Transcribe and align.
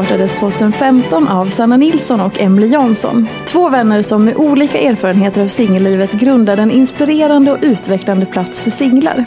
Startades 0.00 0.34
2015 0.34 1.28
av 1.28 1.46
Sanna 1.46 1.76
Nilsson 1.76 2.20
och 2.20 2.40
Emily 2.40 2.66
Jansson. 2.66 3.28
Två 3.46 3.68
vänner 3.68 4.02
som 4.02 4.24
med 4.24 4.36
olika 4.36 4.78
erfarenheter 4.78 5.42
av 5.42 5.48
singellivet 5.48 6.12
grundade 6.12 6.62
en 6.62 6.70
inspirerande 6.70 7.52
och 7.52 7.58
utvecklande 7.60 8.26
plats 8.26 8.60
för 8.60 8.70
singlar. 8.70 9.24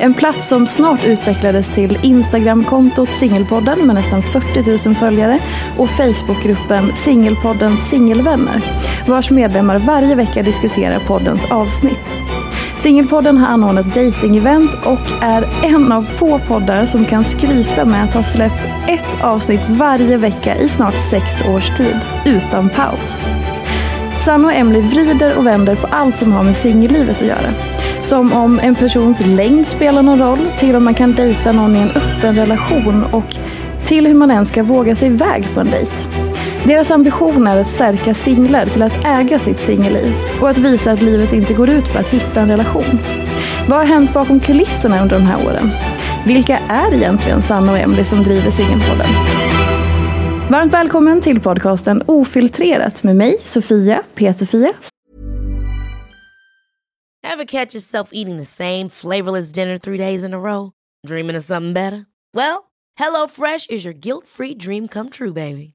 En 0.00 0.14
plats 0.14 0.48
som 0.48 0.66
snart 0.66 1.04
utvecklades 1.04 1.68
till 1.68 1.98
Instagramkontot 2.02 3.12
Singelpodden 3.12 3.86
med 3.86 3.94
nästan 3.94 4.22
40 4.22 4.88
000 4.88 4.96
följare 4.96 5.38
och 5.78 5.90
Facebookgruppen 5.90 6.96
Singelpoddens 6.96 7.88
singelvänner 7.88 8.64
vars 9.08 9.30
medlemmar 9.30 9.78
varje 9.78 10.14
vecka 10.14 10.42
diskuterar 10.42 10.98
poddens 10.98 11.50
avsnitt. 11.50 12.29
Singelpodden 12.80 13.38
har 13.38 13.46
anordnat 13.46 13.86
dating-event 13.86 14.70
och 14.84 15.22
är 15.22 15.48
en 15.62 15.92
av 15.92 16.02
få 16.02 16.38
poddar 16.38 16.86
som 16.86 17.04
kan 17.04 17.24
skryta 17.24 17.84
med 17.84 18.04
att 18.04 18.14
ha 18.14 18.22
släppt 18.22 18.68
ett 18.88 19.24
avsnitt 19.24 19.60
varje 19.68 20.16
vecka 20.16 20.56
i 20.56 20.68
snart 20.68 20.98
sex 20.98 21.42
års 21.42 21.76
tid, 21.76 21.96
utan 22.24 22.68
paus. 22.68 23.18
Sanna 24.20 24.48
och 24.48 24.54
Emily 24.54 24.80
vrider 24.80 25.38
och 25.38 25.46
vänder 25.46 25.76
på 25.76 25.86
allt 25.86 26.16
som 26.16 26.32
har 26.32 26.42
med 26.42 26.56
singellivet 26.56 27.16
att 27.16 27.28
göra. 27.28 27.54
Som 28.02 28.32
om 28.32 28.60
en 28.62 28.74
persons 28.74 29.20
längd 29.26 29.66
spelar 29.66 30.02
någon 30.02 30.18
roll, 30.18 30.48
till 30.58 30.76
om 30.76 30.84
man 30.84 30.94
kan 30.94 31.12
dejta 31.12 31.52
någon 31.52 31.76
i 31.76 31.78
en 31.78 31.90
öppen 31.90 32.34
relation 32.34 33.04
och 33.12 33.36
till 33.84 34.06
hur 34.06 34.14
man 34.14 34.30
ens 34.30 34.48
ska 34.48 34.62
våga 34.62 34.94
sig 34.94 35.08
iväg 35.08 35.48
på 35.54 35.60
en 35.60 35.70
dejt. 35.70 35.92
Deras 36.66 36.90
ambition 36.90 37.46
är 37.46 37.60
att 37.60 37.66
stärka 37.66 38.14
singlar 38.14 38.66
till 38.66 38.82
att 38.82 39.04
äga 39.04 39.38
sitt 39.38 39.60
singelliv 39.60 40.14
och 40.40 40.48
att 40.48 40.58
visa 40.58 40.92
att 40.92 41.02
livet 41.02 41.32
inte 41.32 41.54
går 41.54 41.70
ut 41.70 41.92
på 41.92 41.98
att 41.98 42.06
hitta 42.06 42.40
en 42.40 42.48
relation. 42.48 43.00
Vad 43.68 43.78
har 43.78 43.86
hänt 43.86 44.14
bakom 44.14 44.40
kulisserna 44.40 45.02
under 45.02 45.18
de 45.18 45.24
här 45.24 45.46
åren? 45.46 45.70
Vilka 46.26 46.58
är 46.58 46.94
egentligen 46.94 47.42
Sanna 47.42 47.72
och 47.72 47.78
Emily 47.78 48.04
som 48.04 48.22
driver 48.22 48.50
Singelpodden? 48.50 49.06
Varmt 50.50 50.72
välkommen 50.72 51.20
till 51.20 51.40
podcasten 51.40 52.02
Ofiltrerat 52.06 53.02
med 53.02 53.16
mig, 53.16 53.36
Sofia 53.44 54.02
Peterfia. 54.14 54.72
you 57.38 57.46
catch 57.46 57.74
yourself 57.74 58.10
eating 58.12 58.36
the 58.36 58.44
same 58.44 58.90
flavorless 58.90 59.52
dinner 59.52 59.78
three 59.78 59.98
days 59.98 60.24
in 60.24 60.34
a 60.34 60.38
row? 60.38 60.72
Dreaming 61.06 61.36
of 61.36 61.44
something 61.44 61.72
better? 61.72 62.06
Well, 62.34 62.64
hello 62.96 63.26
fresh 63.26 63.66
is 63.70 63.84
your 63.84 63.94
guilt-free 63.94 64.54
dream 64.58 64.88
come 64.88 65.08
true, 65.10 65.32
baby. 65.32 65.74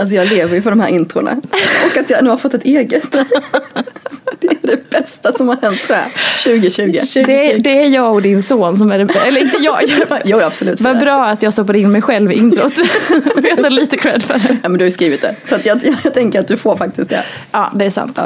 Alltså 0.00 0.14
jag 0.14 0.28
lever 0.28 0.54
ju 0.54 0.62
för 0.62 0.70
de 0.70 0.80
här 0.80 0.88
introna. 0.88 1.36
Och 1.90 1.96
att 1.96 2.10
jag 2.10 2.24
nu 2.24 2.30
har 2.30 2.36
fått 2.36 2.54
ett 2.54 2.64
eget. 2.64 3.10
Det 4.40 4.46
är 4.46 4.56
det 4.62 4.90
bästa 4.90 5.32
som 5.32 5.48
har 5.48 5.56
hänt 5.62 5.82
tror 5.82 5.98
jag. 5.98 6.06
2020. 6.58 7.22
Det, 7.26 7.58
det 7.58 7.82
är 7.82 7.86
jag 7.86 8.14
och 8.14 8.22
din 8.22 8.42
son 8.42 8.78
som 8.78 8.92
är 8.92 8.98
det 8.98 9.14
Eller 9.26 9.40
inte 9.40 9.56
jag. 9.60 9.80
Jo 10.24 10.40
absolut. 10.40 10.80
Vad 10.80 10.98
bra 10.98 11.26
att 11.26 11.42
jag 11.42 11.52
stoppade 11.52 11.78
in 11.78 11.92
mig 11.92 12.02
själv 12.02 12.32
i 12.32 12.34
introt. 12.34 12.72
jag 13.48 13.62
tar 13.62 13.70
lite 13.70 13.96
cred 13.96 14.22
för 14.22 14.34
det. 14.34 14.56
Ja 14.62 14.68
men 14.68 14.78
du 14.78 14.84
har 14.84 14.86
ju 14.86 14.92
skrivit 14.92 15.22
det. 15.22 15.36
Så 15.48 15.56
jag, 15.64 15.80
jag 16.04 16.14
tänker 16.14 16.38
att 16.38 16.48
du 16.48 16.56
får 16.56 16.76
faktiskt 16.76 17.10
det. 17.10 17.24
Ja, 17.52 17.72
det 17.74 17.84
är 17.84 17.90
sant. 17.90 18.20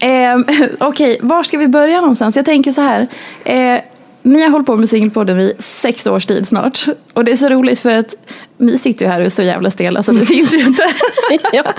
Ja. 0.00 0.08
Eh, 0.08 0.38
Okej, 0.78 1.18
var 1.22 1.42
ska 1.42 1.58
vi 1.58 1.68
börja 1.68 2.00
någonstans? 2.00 2.36
Jag 2.36 2.44
tänker 2.44 2.72
så 2.72 2.80
här. 2.80 3.06
Eh, 3.44 3.80
ni 4.22 4.42
har 4.42 4.50
hållit 4.50 4.66
på 4.66 4.76
med 4.76 4.88
Singelpodden 4.88 5.40
i 5.40 5.52
sex 5.58 6.06
års 6.06 6.26
tid 6.26 6.48
snart. 6.48 6.86
Och 7.12 7.24
det 7.24 7.32
är 7.32 7.36
så 7.36 7.48
roligt 7.48 7.80
för 7.80 7.92
att 7.92 8.14
ni 8.58 8.78
sitter 8.78 9.06
ju 9.06 9.12
här 9.12 9.20
och 9.20 9.26
är 9.26 9.30
så 9.30 9.42
jävla 9.42 9.70
stela 9.70 10.02
så 10.02 10.12
det 10.12 10.26
finns 10.26 10.54
ju 10.54 10.58
inte. 10.58 10.82
ja. 11.52 11.74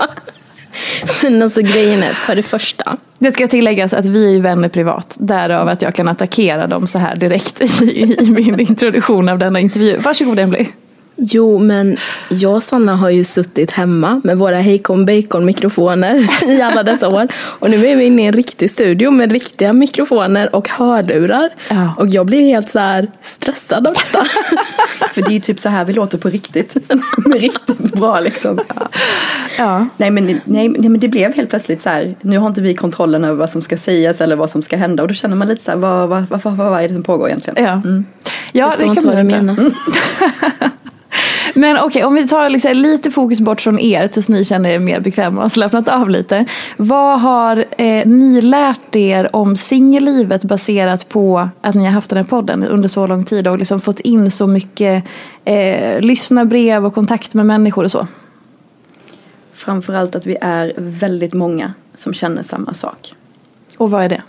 Men 1.22 1.42
alltså 1.42 1.62
grejen 1.62 2.02
är, 2.02 2.12
för 2.12 2.34
det 2.36 2.42
första. 2.42 2.96
Det 3.18 3.32
ska 3.32 3.48
tilläggas 3.48 3.92
att 3.92 4.06
vi 4.06 4.36
är 4.36 4.40
vänner 4.40 4.68
privat. 4.68 5.16
Därav 5.20 5.68
att 5.68 5.82
jag 5.82 5.94
kan 5.94 6.08
attackera 6.08 6.66
dem 6.66 6.86
så 6.86 6.98
här 6.98 7.16
direkt 7.16 7.60
i, 7.82 8.16
i 8.20 8.30
min 8.30 8.60
introduktion 8.60 9.28
av 9.28 9.38
denna 9.38 9.60
intervju. 9.60 9.98
Varsågod 9.98 10.38
Emily. 10.38 10.66
Jo, 11.22 11.58
men 11.58 11.96
jag 12.28 12.54
och 12.54 12.62
Sanna 12.62 12.96
har 12.96 13.10
ju 13.10 13.24
suttit 13.24 13.70
hemma 13.70 14.20
med 14.24 14.38
våra 14.38 14.60
Hejkon 14.60 15.06
Bacon 15.06 15.44
mikrofoner 15.44 16.28
i 16.58 16.62
alla 16.62 16.82
dessa 16.82 17.08
år. 17.08 17.28
Och 17.34 17.70
nu 17.70 17.86
är 17.86 17.96
vi 17.96 18.04
inne 18.04 18.22
i 18.22 18.26
en 18.26 18.32
riktig 18.32 18.70
studio 18.70 19.10
med 19.10 19.32
riktiga 19.32 19.72
mikrofoner 19.72 20.54
och 20.56 20.68
hörlurar. 20.68 21.50
Ja. 21.68 21.94
Och 21.98 22.08
jag 22.08 22.26
blir 22.26 22.40
helt 22.40 22.70
så 22.70 22.78
här 22.78 23.08
stressad 23.22 23.86
av 23.86 23.94
detta. 23.94 24.24
För 25.12 25.22
det 25.22 25.28
är 25.28 25.32
ju 25.32 25.40
typ 25.40 25.58
så 25.58 25.68
här 25.68 25.84
vi 25.84 25.92
låter 25.92 26.18
på 26.18 26.28
riktigt. 26.28 26.76
Riktigt 27.36 27.78
bra 27.94 28.20
liksom. 28.20 28.58
Ja. 28.68 28.88
Ja. 29.58 29.86
Nej, 29.96 30.10
men, 30.10 30.26
nej, 30.26 30.40
nej 30.44 30.88
men 30.88 31.00
det 31.00 31.08
blev 31.08 31.34
helt 31.34 31.50
plötsligt 31.50 31.82
så 31.82 31.88
här. 31.88 32.14
Nu 32.20 32.38
har 32.38 32.46
inte 32.48 32.60
vi 32.60 32.74
kontrollen 32.74 33.24
över 33.24 33.34
vad 33.34 33.50
som 33.50 33.62
ska 33.62 33.76
sägas 33.78 34.20
eller 34.20 34.36
vad 34.36 34.50
som 34.50 34.62
ska 34.62 34.76
hända. 34.76 35.02
Och 35.02 35.08
då 35.08 35.14
känner 35.14 35.36
man 35.36 35.48
lite 35.48 35.64
så 35.64 35.70
här. 35.70 35.78
Vad, 35.78 36.08
vad, 36.08 36.24
vad, 36.28 36.42
vad, 36.42 36.56
vad 36.56 36.82
är 36.84 36.88
det 36.88 36.94
som 36.94 37.02
pågår 37.02 37.28
egentligen? 37.28 37.64
Ja, 37.64 37.72
Mm. 37.72 38.04
ja 38.52 38.72
vad 38.80 38.96
du 38.96 39.22
man 39.24 39.48
undra. 39.48 39.70
Men 41.54 41.78
okej, 41.78 42.04
om 42.04 42.14
vi 42.14 42.28
tar 42.28 42.48
liksom 42.48 42.72
lite 42.72 43.10
fokus 43.10 43.40
bort 43.40 43.60
från 43.60 43.78
er 43.78 44.08
tills 44.08 44.28
ni 44.28 44.44
känner 44.44 44.70
er 44.70 44.78
mer 44.78 45.00
bekväma 45.00 45.36
och 45.36 45.42
har 45.42 45.48
slappnat 45.48 45.88
av 45.88 46.10
lite. 46.10 46.46
Vad 46.76 47.20
har 47.20 47.64
eh, 47.78 48.06
ni 48.06 48.40
lärt 48.40 48.96
er 48.96 49.36
om 49.36 49.56
singellivet 49.56 50.42
baserat 50.42 51.08
på 51.08 51.48
att 51.60 51.74
ni 51.74 51.84
har 51.84 51.92
haft 51.92 52.10
den 52.10 52.16
här 52.16 52.24
podden 52.24 52.64
under 52.64 52.88
så 52.88 53.06
lång 53.06 53.24
tid 53.24 53.48
och 53.48 53.58
liksom 53.58 53.80
fått 53.80 54.00
in 54.00 54.30
så 54.30 54.46
mycket 54.46 55.04
eh, 55.44 56.00
lyssnarbrev 56.00 56.86
och 56.86 56.94
kontakt 56.94 57.34
med 57.34 57.46
människor 57.46 57.84
och 57.84 57.90
så? 57.90 58.06
Framförallt 59.54 60.14
att 60.14 60.26
vi 60.26 60.36
är 60.40 60.72
väldigt 60.76 61.32
många 61.32 61.74
som 61.94 62.14
känner 62.14 62.42
samma 62.42 62.74
sak. 62.74 63.14
Och 63.76 63.90
vad 63.90 64.04
är 64.04 64.08
det? 64.08 64.22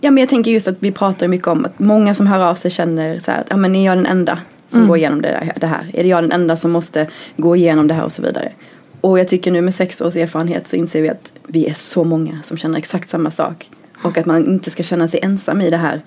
Ja 0.00 0.10
men 0.10 0.20
jag 0.20 0.28
tänker 0.28 0.50
just 0.50 0.68
att 0.68 0.76
vi 0.78 0.92
pratar 0.92 1.28
mycket 1.28 1.48
om 1.48 1.64
att 1.64 1.78
många 1.78 2.14
som 2.14 2.26
hör 2.26 2.44
av 2.44 2.54
sig 2.54 2.70
känner 2.70 3.20
så 3.20 3.30
här 3.30 3.40
att 3.40 3.46
ja 3.50 3.56
men 3.56 3.74
är 3.74 3.86
jag 3.86 3.98
den 3.98 4.06
enda 4.06 4.38
som 4.68 4.88
går 4.88 4.96
igenom 4.96 5.22
det, 5.22 5.52
det 5.56 5.66
här? 5.66 5.90
Är 5.92 6.02
det 6.02 6.08
jag 6.08 6.24
den 6.24 6.32
enda 6.32 6.56
som 6.56 6.70
måste 6.70 7.08
gå 7.36 7.56
igenom 7.56 7.86
det 7.86 7.94
här 7.94 8.04
och 8.04 8.12
så 8.12 8.22
vidare? 8.22 8.52
Och 9.00 9.18
jag 9.18 9.28
tycker 9.28 9.50
nu 9.50 9.60
med 9.60 9.74
sex 9.74 10.00
års 10.00 10.16
erfarenhet 10.16 10.68
så 10.68 10.76
inser 10.76 11.02
vi 11.02 11.08
att 11.08 11.32
vi 11.46 11.66
är 11.66 11.74
så 11.74 12.04
många 12.04 12.42
som 12.44 12.56
känner 12.56 12.78
exakt 12.78 13.08
samma 13.08 13.30
sak. 13.30 13.70
Och 14.02 14.18
att 14.18 14.26
man 14.26 14.46
inte 14.46 14.70
ska 14.70 14.82
känna 14.82 15.08
sig 15.08 15.20
ensam 15.22 15.60
i 15.60 15.70
det 15.70 15.76
här 15.76 16.00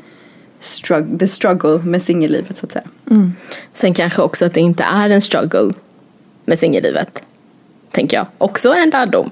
struggle, 0.60 1.18
the 1.18 1.28
struggle 1.28 1.78
med 1.78 2.02
singellivet 2.02 2.58
så 2.58 2.66
att 2.66 2.72
säga. 2.72 2.88
Sen 3.74 3.94
kanske 3.94 4.22
också 4.22 4.46
att 4.46 4.54
det 4.54 4.60
inte 4.60 4.84
är 4.84 5.10
en 5.10 5.22
struggle 5.22 5.72
med 6.46 6.60
singellivet. 6.60 7.22
Tänker 7.92 8.18
jag. 8.18 8.28
Också 8.38 8.74
en 8.74 8.90
lärdom. 8.90 9.32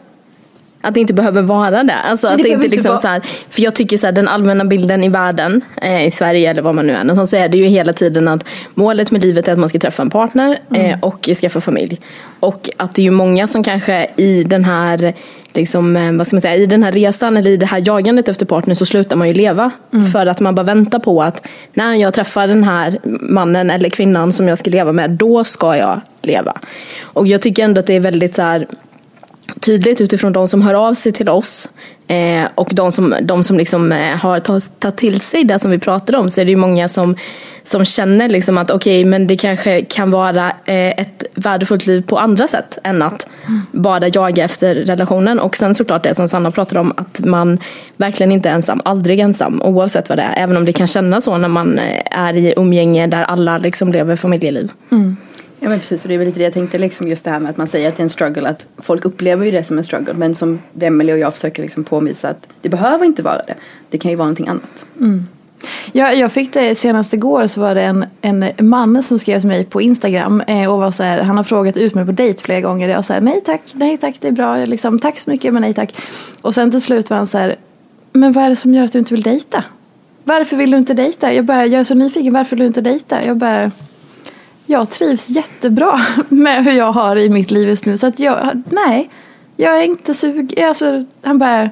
Att 0.87 0.93
det 0.93 0.99
inte 0.99 1.13
behöver 1.13 1.41
vara 1.41 1.83
det. 1.83 1.93
Alltså 1.93 2.27
att 2.27 2.37
det 2.37 2.49
inte 2.49 2.65
inte 2.65 2.67
liksom 2.67 2.89
vara- 2.89 3.01
så 3.01 3.07
här, 3.07 3.21
För 3.49 3.61
jag 3.61 3.75
tycker 3.75 3.97
så 3.97 4.05
här, 4.07 4.13
den 4.13 4.27
allmänna 4.27 4.65
bilden 4.65 5.03
i 5.03 5.09
världen, 5.09 5.61
eh, 5.81 6.05
i 6.05 6.11
Sverige 6.11 6.49
eller 6.49 6.61
var 6.61 6.73
man 6.73 6.87
nu 6.87 6.93
är 6.93 7.25
så 7.25 7.35
är 7.35 7.49
det 7.49 7.57
ju 7.57 7.65
hela 7.65 7.93
tiden 7.93 8.27
att 8.27 8.43
målet 8.73 9.11
med 9.11 9.21
livet 9.21 9.47
är 9.47 9.51
att 9.51 9.59
man 9.59 9.69
ska 9.69 9.79
träffa 9.79 10.01
en 10.01 10.09
partner 10.09 10.59
eh, 10.73 10.99
och 11.01 11.29
skaffa 11.41 11.61
familj. 11.61 11.99
Och 12.39 12.69
att 12.77 12.95
det 12.95 13.01
är 13.01 13.03
ju 13.03 13.11
många 13.11 13.47
som 13.47 13.63
kanske 13.63 14.07
i 14.17 14.43
den 14.43 14.65
här 14.65 15.13
Liksom, 15.53 15.97
eh, 15.97 16.11
vad 16.11 16.27
ska 16.27 16.35
man 16.35 16.41
säga, 16.41 16.55
I 16.55 16.65
den 16.65 16.83
här 16.83 16.91
resan 16.91 17.37
eller 17.37 17.51
i 17.51 17.57
det 17.57 17.65
här 17.65 17.83
jagandet 17.85 18.27
efter 18.27 18.45
partner 18.45 18.75
så 18.75 18.85
slutar 18.85 19.15
man 19.15 19.27
ju 19.27 19.33
leva. 19.33 19.71
För 20.13 20.25
att 20.25 20.39
man 20.39 20.55
bara 20.55 20.63
väntar 20.63 20.99
på 20.99 21.23
att 21.23 21.47
när 21.73 21.95
jag 21.95 22.13
träffar 22.13 22.47
den 22.47 22.63
här 22.63 22.99
mannen 23.21 23.69
eller 23.69 23.89
kvinnan 23.89 24.31
som 24.31 24.47
jag 24.47 24.57
ska 24.57 24.71
leva 24.71 24.91
med, 24.91 25.11
då 25.11 25.43
ska 25.43 25.77
jag 25.77 26.01
leva. 26.21 26.53
Och 27.01 27.27
jag 27.27 27.41
tycker 27.41 27.63
ändå 27.63 27.79
att 27.79 27.87
det 27.87 27.93
är 27.93 27.99
väldigt 27.99 28.35
så 28.35 28.41
här, 28.41 28.67
tydligt 29.59 30.01
utifrån 30.01 30.33
de 30.33 30.47
som 30.47 30.61
hör 30.61 30.73
av 30.73 30.93
sig 30.93 31.11
till 31.11 31.29
oss 31.29 31.69
eh, 32.07 32.47
och 32.55 32.69
de 32.73 32.91
som, 32.91 33.15
de 33.21 33.43
som 33.43 33.57
liksom, 33.57 33.91
eh, 33.91 34.17
har 34.17 34.39
tagit 34.39 34.97
till 34.97 35.21
sig 35.21 35.43
det 35.43 35.59
som 35.59 35.71
vi 35.71 35.79
pratade 35.79 36.17
om 36.17 36.29
så 36.29 36.41
är 36.41 36.45
det 36.45 36.51
ju 36.51 36.57
många 36.57 36.89
som, 36.89 37.15
som 37.63 37.85
känner 37.85 38.29
liksom 38.29 38.57
att 38.57 38.71
okej 38.71 39.05
men 39.05 39.27
det 39.27 39.35
kanske 39.35 39.81
kan 39.81 40.11
vara 40.11 40.49
eh, 40.65 40.99
ett 40.99 41.23
värdefullt 41.35 41.87
liv 41.87 42.01
på 42.01 42.19
andra 42.19 42.47
sätt 42.47 42.77
än 42.83 43.01
att 43.01 43.27
bara 43.71 44.07
jaga 44.07 44.45
efter 44.45 44.75
relationen. 44.75 45.39
Och 45.39 45.55
sen 45.55 45.75
såklart 45.75 46.03
det 46.03 46.15
som 46.15 46.27
Sanna 46.27 46.51
pratade 46.51 46.79
om 46.79 46.93
att 46.97 47.19
man 47.19 47.59
verkligen 47.97 48.31
inte 48.31 48.49
är 48.49 48.53
ensam, 48.53 48.81
aldrig 48.85 49.19
ensam 49.19 49.61
oavsett 49.61 50.09
vad 50.09 50.17
det 50.17 50.21
är. 50.21 50.43
Även 50.43 50.57
om 50.57 50.65
det 50.65 50.73
kan 50.73 50.87
kännas 50.87 51.23
så 51.23 51.37
när 51.37 51.47
man 51.47 51.79
eh, 51.79 52.03
är 52.11 52.33
i 52.33 52.53
umgänge 52.57 53.07
där 53.07 53.23
alla 53.23 53.57
liksom 53.57 53.91
lever 53.91 54.15
familjeliv. 54.15 54.71
Mm. 54.91 55.17
Ja 55.59 55.69
men 55.69 55.79
precis 55.79 56.03
och 56.03 56.07
det 56.07 56.13
är 56.13 56.17
väl 56.17 56.27
lite 56.27 56.39
det 56.39 56.43
jag 56.43 56.53
tänkte 56.53 56.77
liksom 56.77 57.07
just 57.07 57.25
det 57.25 57.31
här 57.31 57.39
med 57.39 57.49
att 57.49 57.57
man 57.57 57.67
säger 57.67 57.89
att 57.89 57.95
det 57.95 58.01
är 58.01 58.03
en 58.03 58.09
struggle 58.09 58.49
att 58.49 58.65
folk 58.77 59.05
upplever 59.05 59.45
ju 59.45 59.51
det 59.51 59.63
som 59.63 59.77
en 59.77 59.83
struggle 59.83 60.13
men 60.13 60.35
som 60.35 60.59
Emelie 60.81 61.13
och 61.13 61.19
jag 61.19 61.33
försöker 61.33 61.63
liksom 61.63 61.83
påvisa 61.83 62.29
att 62.29 62.47
det 62.61 62.69
behöver 62.69 63.05
inte 63.05 63.21
vara 63.21 63.41
det. 63.47 63.55
Det 63.89 63.97
kan 63.97 64.11
ju 64.11 64.17
vara 64.17 64.25
någonting 64.25 64.47
annat. 64.47 64.85
Mm. 64.99 65.25
Ja, 65.91 66.13
jag 66.13 66.31
fick 66.31 66.53
det 66.53 66.75
senast 66.75 67.13
igår 67.13 67.47
så 67.47 67.61
var 67.61 67.75
det 67.75 67.81
en, 67.81 68.05
en 68.21 68.53
man 68.59 69.03
som 69.03 69.19
skrev 69.19 69.39
till 69.39 69.47
mig 69.47 69.65
på 69.65 69.81
Instagram 69.81 70.41
eh, 70.41 70.73
och 70.73 70.79
var 70.79 70.91
så 70.91 71.03
här, 71.03 71.21
han 71.21 71.37
har 71.37 71.43
frågat 71.43 71.77
ut 71.77 71.95
mig 71.95 72.05
på 72.05 72.11
dejt 72.11 72.43
flera 72.43 72.61
gånger. 72.61 72.87
och 72.87 72.93
Jag 72.93 73.05
sa 73.05 73.19
nej 73.19 73.41
tack, 73.45 73.61
nej 73.73 73.97
tack, 73.97 74.15
det 74.19 74.27
är 74.27 74.31
bra, 74.31 74.65
liksom, 74.65 74.99
tack 74.99 75.19
så 75.19 75.29
mycket 75.29 75.53
men 75.53 75.61
nej 75.61 75.73
tack. 75.73 75.95
Och 76.41 76.55
sen 76.55 76.71
till 76.71 76.81
slut 76.81 77.09
var 77.09 77.17
han 77.17 77.27
så 77.27 77.37
här, 77.37 77.55
men 78.13 78.31
vad 78.31 78.43
är 78.43 78.49
det 78.49 78.55
som 78.55 78.73
gör 78.73 78.83
att 78.83 78.91
du 78.91 78.99
inte 78.99 79.13
vill 79.13 79.23
dejta? 79.23 79.63
Varför 80.23 80.55
vill 80.55 80.71
du 80.71 80.77
inte 80.77 80.93
dejta? 80.93 81.33
Jag, 81.33 81.45
bara, 81.45 81.65
jag 81.65 81.79
är 81.79 81.83
så 81.83 81.95
nyfiken, 81.95 82.33
varför 82.33 82.55
vill 82.55 82.59
du 82.63 82.67
inte 82.67 82.81
dejta? 82.81 83.25
Jag 83.25 83.37
bara, 83.37 83.71
jag 84.69 84.89
trivs 84.89 85.29
jättebra 85.29 86.01
med 86.29 86.65
hur 86.65 86.71
jag 86.71 86.91
har 86.91 87.15
i 87.15 87.29
mitt 87.29 87.51
liv 87.51 87.69
just 87.69 87.85
nu. 87.85 87.97
Så 87.97 88.07
att 88.07 88.19
jag, 88.19 88.61
nej, 88.69 89.09
jag 89.57 89.77
är 89.79 89.83
inte 89.83 90.13
sugen. 90.13 90.67
Alltså, 90.67 91.03
han 91.23 91.37
bara, 91.39 91.69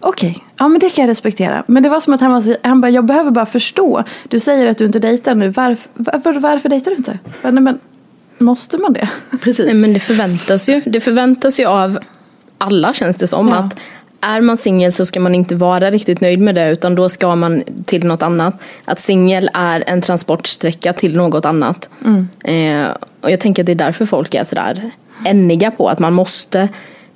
okej, 0.00 0.44
ja 0.58 0.68
men 0.68 0.80
det 0.80 0.90
kan 0.90 1.02
jag 1.04 1.10
respektera. 1.10 1.62
Men 1.66 1.82
det 1.82 1.88
var 1.88 2.00
som 2.00 2.14
att 2.14 2.20
han, 2.20 2.32
var, 2.32 2.40
så- 2.40 2.56
han 2.62 2.80
bara, 2.80 2.90
jag 2.90 3.04
behöver 3.04 3.30
bara 3.30 3.46
förstå. 3.46 4.04
Du 4.28 4.40
säger 4.40 4.66
att 4.66 4.78
du 4.78 4.84
inte 4.84 4.98
dejtar 4.98 5.34
nu, 5.34 5.48
varför, 5.48 5.90
varför, 5.94 6.32
varför 6.40 6.68
dejtar 6.68 6.90
du 6.90 6.96
inte? 6.96 7.18
Nej, 7.42 7.52
men, 7.52 7.78
måste 8.38 8.78
man 8.78 8.92
det? 8.92 9.08
Precis. 9.40 9.66
Nej, 9.66 9.74
men 9.74 9.92
det 9.94 10.00
förväntas 10.00 10.68
ju. 10.68 10.80
Det 10.86 11.00
förväntas 11.00 11.60
ju 11.60 11.66
av 11.66 11.98
alla 12.58 12.94
känns 12.94 13.16
det 13.16 13.26
som. 13.26 13.48
Ja. 13.48 13.54
Att 13.54 13.80
är 14.20 14.40
man 14.40 14.56
singel 14.56 14.92
så 14.92 15.06
ska 15.06 15.20
man 15.20 15.34
inte 15.34 15.54
vara 15.54 15.90
riktigt 15.90 16.20
nöjd 16.20 16.40
med 16.40 16.54
det 16.54 16.70
utan 16.70 16.94
då 16.94 17.08
ska 17.08 17.36
man 17.36 17.62
till 17.86 18.04
något 18.04 18.22
annat. 18.22 18.54
Att 18.84 19.00
singel 19.00 19.50
är 19.54 19.84
en 19.86 20.00
transportsträcka 20.00 20.92
till 20.92 21.16
något 21.16 21.44
annat. 21.44 21.88
Eh, 22.44 22.86
och 23.20 23.30
jag 23.30 23.40
tänker 23.40 23.62
att 23.62 23.66
det 23.66 23.72
är 23.72 23.76
därför 23.76 24.06
folk 24.06 24.34
är 24.34 24.44
sådär 24.44 24.90
änniga 25.24 25.70
på 25.70 25.88
att 25.88 25.98
man 25.98 26.12
måste 26.12 26.68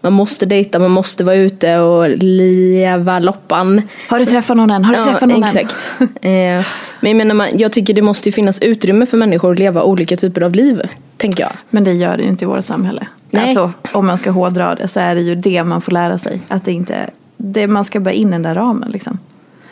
man 0.03 0.13
måste 0.13 0.47
dejta, 0.47 0.79
man 0.79 0.91
måste 0.91 1.25
vara 1.25 1.37
ute 1.37 1.79
och 1.79 2.09
leva 2.09 3.19
loppan. 3.19 3.83
Har 4.09 4.19
du 4.19 4.25
träffat 4.25 4.57
någon 4.57 4.71
än? 4.71 4.85
Har 4.85 4.97
du 4.97 5.05
träffat 5.05 5.29
någon 5.29 5.45
exakt. 5.45 5.77
Eh, 6.01 6.67
men 7.01 7.19
jag, 7.19 7.27
menar, 7.27 7.49
jag 7.55 7.73
tycker 7.73 7.95
det 7.95 8.03
måste 8.03 8.29
ju 8.29 8.33
finnas 8.33 8.63
utrymme 8.63 9.07
för 9.07 9.17
människor 9.17 9.53
att 9.53 9.59
leva 9.59 9.83
olika 9.83 10.17
typer 10.17 10.41
av 10.41 10.55
liv. 10.55 10.83
Tänker 11.17 11.43
jag. 11.43 11.53
Men 11.71 11.85
det 11.85 11.93
gör 11.93 12.17
det 12.17 12.23
ju 12.23 12.29
inte 12.29 12.45
i 12.45 12.49
vårt 12.49 12.65
samhälle. 12.65 13.07
Nej. 13.31 13.43
Alltså, 13.43 13.73
om 13.93 14.07
man 14.07 14.19
ska 14.19 14.31
hårdra 14.31 14.75
det 14.75 14.89
så 14.89 15.01
är 15.01 15.15
det 15.15 15.21
ju 15.21 15.35
det 15.35 15.65
man 15.65 15.81
får 15.81 15.93
lära 15.93 16.19
sig. 16.19 16.41
Att 16.49 16.65
det 16.65 16.73
inte, 16.73 17.11
det, 17.37 17.67
man 17.67 17.85
ska 17.85 18.01
bara 18.01 18.13
in 18.13 18.29
i 18.29 18.31
den 18.31 18.43
där 18.43 18.55
ramen 18.55 18.91
liksom. 18.91 19.19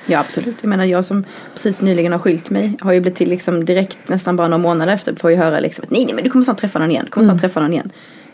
Ja 0.07 0.19
absolut. 0.19 0.57
Jag 0.61 0.69
menar 0.69 0.85
jag 0.85 1.05
som 1.05 1.25
precis 1.53 1.83
nyligen 1.83 2.13
har 2.13 2.19
skilt 2.19 2.51
mig 2.51 2.77
har 2.81 2.93
ju 2.93 3.01
blivit 3.01 3.19
till 3.19 3.29
liksom 3.29 3.65
direkt 3.65 3.99
nästan 4.09 4.37
bara 4.37 4.49
några 4.49 4.63
månader 4.63 4.93
efter 4.93 5.15
får 5.15 5.31
ju 5.31 5.37
höra 5.37 5.61
liksom 5.61 5.85
att 5.85 5.91
nej 5.91 6.05
nej 6.05 6.15
men 6.15 6.25
du 6.25 6.31
kommer 6.31 6.45
snart 6.45 6.61
träffa 6.61 6.79
någon 6.79 6.91
igen. 6.91 7.05
Du 7.05 7.11
kommer 7.11 7.27
snart 7.27 7.41
träffa 7.41 7.61
någon 7.61 7.73
igen. 7.73 7.91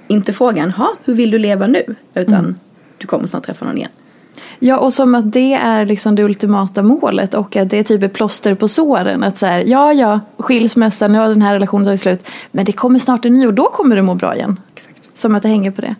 Inte 0.08 0.32
frågan, 0.32 0.70
ha 0.70 0.92
hur 1.04 1.14
vill 1.14 1.30
du 1.30 1.38
leva 1.38 1.66
nu? 1.66 1.94
Utan 2.14 2.54
du 2.98 3.06
kommer 3.06 3.26
snart 3.26 3.46
träffa 3.46 3.64
någon 3.64 3.76
igen. 3.76 3.90
Ja, 4.58 4.78
och 4.78 4.92
som 4.92 5.14
att 5.14 5.32
det 5.32 5.54
är 5.54 5.84
liksom 5.84 6.14
det 6.14 6.22
ultimata 6.22 6.82
målet 6.82 7.34
och 7.34 7.56
att 7.56 7.70
det 7.70 7.78
är 7.78 7.82
typ 7.82 8.02
ett 8.02 8.12
plåster 8.12 8.54
på 8.54 8.68
såren. 8.68 9.24
Att 9.24 9.38
så 9.38 9.46
här, 9.46 9.64
ja, 9.66 9.92
ja, 9.92 10.20
skilsmässa, 10.38 11.08
nu 11.08 11.18
har 11.18 11.28
den 11.28 11.42
här 11.42 11.52
relationen 11.52 11.86
tagit 11.86 12.00
slut. 12.00 12.26
Men 12.50 12.64
det 12.64 12.72
kommer 12.72 12.98
snart 12.98 13.24
en 13.24 13.38
ny 13.38 13.46
och 13.46 13.54
då 13.54 13.64
kommer 13.64 13.96
du 13.96 14.02
må 14.02 14.14
bra 14.14 14.34
igen. 14.34 14.60
Exakt. 14.74 15.18
Som 15.18 15.34
att 15.34 15.42
det 15.42 15.48
hänger 15.48 15.70
på 15.70 15.80
det. 15.80 15.94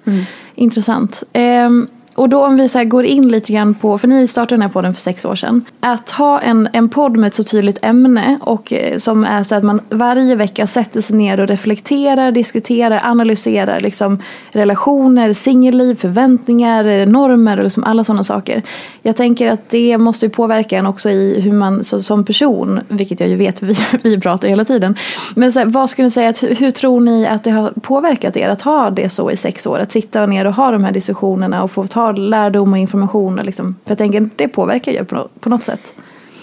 Intressant. 0.55 1.23
Ehm, 1.33 1.89
och 2.17 2.29
då 2.29 2.45
om 2.45 2.57
vi 2.57 2.69
så 2.69 2.79
här 2.79 2.85
går 2.85 3.05
in 3.05 3.29
lite 3.29 3.53
grann 3.53 3.75
på, 3.75 3.99
för 3.99 4.09
ni 4.09 4.27
startade 4.27 4.55
den 4.55 4.63
här 4.63 4.69
podden 4.69 4.95
för 4.95 5.01
sex 5.01 5.25
år 5.25 5.35
sedan. 5.35 5.65
Att 5.81 6.11
ha 6.11 6.41
en, 6.41 6.69
en 6.73 6.89
podd 6.89 7.17
med 7.17 7.29
ett 7.29 7.35
så 7.35 7.45
tydligt 7.45 7.79
ämne 7.83 8.39
och 8.43 8.73
eh, 8.73 8.99
som 8.99 9.25
är 9.25 9.43
så 9.43 9.55
att 9.55 9.65
man 9.65 9.81
varje 9.91 10.35
vecka 10.35 10.67
sätter 10.67 11.01
sig 11.01 11.17
ner 11.17 11.41
och 11.41 11.49
reflekterar, 11.49 12.33
diskuterar, 12.33 13.01
analyserar 13.05 13.81
liksom 13.81 14.23
relationer, 14.51 15.33
singelliv, 15.33 15.95
förväntningar, 15.95 16.85
eh, 16.85 17.07
normer 17.07 17.57
och 17.57 17.65
liksom 17.65 17.85
alla 17.85 18.05
sådana 18.05 18.25
saker. 18.25 18.63
Jag 19.03 19.17
tänker 19.17 19.53
att 19.53 19.71
det 19.71 19.99
måste 19.99 20.27
ju 20.27 20.31
påverka 20.31 20.79
en 20.79 20.87
också 20.87 21.11
i 21.11 21.41
hur 21.41 21.53
man 21.53 21.85
så, 21.85 22.03
som 22.03 22.25
person, 22.25 22.81
vilket 22.89 23.21
jag 23.21 23.29
ju 23.29 23.37
vet 23.37 23.63
vi, 23.63 23.77
vi 24.03 24.21
pratar 24.21 24.49
hela 24.49 24.65
tiden. 24.65 24.97
Men 25.35 25.53
så 25.53 25.59
här, 25.59 25.67
vad 25.67 25.91
skulle 25.91 26.07
ni 26.07 26.11
säga, 26.11 26.29
att, 26.29 26.43
hur 26.43 26.71
tror 26.71 27.01
ni 27.01 27.27
att 27.27 27.45
det 27.45 27.51
har 27.51 27.71
påverkat 27.71 28.37
er 28.37 28.49
att 28.49 28.63
ha 28.63 28.91
det 28.91 29.11
så 29.11 29.31
i 29.31 29.37
sex 29.37 29.67
år? 29.67 29.79
Att 29.79 29.93
sitta 29.93 30.27
ner 30.27 30.45
och 30.45 30.55
ha 30.55 30.71
de 30.71 30.85
här 30.85 30.93
diskussionerna 30.93 31.63
och 31.63 31.71
få 31.71 31.87
ta 31.87 32.06
lärdom 32.13 32.73
och 32.73 32.79
information. 32.79 33.37
Liksom, 33.37 33.77
för 33.85 33.91
jag 33.91 33.99
tänker 33.99 34.31
det 34.37 34.49
påverkar 34.49 34.93
ju 34.93 35.05
på, 35.05 35.29
på 35.41 35.49
något 35.49 35.65
sätt. 35.65 35.95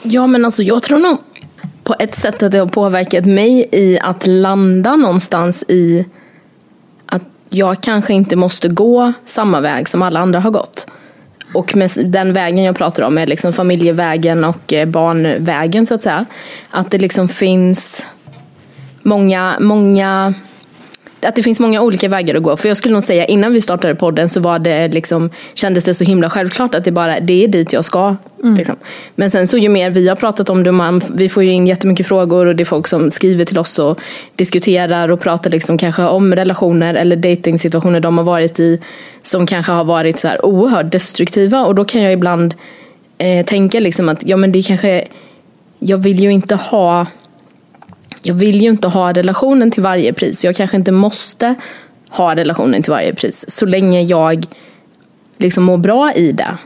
Ja 0.04 0.28
men 0.28 0.46
alltså 0.46 0.64
jag 0.64 0.84
tror 0.84 1.00
nog 1.00 1.18
på 1.84 1.96
ett 2.00 2.16
sätt 2.16 2.44
att 2.44 2.52
det 2.52 2.58
har 2.58 2.66
påverkat 2.66 3.26
mig 3.26 3.70
i 3.72 4.00
att 4.00 4.28
landa 4.28 4.96
någonstans 4.96 5.64
i 5.68 6.06
att 7.06 7.24
jag 7.50 7.82
kanske 7.82 8.14
inte 8.14 8.36
måste 8.36 8.68
gå 8.68 9.14
samma 9.26 9.62
väg 9.62 9.90
som 9.90 10.02
alla 10.02 10.20
andra 10.20 10.40
har 10.40 10.52
gått. 10.52 10.88
Och 11.54 11.76
med 11.76 11.92
den 12.06 12.34
vägen 12.34 12.64
jag 12.64 12.76
pratar 12.76 13.04
om 13.04 13.18
är 13.18 13.28
liksom 13.28 13.54
familjevägen 13.54 14.44
och 14.44 14.74
eh, 14.74 14.88
barnvägen 14.88 15.86
så 15.86 15.94
att 15.94 16.04
säga. 16.04 16.26
Att 16.70 16.92
det 16.92 16.98
liksom 16.98 17.30
finns 17.30 18.06
många, 19.02 19.58
många 19.60 20.34
att 21.26 21.36
det 21.36 21.44
finns 21.44 21.60
många 21.60 21.82
olika 21.82 22.08
vägar 22.08 22.36
att 22.36 22.44
gå. 22.44 22.58
För 22.58 22.68
jag 22.68 22.78
skulle 22.78 22.94
nog 22.94 23.04
säga 23.04 23.26
innan 23.26 23.54
vi 23.54 23.62
startade 23.62 23.96
podden 23.96 24.30
så 24.30 24.40
var 24.40 24.60
det 24.60 24.88
liksom, 24.88 25.30
kändes 25.54 25.84
det 25.84 25.94
så 25.94 26.04
himla 26.04 26.30
självklart 26.30 26.76
att 26.76 26.84
det 26.84 26.92
bara 26.92 27.20
det 27.20 27.44
är 27.44 27.48
dit 27.48 27.74
jag 27.74 27.86
ska. 27.86 28.16
Liksom. 28.58 28.76
Men 29.16 29.32
sen 29.32 29.48
så 29.48 29.58
ju 29.58 29.70
mer 29.70 29.90
vi 29.90 30.08
har 30.08 30.16
pratat 30.16 30.50
om 30.50 30.64
det, 30.64 30.72
man, 30.72 31.02
vi 31.14 31.30
får 31.30 31.44
ju 31.44 31.52
in 31.52 31.68
jättemycket 31.68 32.08
frågor 32.08 32.46
och 32.46 32.56
det 32.56 32.64
är 32.64 32.66
folk 32.66 32.88
som 32.88 33.12
skriver 33.12 33.46
till 33.46 33.58
oss 33.58 33.80
och 33.80 34.00
diskuterar 34.36 35.10
och 35.10 35.20
pratar 35.20 35.52
liksom 35.52 35.78
kanske 35.78 36.04
om 36.04 36.36
relationer 36.36 36.94
eller 36.94 37.16
dejtingsituationer 37.16 38.00
de 38.00 38.18
har 38.18 38.26
varit 38.26 38.60
i 38.60 38.80
som 39.22 39.46
kanske 39.46 39.72
har 39.72 39.84
varit 39.84 40.20
så 40.20 40.28
här 40.28 40.46
oerhört 40.46 40.92
destruktiva 40.92 41.66
och 41.66 41.76
då 41.76 41.86
kan 41.86 42.02
jag 42.02 42.14
ibland 42.14 42.56
eh, 43.18 43.46
tänka 43.46 43.80
liksom 43.80 44.10
att 44.10 44.26
ja 44.26 44.38
men 44.38 44.52
det 44.52 44.62
kanske 44.62 45.08
jag 45.80 45.98
vill 45.98 46.20
ju 46.20 46.32
inte 46.32 46.56
ha 46.56 47.08
jag 48.22 48.36
vill 48.36 48.62
ju 48.62 48.70
inte 48.70 48.88
ha 48.88 49.14
relationen 49.14 49.72
till 49.72 49.84
varje 49.84 50.14
pris. 50.14 50.44
Jag 50.44 50.56
kanske 50.56 50.78
inte 50.78 50.92
måste 50.92 51.56
ha 52.10 52.36
relationen 52.36 52.84
till 52.84 52.92
varje 52.92 53.16
pris. 53.16 53.46
Så 53.48 53.66
länge 53.66 54.02
jag 54.02 54.46
liksom 55.38 55.64
mår 55.64 55.78
bra 55.78 56.14
i 56.14 56.32
det. 56.32 56.58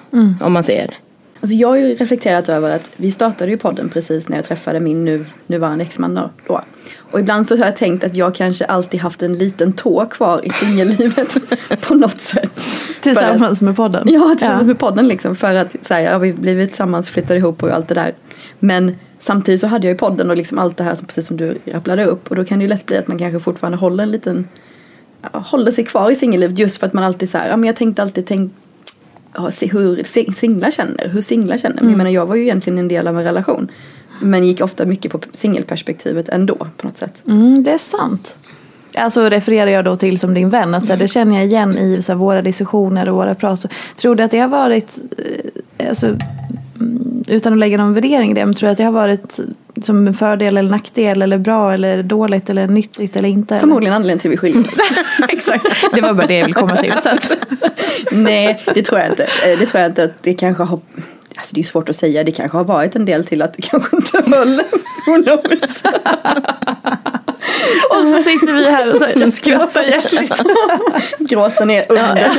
Om 0.41 0.53
man 0.53 0.63
säger. 0.63 0.93
Alltså 1.41 1.55
jag 1.55 1.67
har 1.67 1.75
ju 1.75 1.95
reflekterat 1.95 2.49
över 2.49 2.75
att 2.75 2.91
vi 2.95 3.11
startade 3.11 3.51
ju 3.51 3.57
podden 3.57 3.89
precis 3.89 4.29
när 4.29 4.37
jag 4.37 4.45
träffade 4.45 4.79
min 4.79 5.05
nu, 5.05 5.25
nuvarande 5.47 5.83
exman 5.83 6.13
då-. 6.47 6.61
Och 7.11 7.19
ibland 7.19 7.47
så 7.47 7.57
har 7.57 7.65
jag 7.65 7.75
tänkt 7.75 8.03
att 8.03 8.15
jag 8.15 8.35
kanske 8.35 8.65
alltid 8.65 8.99
haft 8.99 9.21
en 9.21 9.35
liten 9.35 9.73
tå 9.73 10.05
kvar 10.05 10.45
i 10.45 10.49
singellivet 10.49 11.37
på 11.81 11.95
något 11.95 12.21
sätt. 12.21 12.51
Tillsammans 13.01 13.61
med 13.61 13.75
podden. 13.75 14.07
Ja, 14.11 14.35
tillsammans 14.37 14.67
med 14.67 14.79
podden 14.79 15.07
liksom. 15.07 15.35
För 15.35 15.55
att 15.55 15.75
så 15.81 15.93
här, 15.93 16.01
ja, 16.01 16.17
vi 16.17 16.33
blivit 16.33 16.69
tillsammans, 16.69 17.09
flyttade 17.09 17.39
ihop 17.39 17.63
och 17.63 17.69
allt 17.69 17.87
det 17.87 17.95
där. 17.95 18.13
Men 18.59 18.95
samtidigt 19.19 19.61
så 19.61 19.67
hade 19.67 19.87
jag 19.87 19.93
ju 19.93 19.97
podden 19.97 20.29
och 20.29 20.37
liksom 20.37 20.59
allt 20.59 20.77
det 20.77 20.83
här 20.83 20.95
som, 20.95 21.07
precis 21.07 21.27
som 21.27 21.37
du 21.37 21.57
rapplade 21.65 22.05
upp. 22.05 22.29
Och 22.29 22.35
då 22.35 22.45
kan 22.45 22.59
det 22.59 22.63
ju 22.63 22.69
lätt 22.69 22.85
bli 22.85 22.97
att 22.97 23.07
man 23.07 23.17
kanske 23.17 23.39
fortfarande 23.39 23.77
håller 23.77 24.03
en 24.03 24.11
liten, 24.11 24.47
håller 25.31 25.71
sig 25.71 25.85
kvar 25.85 26.11
i 26.11 26.15
singellivet 26.15 26.59
just 26.59 26.77
för 26.77 26.87
att 26.87 26.93
man 26.93 27.03
alltid 27.03 27.29
så 27.29 27.37
här, 27.37 27.49
ja 27.49 27.57
men 27.57 27.67
jag 27.67 27.75
tänkte 27.75 28.01
alltid 28.01 28.25
tänk, 28.27 28.53
ja, 29.33 29.51
se 29.51 29.67
hur 29.67 30.03
si- 30.03 30.33
singlar 30.33 30.71
känner, 30.71 31.09
hur 31.09 31.21
singlar 31.21 31.57
känner. 31.57 31.81
Men 31.81 31.89
jag 31.89 31.97
menar 31.97 32.11
jag 32.11 32.25
var 32.25 32.35
ju 32.35 32.41
egentligen 32.41 32.79
en 32.79 32.87
del 32.87 33.07
av 33.07 33.17
en 33.17 33.23
relation. 33.23 33.67
Men 34.21 34.47
gick 34.47 34.61
ofta 34.61 34.85
mycket 34.85 35.11
på 35.11 35.19
singelperspektivet 35.33 36.29
ändå 36.29 36.55
på 36.55 36.87
något 36.87 36.97
sätt. 36.97 37.23
Mm, 37.27 37.63
det 37.63 37.71
är 37.71 37.77
sant. 37.77 38.37
Alltså 38.95 39.29
refererar 39.29 39.71
jag 39.71 39.85
då 39.85 39.95
till 39.95 40.19
som 40.19 40.33
din 40.33 40.49
vän, 40.49 40.75
att 40.75 40.85
så 40.87 40.93
här, 40.93 40.99
det 40.99 41.07
känner 41.07 41.35
jag 41.35 41.45
igen 41.45 41.77
i 41.77 42.01
så 42.03 42.11
här, 42.11 42.17
våra 42.19 42.41
diskussioner 42.41 43.09
och 43.09 43.15
våra 43.15 43.35
prat. 43.35 43.65
Tror 43.95 44.15
du 44.15 44.23
att 44.23 44.31
det 44.31 44.39
har 44.39 44.47
varit, 44.47 44.99
eh, 45.17 45.89
alltså, 45.89 46.05
mm, 46.07 46.19
utan 47.27 47.53
att 47.53 47.59
lägga 47.59 47.77
någon 47.77 47.93
värdering 47.93 48.31
i 48.31 48.33
det, 48.33 48.45
men 48.45 48.55
tror 48.55 48.67
du 48.67 48.71
att 48.71 48.77
det 48.77 48.83
har 48.83 48.91
varit 48.91 49.39
som 49.81 50.07
en 50.07 50.13
fördel 50.13 50.57
eller 50.57 50.69
nackdel 50.69 51.21
eller 51.21 51.37
bra 51.37 51.73
eller 51.73 52.03
dåligt 52.03 52.49
eller 52.49 52.67
nyttigt 52.67 53.15
eller 53.15 53.29
inte? 53.29 53.59
Förmodligen 53.59 53.93
anledningen 53.93 54.19
till 54.19 54.29
att 54.29 54.33
vi 54.33 54.37
skiljer 54.37 54.63
oss. 54.63 54.75
Exakt, 55.29 55.65
det 55.93 56.01
var 56.01 56.13
bara 56.13 56.27
det 56.27 56.35
jag 56.37 56.45
ville 56.45 56.53
komma 56.53 56.75
till. 56.75 56.93
Nej, 58.11 58.61
det 58.75 58.81
tror 58.81 58.99
jag 58.99 59.09
inte. 59.09 59.23
Eh, 59.23 59.59
Det 59.59 59.65
tror 59.65 59.81
jag 59.81 59.91
inte 59.91 60.03
att 60.03 60.23
det 60.23 60.33
kanske 60.33 60.63
har 60.63 60.79
Alltså 61.37 61.55
det 61.55 61.59
är 61.59 61.63
ju 61.63 61.67
svårt 61.67 61.89
att 61.89 61.95
säga, 61.95 62.23
det 62.23 62.31
kanske 62.31 62.57
har 62.57 62.63
varit 62.63 62.95
en 62.95 63.05
del 63.05 63.25
till 63.25 63.41
att 63.41 63.53
det 63.53 63.61
kanske 63.61 63.95
inte 63.95 64.17
höll. 64.35 64.59
Who 65.07 65.23
knows? 65.23 65.83
och 67.89 67.97
så 67.97 68.23
sitter 68.23 68.53
vi 68.53 68.71
här 68.71 68.93
och 68.93 69.01
så 69.01 69.05
här, 69.05 69.31
skrattar 69.31 69.83
hjärtligt. 69.83 70.41
Gråten 71.29 71.69
är 71.69 71.91
under. 71.91 72.31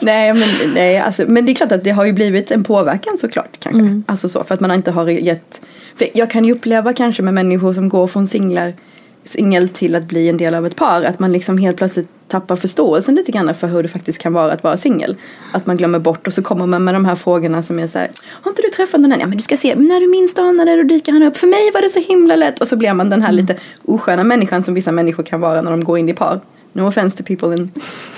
nej, 0.04 0.34
men, 0.34 0.48
nej 0.74 0.98
alltså, 0.98 1.24
men 1.28 1.46
det 1.46 1.52
är 1.52 1.54
klart 1.54 1.72
att 1.72 1.84
det 1.84 1.90
har 1.90 2.04
ju 2.04 2.12
blivit 2.12 2.50
en 2.50 2.64
påverkan 2.64 3.18
såklart. 3.18 3.60
Kanske. 3.60 4.02
Alltså 4.06 4.28
så, 4.28 4.44
för 4.44 4.54
att 4.54 4.60
man 4.60 4.72
inte 4.72 4.90
har 4.90 5.08
gett. 5.08 5.60
För 5.96 6.08
jag 6.14 6.30
kan 6.30 6.44
ju 6.44 6.52
uppleva 6.52 6.92
kanske 6.92 7.22
med 7.22 7.34
människor 7.34 7.72
som 7.72 7.88
går 7.88 8.06
från 8.06 8.26
singlar 8.26 8.72
singel 9.24 9.68
till 9.68 9.94
att 9.94 10.04
bli 10.04 10.28
en 10.28 10.36
del 10.36 10.54
av 10.54 10.66
ett 10.66 10.76
par. 10.76 11.02
Att 11.02 11.18
man 11.18 11.32
liksom 11.32 11.58
helt 11.58 11.76
plötsligt 11.76 12.08
tappar 12.28 12.56
förståelsen 12.56 13.14
lite 13.14 13.32
grann 13.32 13.54
för 13.54 13.66
hur 13.66 13.82
det 13.82 13.88
faktiskt 13.88 14.22
kan 14.22 14.32
vara 14.32 14.52
att 14.52 14.62
vara 14.62 14.76
singel. 14.76 15.16
Att 15.52 15.66
man 15.66 15.76
glömmer 15.76 15.98
bort 15.98 16.26
och 16.26 16.32
så 16.32 16.42
kommer 16.42 16.66
man 16.66 16.84
med 16.84 16.94
de 16.94 17.04
här 17.04 17.14
frågorna 17.14 17.62
som 17.62 17.78
är 17.78 17.86
så 17.86 17.98
här. 17.98 18.10
Har 18.28 18.50
inte 18.50 18.62
du 18.62 18.68
träffat 18.68 19.02
den 19.02 19.12
här? 19.12 19.20
Ja 19.20 19.26
men 19.26 19.36
du 19.36 19.42
ska 19.42 19.56
se, 19.56 19.74
när 19.74 20.00
du 20.00 20.08
minst 20.08 20.38
anar 20.38 20.64
det 20.64 20.76
då 20.76 20.82
dyker 20.82 21.12
han 21.12 21.22
upp. 21.22 21.36
För 21.36 21.46
mig 21.46 21.70
var 21.74 21.82
det 21.82 21.88
så 21.88 22.00
himla 22.00 22.36
lätt. 22.36 22.60
Och 22.60 22.68
så 22.68 22.76
blir 22.76 22.92
man 22.92 23.10
den 23.10 23.22
här 23.22 23.32
lite 23.32 23.56
osköna 23.84 24.24
människan 24.24 24.62
som 24.62 24.74
vissa 24.74 24.92
människor 24.92 25.22
kan 25.22 25.40
vara 25.40 25.62
när 25.62 25.70
de 25.70 25.84
går 25.84 25.98
in 25.98 26.08
i 26.08 26.12
par. 26.12 26.40
No 26.72 26.82
offense 26.82 27.16
to 27.16 27.24
people 27.24 27.54
in 27.54 27.70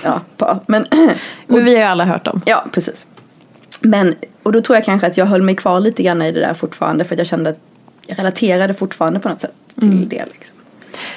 ja, 0.03 0.21
par. 0.37 0.59
Men, 0.67 0.85
Men 1.47 1.65
vi 1.65 1.71
har 1.71 1.79
ju 1.79 1.85
alla 1.85 2.05
hört 2.05 2.25
dem. 2.25 2.41
ja, 2.45 2.65
precis. 2.71 3.07
Men, 3.81 4.15
och 4.43 4.51
då 4.51 4.61
tror 4.61 4.75
jag 4.75 4.85
kanske 4.85 5.07
att 5.07 5.17
jag 5.17 5.25
höll 5.25 5.41
mig 5.41 5.55
kvar 5.55 5.79
lite 5.79 6.03
grann 6.03 6.21
i 6.21 6.31
det 6.31 6.39
där 6.39 6.53
fortfarande. 6.53 7.03
För 7.03 7.15
att 7.15 7.19
jag 7.19 7.27
kände 7.27 7.49
att 7.49 7.59
jag 8.07 8.19
relaterade 8.19 8.73
fortfarande 8.73 9.19
på 9.19 9.29
något 9.29 9.41
sätt 9.41 9.53
till 9.79 10.09
det. 10.09 10.25
Liksom. 10.31 10.50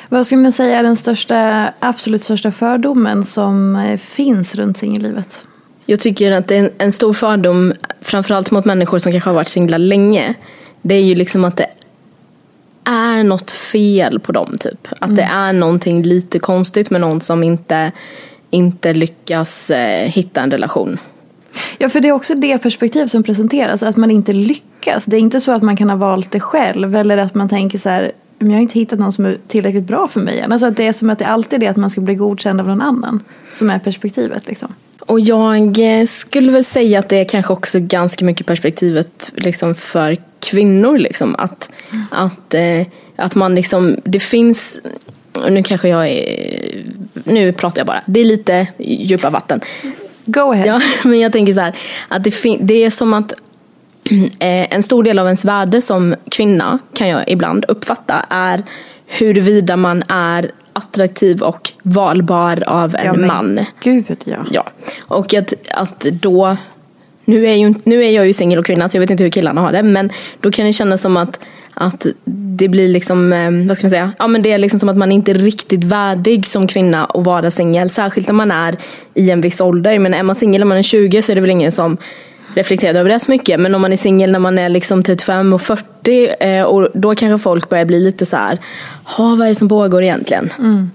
Vad 0.09 0.27
skulle 0.27 0.43
man 0.43 0.53
säga 0.53 0.79
är 0.79 0.83
den 0.83 0.97
största, 0.97 1.71
absolut 1.81 2.25
största 2.25 2.53
fördomen 2.53 3.25
som 3.25 3.77
eh, 3.77 3.99
finns 3.99 4.55
runt 4.55 4.77
singellivet? 4.77 5.45
Jag 5.87 6.01
tycker 6.01 6.33
att 6.33 6.51
en, 6.51 6.71
en 6.79 6.93
stor 6.93 7.13
fördom, 7.13 7.73
framförallt 8.01 8.51
mot 8.51 8.65
människor 8.65 8.99
som 8.99 9.13
kanske 9.13 9.31
har 9.31 9.35
varit 9.35 9.49
singlar 9.49 9.79
länge. 9.79 10.35
Det 10.83 10.95
är 10.95 11.03
ju 11.03 11.15
liksom 11.15 11.45
att 11.45 11.57
det 11.57 11.67
är 12.85 13.25
något 13.25 13.51
fel 13.51 14.21
på 14.21 14.33
dem 14.33 14.57
typ. 14.61 14.89
Att 14.99 15.17
det 15.17 15.23
är 15.23 15.53
någonting 15.53 16.03
lite 16.03 16.39
konstigt 16.39 16.91
med 16.91 17.01
någon 17.01 17.21
som 17.21 17.43
inte, 17.43 17.93
inte 18.51 18.95
lyckas 18.95 19.71
eh, 19.71 20.09
hitta 20.09 20.43
en 20.43 20.51
relation. 20.51 20.99
Ja, 21.79 21.89
för 21.89 22.01
det 22.01 22.09
är 22.09 22.13
också 22.13 22.35
det 22.35 22.59
perspektiv 22.59 23.07
som 23.07 23.23
presenteras, 23.23 23.83
att 23.83 23.97
man 23.97 24.11
inte 24.11 24.33
lyckas. 24.33 25.05
Det 25.05 25.17
är 25.17 25.21
inte 25.21 25.41
så 25.41 25.53
att 25.53 25.63
man 25.63 25.77
kan 25.77 25.91
ha 25.91 25.97
valt 25.97 26.31
det 26.31 26.41
själv 26.41 26.97
eller 26.97 27.19
att 27.19 27.35
man 27.35 27.49
tänker 27.49 27.79
så 27.79 27.89
här, 27.89 28.13
men 28.39 28.51
jag 28.51 28.57
har 28.57 28.63
inte 28.63 28.79
hittat 28.79 28.99
någon 28.99 29.13
som 29.13 29.25
är 29.25 29.37
tillräckligt 29.49 29.85
bra 29.85 30.09
för 30.09 30.21
mig 30.21 30.41
än. 30.41 30.53
Alltså 30.53 30.67
att 30.67 30.77
det 30.77 30.87
är 30.87 30.93
som 30.93 31.11
att 31.11 31.19
det 31.19 31.27
alltid 31.27 31.57
är 31.57 31.61
det 31.61 31.67
att 31.67 31.77
man 31.77 31.91
ska 31.91 32.01
bli 32.01 32.15
godkänd 32.15 32.61
av 32.61 32.67
någon 32.67 32.81
annan 32.81 33.23
som 33.53 33.71
är 33.71 33.79
perspektivet 33.79 34.47
liksom. 34.47 34.75
Och 35.07 35.21
jag 35.21 35.79
eh, 36.01 36.07
skulle 36.07 36.53
väl 36.53 36.65
säga 36.65 36.99
att 36.99 37.09
det 37.09 37.17
är 37.17 37.25
kanske 37.25 37.53
också 37.53 37.79
ganska 37.81 38.25
mycket 38.25 38.47
perspektivet 38.47 39.33
liksom 39.35 39.75
för 39.75 40.17
kvinnor. 40.41 40.99
Liksom. 40.99 41.35
Att, 41.39 41.71
att, 42.11 42.55
eh, 42.55 42.87
att 43.17 43.35
man 43.35 43.55
liksom, 43.55 43.97
det 44.05 44.21
finns, 44.21 44.79
nu 45.49 45.63
kanske 45.63 45.89
jag 45.89 46.09
är, 46.09 46.85
nu 47.25 47.53
pratar 47.53 47.81
jag 47.81 47.87
bara, 47.87 48.03
det 48.07 48.21
är 48.21 48.25
lite 48.25 48.67
djupa 48.79 49.31
vatten. 49.31 49.61
Go 50.25 50.53
ahead. 50.53 50.67
Ja, 50.67 50.81
men 51.09 51.21
jag 51.21 51.33
tänker 51.33 51.55
så 51.55 51.61
här, 51.61 51.77
att 52.09 52.25
det, 52.25 52.59
det 52.61 52.85
är 52.85 52.91
som 52.91 53.15
att 53.15 53.33
en 54.39 54.83
stor 54.83 55.03
del 55.03 55.19
av 55.19 55.27
ens 55.27 55.45
värde 55.45 55.81
som 55.81 56.15
kvinna 56.31 56.79
kan 56.95 57.09
jag 57.09 57.29
ibland 57.29 57.65
uppfatta 57.69 58.27
är 58.31 58.63
huruvida 59.07 59.77
man 59.77 60.03
är 60.09 60.51
attraktiv 60.73 61.43
och 61.43 61.71
valbar 61.83 62.65
av 62.67 62.95
en 62.95 63.21
Ja, 63.21 63.27
man. 63.27 63.61
Gud 63.83 64.17
ja. 64.25 64.47
Ja, 64.51 64.67
och 65.01 65.35
att, 65.35 65.55
att 65.71 66.01
då 66.01 66.57
nu 67.25 67.47
är, 67.47 67.55
ju, 67.55 67.75
nu 67.85 68.05
är 68.05 68.11
jag 68.11 68.27
ju 68.27 68.33
singel 68.33 68.59
och 68.59 68.67
kvinna 68.67 68.89
så 68.89 68.97
jag 68.97 69.01
vet 69.01 69.11
inte 69.11 69.25
hur 69.25 69.31
killarna 69.31 69.61
har 69.61 69.73
det. 69.73 69.83
Men 69.83 70.11
då 70.41 70.51
kan 70.51 70.67
det 70.67 70.73
kännas 70.73 71.03
som 71.03 71.17
att, 71.17 71.41
att 71.75 72.07
det 72.57 72.69
blir 72.69 72.89
liksom, 72.89 73.33
eh, 73.33 73.51
vad 73.69 73.77
ska 73.77 73.85
man 73.85 73.91
säga, 73.91 74.13
ja 74.19 74.27
men 74.27 74.43
det 74.43 74.53
är 74.53 74.59
liksom 74.59 74.81
som 74.81 74.89
att 74.89 74.97
man 74.97 75.13
inte 75.13 75.31
är 75.31 75.35
riktigt 75.35 75.85
värdig 75.85 76.47
som 76.47 76.67
kvinna 76.67 77.05
att 77.05 77.25
vara 77.25 77.51
singel. 77.51 77.91
Särskilt 77.91 78.27
när 78.27 78.35
man 78.35 78.51
är 78.51 78.77
i 79.15 79.31
en 79.31 79.41
viss 79.41 79.61
ålder. 79.61 79.99
Men 79.99 80.15
är 80.15 80.23
man 80.23 80.35
singel 80.35 80.61
när 80.61 80.67
man 80.67 80.79
är 80.79 80.83
20 80.83 81.23
så 81.23 81.33
är 81.33 81.35
det 81.35 81.41
väl 81.41 81.51
ingen 81.51 81.73
som 81.73 81.97
reflekterar 82.55 83.01
över 83.01 83.11
det 83.11 83.21
så 83.21 83.31
mycket. 83.31 83.61
Men 83.61 83.75
om 83.75 83.81
man 83.81 83.93
är 83.93 83.97
singel 83.97 84.33
när 84.33 84.39
man 84.39 84.59
är 84.59 84.69
liksom 84.69 85.03
35 85.03 85.53
och 85.53 85.63
40 85.63 86.35
eh, 86.41 86.63
och 86.63 86.89
då 86.95 87.15
kanske 87.15 87.43
folk 87.43 87.69
börjar 87.69 87.85
bli 87.85 88.01
lite 88.01 88.27
så 88.27 88.37
här, 88.37 88.59
vad 89.19 89.41
är 89.41 89.49
det 89.49 89.55
som 89.55 89.69
pågår 89.69 90.03
egentligen? 90.03 90.53
Mm. 90.59 90.91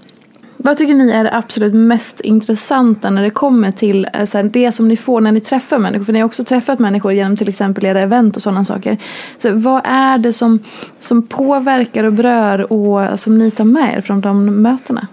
Vad 0.62 0.76
tycker 0.76 0.94
ni 0.94 1.10
är 1.10 1.24
det 1.24 1.36
absolut 1.36 1.74
mest 1.74 2.20
intressanta 2.20 3.10
när 3.10 3.22
det 3.22 3.30
kommer 3.30 3.72
till 3.72 4.06
alltså, 4.12 4.42
det 4.42 4.72
som 4.72 4.88
ni 4.88 4.96
får 4.96 5.20
när 5.20 5.32
ni 5.32 5.40
träffar 5.40 5.78
människor? 5.78 6.04
För 6.04 6.12
ni 6.12 6.18
har 6.18 6.26
också 6.26 6.44
träffat 6.44 6.78
människor 6.78 7.12
genom 7.12 7.36
till 7.36 7.48
exempel 7.48 7.84
era 7.84 8.00
event 8.00 8.36
och 8.36 8.42
sådana 8.42 8.64
saker. 8.64 8.98
Så 9.38 9.52
vad 9.52 9.82
är 9.84 10.18
det 10.18 10.32
som, 10.32 10.58
som 10.98 11.22
påverkar 11.22 12.04
och 12.04 12.12
berör 12.12 12.72
och 12.72 13.20
som 13.20 13.38
ni 13.38 13.50
tar 13.50 13.64
med 13.64 13.96
er 13.96 14.00
från 14.00 14.20
de 14.20 14.62
mötena? 14.62 15.06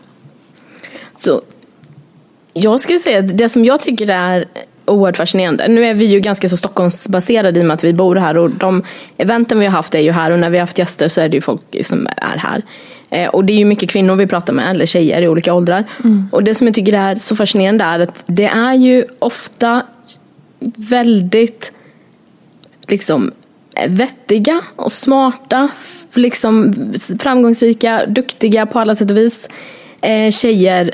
Så 1.18 1.42
jag 2.54 2.82
skulle 2.82 3.00
säga 3.00 3.20
att 3.20 3.38
det 3.38 3.50
som 3.50 3.66
jag 3.66 3.82
tycker 3.82 4.10
är 4.10 4.46
oerhört 4.88 5.18
fascinerande. 5.18 5.68
Nu 5.68 5.86
är 5.86 5.94
vi 5.94 6.06
ju 6.06 6.20
ganska 6.20 6.50
så 6.50 6.58
Stockholmsbaserade 6.58 7.60
i 7.60 7.64
och 7.64 7.68
med 7.68 7.74
att 7.74 7.84
vi 7.84 7.94
bor 7.94 8.16
här 8.16 8.38
och 8.38 8.50
de 8.50 8.84
eventen 9.18 9.60
vi 9.60 9.66
har 9.66 9.72
haft 9.72 9.96
är 9.96 10.00
ju 10.00 10.12
här 10.12 10.32
och 10.32 10.40
när 10.40 10.50
vi 10.50 10.58
har 10.58 10.62
haft 10.62 10.78
gäster 10.78 11.08
så 11.08 11.22
är 11.22 11.30
det 11.30 11.38
ju 11.38 11.42
folk 11.42 11.62
som 11.84 12.08
är 12.18 12.38
här. 12.38 12.62
Eh, 13.10 13.30
och 13.30 13.46
det 13.46 13.54
är 13.54 13.58
ju 13.58 13.66
mycket 13.66 13.90
kvinnor 13.90 14.16
vi 14.16 14.28
pratar 14.28 14.54
med, 14.54 14.72
eller 14.72 14.86
tjejer 14.86 15.22
i 15.22 15.28
olika 15.28 15.54
åldrar. 15.54 15.84
Mm. 16.04 16.30
Och 16.32 16.44
det 16.44 16.56
som 16.56 16.68
jag 16.68 16.74
tycker 16.74 16.94
är 16.94 17.16
så 17.16 17.36
fascinerande 17.36 17.84
är 17.84 18.00
att 18.00 18.24
det 18.26 18.46
är 18.48 18.74
ju 18.74 19.06
ofta 19.20 19.82
väldigt 20.76 21.72
liksom 22.88 23.32
vettiga 23.88 24.62
och 24.76 24.92
smarta, 24.92 25.70
liksom 26.14 26.76
framgångsrika, 27.20 28.06
duktiga 28.08 28.66
på 28.66 28.80
alla 28.80 28.96
sätt 28.96 29.12
och 29.12 29.18
vis 29.18 29.50
eh, 30.02 30.32
tjejer 30.32 30.94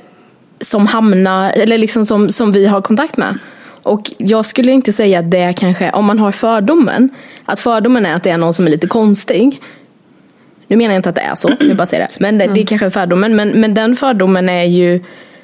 som 0.59 0.87
hamnar, 0.87 1.51
eller 1.51 1.77
liksom 1.77 2.05
som, 2.05 2.29
som 2.29 2.51
vi 2.51 2.65
har 2.65 2.81
kontakt 2.81 3.17
med. 3.17 3.39
Och 3.83 4.11
jag 4.17 4.45
skulle 4.45 4.71
inte 4.71 4.93
säga 4.93 5.19
att 5.19 5.31
det 5.31 5.53
kanske, 5.57 5.91
om 5.91 6.05
man 6.05 6.19
har 6.19 6.31
fördomen, 6.31 7.09
att 7.45 7.59
fördomen 7.59 8.05
är 8.05 8.15
att 8.15 8.23
det 8.23 8.29
är 8.29 8.37
någon 8.37 8.53
som 8.53 8.67
är 8.67 8.71
lite 8.71 8.87
konstig. 8.87 9.61
Nu 10.67 10.77
menar 10.77 10.93
jag 10.93 10.99
inte 10.99 11.09
att 11.09 11.15
det 11.15 11.21
är 11.21 11.35
så, 11.35 11.51
jag 11.59 11.77
bara 11.77 11.87
säger 11.87 12.03
det. 12.03 12.19
Men 12.19 12.37
det, 12.37 12.47
det 12.47 12.61
är 12.61 12.65
kanske 12.65 12.89
fördomen. 12.89 13.35
Men, 13.35 13.49
men 13.49 13.73
den 13.73 13.95
fördomen 13.95 14.49
är 14.49 14.63
ju, 14.63 15.03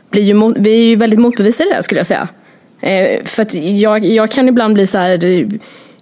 blir 0.09 0.23
ju, 0.23 0.53
vi 0.57 0.71
är 0.71 0.89
ju 0.89 0.95
väldigt 0.95 1.19
motbevisade 1.19 1.69
där 1.69 1.81
skulle 1.81 1.99
jag 1.99 2.07
säga. 2.07 2.27
Eh, 2.81 3.23
för 3.25 3.41
att 3.41 3.53
jag, 3.53 4.05
jag 4.05 4.31
kan 4.31 4.49
ibland 4.49 4.73
bli 4.73 4.87
så 4.87 4.97
här, 4.97 5.17
det, 5.17 5.47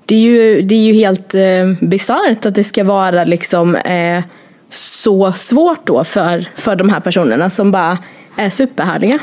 det 0.05 0.15
är 0.15 0.19
ju, 0.19 0.61
det 0.61 0.75
är 0.75 0.83
ju 0.83 0.93
helt 0.93 1.33
eh, 1.33 1.73
bisarrt 1.81 2.45
att 2.45 2.55
det 2.55 2.63
ska 2.63 2.83
vara 2.83 3.23
liksom 3.23 3.75
eh, 3.75 4.23
så 4.69 5.31
svårt 5.31 5.85
då 5.87 6.03
för, 6.03 6.45
för 6.55 6.75
de 6.75 6.89
här 6.89 6.99
personerna 6.99 7.49
som 7.49 7.71
bara 7.71 7.97
är 8.37 8.49
superhärliga. 8.49 9.19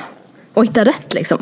Och 0.55 0.65
hittar 0.65 0.85
rätt 0.85 1.15
liksom. 1.15 1.39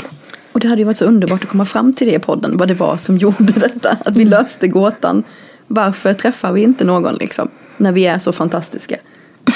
Och 0.52 0.61
det 0.61 0.68
hade 0.68 0.80
ju 0.80 0.85
varit 0.85 0.97
så 0.97 1.04
underbart 1.04 1.44
att 1.44 1.50
komma 1.50 1.64
fram 1.64 1.92
till 1.92 2.06
det 2.06 2.14
i 2.14 2.18
podden, 2.18 2.56
vad 2.56 2.68
det 2.68 2.75
var 2.75 2.97
som 2.97 3.18
gjorde 3.18 3.52
detta. 3.52 3.97
Att 4.04 4.16
vi 4.16 4.25
löste 4.25 4.68
gåtan. 4.68 5.25
Varför 5.66 6.14
träffar 6.14 6.52
vi 6.52 6.62
inte 6.62 6.85
någon 6.85 7.14
liksom? 7.14 7.49
När 7.76 7.92
vi 7.92 8.06
är 8.06 8.18
så 8.18 8.32
fantastiska. 8.32 8.97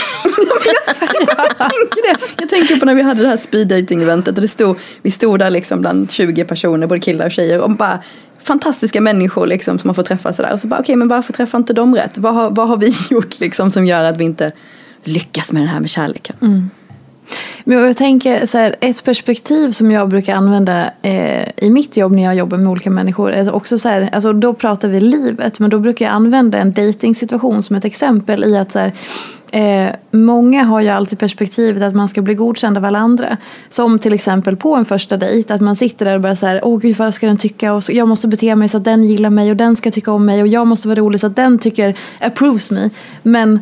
jag, 0.88 1.58
tänker 1.58 2.12
det. 2.12 2.18
jag 2.38 2.48
tänker 2.48 2.80
på 2.80 2.86
när 2.86 2.94
vi 2.94 3.02
hade 3.02 3.22
det 3.22 3.28
här 3.28 3.36
speed 3.36 3.68
dating 3.68 4.02
eventet 4.02 4.36
och 4.36 4.42
det 4.42 4.48
stod, 4.48 4.78
vi 5.02 5.10
stod 5.10 5.38
där 5.38 5.50
liksom 5.50 5.80
bland 5.80 6.10
20 6.10 6.44
personer, 6.44 6.86
både 6.86 7.00
killar 7.00 7.26
och 7.26 7.32
tjejer 7.32 7.60
och 7.60 7.70
bara 7.70 8.02
fantastiska 8.42 9.00
människor 9.00 9.46
liksom 9.46 9.78
som 9.78 9.88
man 9.88 9.94
får 9.94 10.02
träffa 10.02 10.32
sådär. 10.32 10.52
Och 10.52 10.60
så 10.60 10.68
bara 10.68 10.76
okej 10.76 10.82
okay, 10.82 10.96
men 10.96 11.08
varför 11.08 11.32
träffar 11.32 11.58
inte 11.58 11.72
de 11.72 11.94
rätt? 11.94 12.18
Vad 12.18 12.34
har, 12.34 12.50
vad 12.50 12.68
har 12.68 12.76
vi 12.76 12.94
gjort 13.10 13.40
liksom 13.40 13.70
som 13.70 13.86
gör 13.86 14.04
att 14.04 14.16
vi 14.16 14.24
inte 14.24 14.52
lyckas 15.04 15.52
med 15.52 15.62
den 15.62 15.68
här 15.68 15.80
med 15.80 15.90
kärleken? 15.90 16.36
Mm. 16.40 16.70
Men 17.64 17.78
jag 17.78 17.96
tänker 17.96 18.46
så 18.46 18.58
här, 18.58 18.76
ett 18.80 19.04
perspektiv 19.04 19.70
som 19.70 19.90
jag 19.90 20.08
brukar 20.08 20.34
använda 20.34 20.90
eh, 21.02 21.48
i 21.56 21.70
mitt 21.70 21.96
jobb 21.96 22.12
när 22.12 22.22
jag 22.22 22.34
jobbar 22.34 22.58
med 22.58 22.68
olika 22.68 22.90
människor. 22.90 23.32
Är 23.32 23.54
också 23.54 23.78
så 23.78 23.88
här, 23.88 24.10
alltså 24.12 24.32
då 24.32 24.54
pratar 24.54 24.88
vi 24.88 25.00
livet 25.00 25.58
men 25.58 25.70
då 25.70 25.78
brukar 25.78 26.04
jag 26.04 26.12
använda 26.12 26.58
en 26.58 26.72
dating-situation 26.72 27.62
som 27.62 27.76
ett 27.76 27.84
exempel 27.84 28.44
i 28.44 28.56
att 28.56 28.72
så 28.72 28.78
här, 28.78 28.92
eh, 29.50 29.94
många 30.10 30.64
har 30.64 30.80
ju 30.80 30.88
alltid 30.88 31.18
perspektivet 31.18 31.82
att 31.82 31.94
man 31.94 32.08
ska 32.08 32.22
bli 32.22 32.34
godkänd 32.34 32.76
av 32.76 32.84
alla 32.84 32.98
andra. 32.98 33.36
Som 33.68 33.98
till 33.98 34.12
exempel 34.12 34.56
på 34.56 34.74
en 34.74 34.84
första 34.84 35.16
dejt 35.16 35.54
att 35.54 35.60
man 35.60 35.76
sitter 35.76 36.04
där 36.04 36.14
och 36.14 36.20
bara 36.20 36.36
så 36.36 36.46
här, 36.46 36.60
åh 36.64 36.80
gud 36.80 36.96
vad 36.96 37.14
ska 37.14 37.26
den 37.26 37.36
tycka 37.36 37.72
och 37.72 37.84
så, 37.84 37.92
jag 37.92 38.08
måste 38.08 38.28
bete 38.28 38.56
mig 38.56 38.68
så 38.68 38.76
att 38.76 38.84
den 38.84 39.04
gillar 39.04 39.30
mig 39.30 39.50
och 39.50 39.56
den 39.56 39.76
ska 39.76 39.90
tycka 39.90 40.12
om 40.12 40.26
mig 40.26 40.42
och 40.42 40.48
jag 40.48 40.66
måste 40.66 40.88
vara 40.88 41.00
rolig 41.00 41.20
så 41.20 41.26
att 41.26 41.36
den 41.36 41.58
tycker 41.58 41.98
approves 42.20 42.70
me. 42.70 42.90
Men 43.22 43.60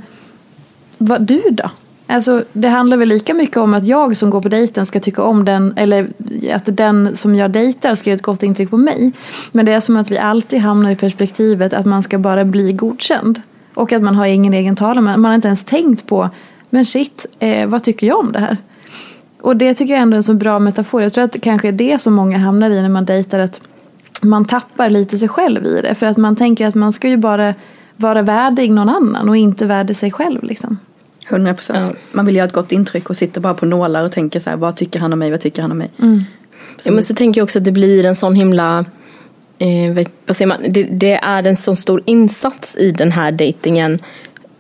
vad 0.98 1.22
du 1.22 1.42
då? 1.50 1.70
Alltså, 2.06 2.44
det 2.52 2.68
handlar 2.68 2.96
väl 2.96 3.08
lika 3.08 3.34
mycket 3.34 3.56
om 3.56 3.74
att 3.74 3.86
jag 3.86 4.16
som 4.16 4.30
går 4.30 4.40
på 4.40 4.48
dejten 4.48 4.86
ska 4.86 5.00
tycka 5.00 5.22
om 5.22 5.44
den 5.44 5.74
eller 5.76 6.08
att 6.52 6.76
den 6.76 7.16
som 7.16 7.34
jag 7.34 7.50
dejtar 7.50 7.94
ska 7.94 8.10
göra 8.10 8.16
ett 8.16 8.22
gott 8.22 8.42
intryck 8.42 8.70
på 8.70 8.76
mig. 8.76 9.12
Men 9.52 9.66
det 9.66 9.72
är 9.72 9.80
som 9.80 9.96
att 9.96 10.10
vi 10.10 10.18
alltid 10.18 10.60
hamnar 10.60 10.90
i 10.90 10.96
perspektivet 10.96 11.72
att 11.72 11.86
man 11.86 12.02
ska 12.02 12.18
bara 12.18 12.44
bli 12.44 12.72
godkänd. 12.72 13.40
Och 13.74 13.92
att 13.92 14.02
man 14.02 14.14
har 14.14 14.26
ingen 14.26 14.54
egen 14.54 14.76
talan. 14.76 15.04
Man 15.04 15.24
har 15.24 15.34
inte 15.34 15.48
ens 15.48 15.64
tänkt 15.64 16.06
på, 16.06 16.30
men 16.70 16.86
shit, 16.86 17.26
eh, 17.38 17.68
vad 17.68 17.82
tycker 17.82 18.06
jag 18.06 18.18
om 18.18 18.32
det 18.32 18.38
här? 18.38 18.56
Och 19.40 19.56
det 19.56 19.74
tycker 19.74 19.94
jag 19.94 20.02
ändå 20.02 20.14
är 20.14 20.16
en 20.16 20.22
så 20.22 20.34
bra 20.34 20.58
metafor. 20.58 21.02
Jag 21.02 21.12
tror 21.12 21.24
att 21.24 21.32
det 21.32 21.38
kanske 21.38 21.68
är 21.68 21.72
det 21.72 21.98
som 21.98 22.14
många 22.14 22.38
hamnar 22.38 22.70
i 22.70 22.82
när 22.82 22.88
man 22.88 23.04
dejtar. 23.04 23.38
Att 23.38 23.60
man 24.22 24.44
tappar 24.44 24.90
lite 24.90 25.18
sig 25.18 25.28
själv 25.28 25.66
i 25.66 25.80
det. 25.82 25.94
För 25.94 26.06
att 26.06 26.16
man 26.16 26.36
tänker 26.36 26.66
att 26.66 26.74
man 26.74 26.92
ska 26.92 27.08
ju 27.08 27.16
bara 27.16 27.54
vara 27.96 28.22
värdig 28.22 28.70
någon 28.70 28.88
annan 28.88 29.28
och 29.28 29.36
inte 29.36 29.66
värdig 29.66 29.96
sig 29.96 30.12
själv 30.12 30.42
liksom. 30.44 30.78
100 31.28 31.54
procent. 31.54 31.86
Ja. 31.86 31.96
Man 32.12 32.26
vill 32.26 32.36
göra 32.36 32.46
ett 32.46 32.52
gott 32.52 32.72
intryck 32.72 33.10
och 33.10 33.16
sitter 33.16 33.40
bara 33.40 33.54
på 33.54 33.66
nålar 33.66 34.04
och 34.04 34.12
tänker 34.12 34.40
så 34.40 34.50
här, 34.50 34.56
vad 34.56 34.76
tycker 34.76 35.00
han 35.00 35.12
om 35.12 35.18
mig, 35.18 35.30
vad 35.30 35.40
tycker 35.40 35.62
han 35.62 35.70
om 35.70 35.78
mig? 35.78 35.90
Mm. 36.02 36.24
Ja, 36.84 36.92
men 36.92 37.02
så 37.02 37.14
tänker 37.14 37.40
jag 37.40 37.44
också 37.44 37.58
att 37.58 37.64
det 37.64 37.72
blir 37.72 38.06
en 38.06 38.16
sån 38.16 38.34
himla 38.34 38.84
eh, 39.58 40.06
vad 40.26 40.36
säger 40.36 40.46
man? 40.46 40.72
Det, 40.72 40.82
det, 40.82 41.14
är 41.14 41.46
en 41.46 41.56
sån 41.56 41.76
stor 41.76 42.02
insats 42.04 42.76
i 42.76 42.90
den 42.90 43.12
här 43.12 43.32
dejtingen 43.32 43.98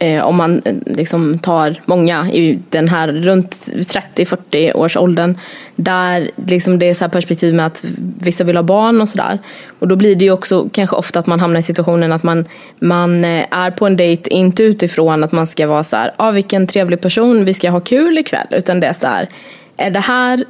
Eh, 0.04 0.26
om 0.26 0.36
man 0.36 0.62
eh, 0.64 0.74
liksom 0.86 1.38
tar 1.38 1.80
många 1.84 2.30
i 2.32 2.58
den 2.70 2.88
här 2.88 3.08
runt 3.08 3.50
30-40 3.50 4.72
års 4.76 4.96
åldern 4.96 5.38
där 5.76 6.30
liksom 6.46 6.78
det 6.78 6.88
är 6.88 6.94
så 6.94 7.08
perspektiv 7.08 7.54
med 7.54 7.66
att 7.66 7.84
vissa 8.18 8.44
vill 8.44 8.56
ha 8.56 8.62
barn 8.62 9.00
och 9.00 9.08
sådär. 9.08 9.38
Och 9.78 9.88
då 9.88 9.96
blir 9.96 10.14
det 10.16 10.24
ju 10.24 10.30
också 10.30 10.68
kanske 10.72 10.96
ofta 10.96 11.18
att 11.18 11.26
man 11.26 11.40
hamnar 11.40 11.60
i 11.60 11.62
situationen 11.62 12.12
att 12.12 12.22
man, 12.22 12.44
man 12.78 13.24
eh, 13.24 13.44
är 13.50 13.70
på 13.70 13.86
en 13.86 13.96
dejt 13.96 14.30
inte 14.30 14.62
utifrån 14.62 15.24
att 15.24 15.32
man 15.32 15.46
ska 15.46 15.66
vara 15.66 15.84
så 15.84 15.96
här, 15.96 16.12
ah, 16.16 16.30
vilken 16.30 16.66
trevlig 16.66 17.00
person, 17.00 17.44
vi 17.44 17.54
ska 17.54 17.70
ha 17.70 17.80
kul 17.80 18.18
ikväll. 18.18 18.46
Utan 18.50 18.80
det 18.80 18.86
är 18.86 18.92
så 18.92 19.06
här, 19.06 19.28
är 19.76 19.90
det 19.90 20.00
här 20.00 20.44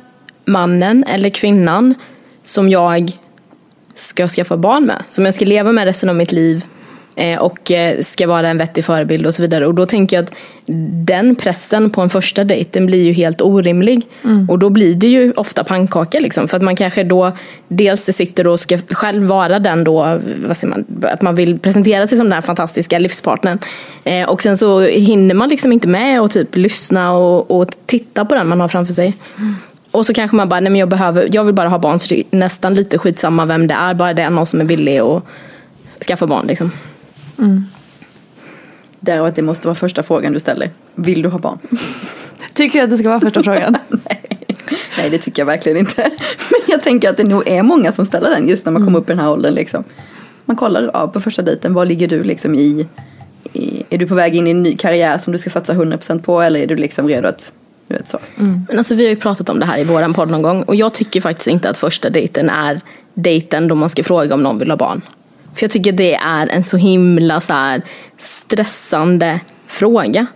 mannen 0.44 1.04
eller 1.04 1.28
kvinnan 1.28 1.94
som 2.44 2.68
jag 2.68 3.12
ska 3.94 4.28
skaffa 4.28 4.56
barn 4.56 4.84
med? 4.86 5.02
Som 5.08 5.24
jag 5.24 5.34
ska 5.34 5.44
leva 5.44 5.72
med 5.72 5.84
resten 5.84 6.08
av 6.08 6.16
mitt 6.16 6.32
liv 6.32 6.64
och 7.38 7.70
eh, 7.70 8.00
ska 8.00 8.26
vara 8.26 8.48
en 8.48 8.58
vettig 8.58 8.84
förebild 8.84 9.26
och 9.26 9.34
så 9.34 9.42
vidare. 9.42 9.66
Och 9.66 9.74
då 9.74 9.86
tänker 9.86 10.16
jag 10.16 10.24
att 10.24 10.34
den 11.06 11.34
pressen 11.36 11.90
på 11.90 12.00
en 12.00 12.10
första 12.10 12.44
dejt 12.44 12.70
den 12.72 12.86
blir 12.86 13.02
ju 13.02 13.12
helt 13.12 13.40
orimlig. 13.40 14.02
Mm. 14.24 14.50
Och 14.50 14.58
då 14.58 14.70
blir 14.70 14.94
det 14.94 15.06
ju 15.06 15.32
ofta 15.32 15.64
pannkaka 15.64 16.20
liksom. 16.20 16.48
För 16.48 16.56
att 16.56 16.62
man 16.62 16.76
kanske 16.76 17.04
då 17.04 17.32
dels 17.68 18.04
sitter 18.04 18.46
och 18.46 18.60
ska 18.60 18.78
själv 18.78 19.26
vara 19.26 19.58
den 19.58 19.84
då, 19.84 20.20
vad 20.46 20.56
säger 20.56 20.70
man, 20.70 20.84
att 21.02 21.22
man 21.22 21.34
vill 21.34 21.58
presentera 21.58 22.06
sig 22.06 22.18
som 22.18 22.26
den 22.26 22.32
här 22.32 22.40
fantastiska 22.40 22.98
livspartnern. 22.98 23.58
Eh, 24.04 24.28
och 24.28 24.42
sen 24.42 24.56
så 24.56 24.80
hinner 24.80 25.34
man 25.34 25.48
liksom 25.48 25.72
inte 25.72 25.88
med 25.88 26.20
att 26.20 26.30
typ 26.30 26.56
lyssna 26.56 27.12
och, 27.12 27.60
och 27.60 27.68
titta 27.86 28.24
på 28.24 28.34
den 28.34 28.48
man 28.48 28.60
har 28.60 28.68
framför 28.68 28.94
sig. 28.94 29.14
Mm. 29.38 29.54
Och 29.90 30.06
så 30.06 30.14
kanske 30.14 30.36
man 30.36 30.48
bara, 30.48 30.60
nej 30.60 30.70
men 30.70 30.78
jag 30.78 30.88
behöver, 30.88 31.28
jag 31.32 31.44
vill 31.44 31.54
bara 31.54 31.68
ha 31.68 31.78
barn 31.78 31.98
så 31.98 32.08
det 32.08 32.20
är 32.20 32.36
nästan 32.36 32.74
lite 32.74 32.98
skitsamma 32.98 33.44
vem 33.44 33.66
det 33.66 33.74
är, 33.74 33.94
bara 33.94 34.14
det 34.14 34.22
är 34.22 34.30
någon 34.30 34.46
som 34.46 34.60
är 34.60 34.64
villig 34.64 34.98
att 34.98 35.22
skaffa 36.06 36.26
barn 36.26 36.46
liksom. 36.46 36.70
Mm. 37.38 37.64
Därav 39.00 39.26
att 39.26 39.36
det 39.36 39.42
måste 39.42 39.66
vara 39.66 39.74
första 39.74 40.02
frågan 40.02 40.32
du 40.32 40.40
ställer. 40.40 40.70
Vill 40.94 41.22
du 41.22 41.28
ha 41.28 41.38
barn? 41.38 41.58
Tycker 42.54 42.78
du 42.78 42.84
att 42.84 42.90
det 42.90 42.98
ska 42.98 43.08
vara 43.08 43.20
första 43.20 43.42
frågan? 43.42 43.76
Nej. 43.88 44.20
Nej, 44.98 45.10
det 45.10 45.18
tycker 45.18 45.42
jag 45.42 45.46
verkligen 45.46 45.78
inte. 45.78 46.02
Men 46.50 46.60
jag 46.66 46.82
tänker 46.82 47.10
att 47.10 47.16
det 47.16 47.24
nog 47.24 47.48
är 47.48 47.62
många 47.62 47.92
som 47.92 48.06
ställer 48.06 48.30
den 48.30 48.48
just 48.48 48.64
när 48.64 48.72
man 48.72 48.82
mm. 48.82 48.86
kommer 48.86 48.98
upp 48.98 49.10
i 49.10 49.12
den 49.12 49.18
här 49.18 49.30
åldern. 49.30 49.54
Liksom. 49.54 49.84
Man 50.44 50.56
kollar 50.56 50.90
ja, 50.94 51.08
på 51.08 51.20
första 51.20 51.42
dejten, 51.42 51.74
vad 51.74 51.88
ligger 51.88 52.08
du 52.08 52.22
liksom 52.22 52.54
i, 52.54 52.86
i, 53.52 53.82
Är 53.90 53.98
du 53.98 54.06
på 54.06 54.14
väg 54.14 54.36
in 54.36 54.46
i 54.46 54.50
en 54.50 54.62
ny 54.62 54.76
karriär 54.76 55.18
som 55.18 55.32
du 55.32 55.38
ska 55.38 55.50
satsa 55.50 55.72
100% 55.72 56.22
på 56.22 56.40
eller 56.40 56.60
är 56.60 56.66
du 56.66 56.76
liksom 56.76 57.08
redo 57.08 57.28
att 57.28 57.52
du 57.88 57.94
vet 57.94 58.08
så. 58.08 58.18
Mm. 58.38 58.66
Men 58.68 58.78
alltså, 58.78 58.94
vi 58.94 59.04
har 59.04 59.10
ju 59.10 59.16
pratat 59.16 59.48
om 59.48 59.60
det 59.60 59.66
här 59.66 59.78
i 59.78 59.84
våran 59.84 60.14
podd 60.14 60.30
någon 60.30 60.42
gång 60.42 60.62
och 60.62 60.74
jag 60.74 60.94
tycker 60.94 61.20
faktiskt 61.20 61.46
inte 61.46 61.70
att 61.70 61.76
första 61.76 62.10
dejten 62.10 62.48
är 62.50 62.80
dejten 63.14 63.68
då 63.68 63.74
man 63.74 63.88
ska 63.88 64.04
fråga 64.04 64.34
om 64.34 64.42
någon 64.42 64.58
vill 64.58 64.70
ha 64.70 64.76
barn. 64.76 65.02
För 65.54 65.64
jag 65.64 65.70
tycker 65.70 65.92
det 65.92 66.14
är 66.14 66.46
en 66.46 66.64
så 66.64 66.76
himla 66.76 67.40
så 67.40 67.52
här, 67.52 67.82
stressande 68.18 69.40
fråga. 69.66 70.26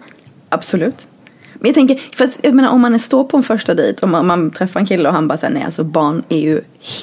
Absolut. 0.48 1.08
Men 1.54 1.66
jag 1.66 1.74
tänker, 1.74 1.96
fast 2.16 2.38
jag 2.42 2.54
menar, 2.54 2.68
om 2.68 2.80
man 2.80 3.00
står 3.00 3.24
på 3.24 3.36
en 3.36 3.42
första 3.42 3.74
dejt 3.74 4.02
och 4.02 4.08
man, 4.08 4.26
man 4.26 4.50
träffar 4.50 4.80
en 4.80 4.86
kille 4.86 5.08
och 5.08 5.14
han 5.14 5.28
bara 5.28 5.38
säger 5.38 5.54
nej 5.54 5.62
alltså 5.62 5.84
barn 5.84 6.22
är 6.28 6.38
ju 6.38 6.60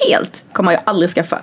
helt, 0.08 0.44
kommer 0.52 0.72
jag 0.72 0.80
aldrig 0.84 1.10
skaffa. 1.10 1.40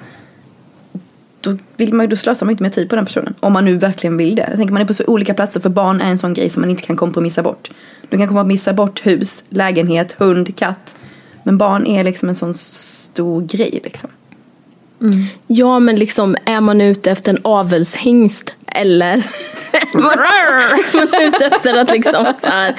då, 1.42 1.58
vill 1.78 1.94
man, 1.94 2.10
då 2.10 2.16
slösar 2.16 2.46
man 2.46 2.52
inte 2.52 2.64
mer 2.64 2.70
tid 2.70 2.90
på 2.90 2.96
den 2.96 3.06
personen. 3.06 3.34
Om 3.40 3.54
man 3.54 3.66
nu 3.66 3.78
verkligen 3.78 4.18
vill 4.18 4.36
det. 4.36 4.48
Jag 4.50 4.58
tänker 4.58 4.74
man 4.74 4.82
är 4.82 4.86
på 4.86 4.94
så 4.94 5.04
olika 5.08 5.34
platser 5.34 5.60
för 5.60 5.70
barn 5.70 6.02
är 6.02 6.10
en 6.10 6.18
sån 6.18 6.34
grej 6.34 6.50
som 6.50 6.62
man 6.62 6.70
inte 6.70 6.84
kan 6.84 6.96
kompromissa 6.96 7.44
bort. 7.44 7.72
Du 8.10 8.18
kan 8.18 8.28
kompromissa 8.28 8.74
bort 8.74 9.06
hus, 9.06 9.44
lägenhet, 9.50 10.12
hund, 10.12 10.56
katt. 10.56 10.96
Men 11.44 11.58
barn 11.58 11.88
är 11.88 12.04
liksom 12.04 12.30
en 12.30 12.36
sån 12.36 12.54
stor 12.54 13.42
grej 13.42 13.80
liksom. 13.84 14.10
Ja 15.48 15.80
men 15.80 15.96
liksom 15.96 16.36
är 16.46 16.62
man 16.62 16.82
ute 16.82 17.12
efter 17.12 17.34
en 17.34 17.40
avelshingst 17.44 18.56
eller 18.68 19.24
man 19.94 21.08
är 21.14 21.28
ute 21.28 21.46
efter 21.46 21.80
att 21.80 21.92
liksom 21.92 22.26
här, 22.44 22.76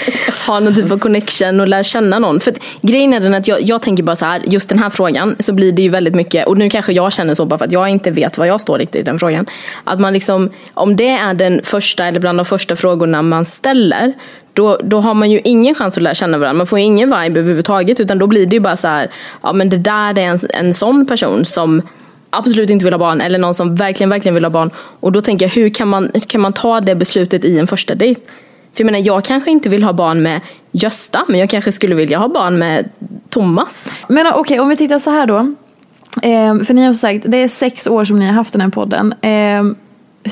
ha 0.46 0.60
någon 0.60 0.74
typ 0.74 0.90
av 0.90 0.98
connection 0.98 1.60
och 1.60 1.68
lära 1.68 1.84
känna 1.84 2.18
någon. 2.18 2.40
För 2.40 2.50
att, 2.50 2.58
grejen 2.80 3.12
är 3.12 3.20
den 3.20 3.34
att 3.34 3.48
jag, 3.48 3.62
jag 3.62 3.82
tänker 3.82 4.02
bara 4.02 4.16
så 4.16 4.24
här, 4.24 4.42
just 4.46 4.68
den 4.68 4.78
här 4.78 4.90
frågan 4.90 5.36
så 5.38 5.52
blir 5.52 5.72
det 5.72 5.82
ju 5.82 5.88
väldigt 5.88 6.14
mycket, 6.14 6.46
och 6.46 6.58
nu 6.58 6.70
kanske 6.70 6.92
jag 6.92 7.12
känner 7.12 7.34
så 7.34 7.46
bara 7.46 7.58
för 7.58 7.64
att 7.64 7.72
jag 7.72 7.88
inte 7.88 8.10
vet 8.10 8.38
vad 8.38 8.48
jag 8.48 8.60
står 8.60 8.78
riktigt 8.78 9.02
i 9.02 9.04
den 9.04 9.18
frågan. 9.18 9.46
Att 9.84 10.00
man 10.00 10.12
liksom, 10.12 10.50
om 10.74 10.96
det 10.96 11.08
är 11.08 11.34
den 11.34 11.60
första 11.64 12.06
eller 12.06 12.20
bland 12.20 12.38
de 12.38 12.44
första 12.44 12.76
frågorna 12.76 13.22
man 13.22 13.44
ställer 13.44 14.12
då, 14.52 14.80
då 14.84 15.00
har 15.00 15.14
man 15.14 15.30
ju 15.30 15.40
ingen 15.44 15.74
chans 15.74 15.96
att 15.96 16.02
lära 16.02 16.14
känna 16.14 16.38
varandra. 16.38 16.58
Man 16.58 16.66
får 16.66 16.78
ju 16.78 16.84
ingen 16.84 17.08
vibe 17.08 17.40
överhuvudtaget 17.40 18.00
utan 18.00 18.18
då 18.18 18.26
blir 18.26 18.46
det 18.46 18.56
ju 18.56 18.60
bara 18.60 18.76
så 18.76 18.88
här, 18.88 19.10
ja 19.42 19.52
men 19.52 19.70
det 19.70 19.78
där 19.78 20.18
är 20.18 20.28
en, 20.28 20.38
en 20.50 20.74
sån 20.74 21.06
person 21.06 21.44
som 21.44 21.82
absolut 22.38 22.70
inte 22.70 22.84
vill 22.84 22.94
ha 22.94 22.98
barn 22.98 23.20
eller 23.20 23.38
någon 23.38 23.54
som 23.54 23.74
verkligen, 23.74 24.10
verkligen 24.10 24.34
vill 24.34 24.44
ha 24.44 24.50
barn. 24.50 24.70
Och 24.76 25.12
då 25.12 25.20
tänker 25.20 25.46
jag, 25.46 25.50
hur 25.50 25.68
kan 25.68 25.88
man, 25.88 26.10
hur 26.14 26.20
kan 26.20 26.40
man 26.40 26.52
ta 26.52 26.80
det 26.80 26.94
beslutet 26.94 27.44
i 27.44 27.58
en 27.58 27.66
första 27.66 27.94
dejt? 27.94 28.20
För 28.74 28.84
jag 28.84 28.86
menar, 28.86 29.06
jag 29.06 29.24
kanske 29.24 29.50
inte 29.50 29.68
vill 29.68 29.82
ha 29.82 29.92
barn 29.92 30.22
med 30.22 30.40
Gösta, 30.72 31.24
men 31.28 31.40
jag 31.40 31.50
kanske 31.50 31.72
skulle 31.72 31.94
vilja 31.94 32.18
ha 32.18 32.28
barn 32.28 32.58
med 32.58 32.88
Thomas. 33.28 33.90
Men 34.08 34.26
okej, 34.34 34.60
om 34.60 34.68
vi 34.68 34.76
tittar 34.76 34.98
så 34.98 35.10
här 35.10 35.26
då. 35.26 35.38
Eh, 36.22 36.64
för 36.64 36.74
ni 36.74 36.84
har 36.84 36.92
sagt, 36.92 37.24
det 37.28 37.36
är 37.36 37.48
sex 37.48 37.86
år 37.86 38.04
som 38.04 38.18
ni 38.18 38.26
har 38.26 38.32
haft 38.32 38.52
den 38.52 38.60
här 38.60 38.68
podden. 38.68 39.14
Eh, 39.20 39.62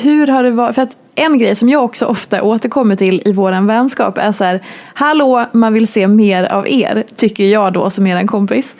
hur 0.03 0.27
har 0.27 0.43
det 0.43 0.51
varit? 0.51 0.75
För 0.75 0.83
att 0.83 0.97
en 1.15 1.39
grej 1.39 1.55
som 1.55 1.69
jag 1.69 1.85
också 1.85 2.07
ofta 2.07 2.43
återkommer 2.43 2.97
till 2.97 3.23
i 3.25 3.33
våran 3.33 3.67
vänskap 3.67 4.19
är 4.19 4.33
så 4.33 4.45
här, 4.45 4.61
hallå, 4.95 5.47
man 5.53 5.73
vill 5.73 5.89
se 5.89 6.07
mer 6.07 6.45
av 6.45 6.69
er, 6.69 7.05
tycker 7.17 7.45
jag 7.45 7.73
då 7.73 7.91
som 7.91 8.07
er 8.07 8.27
kompis. 8.27 8.77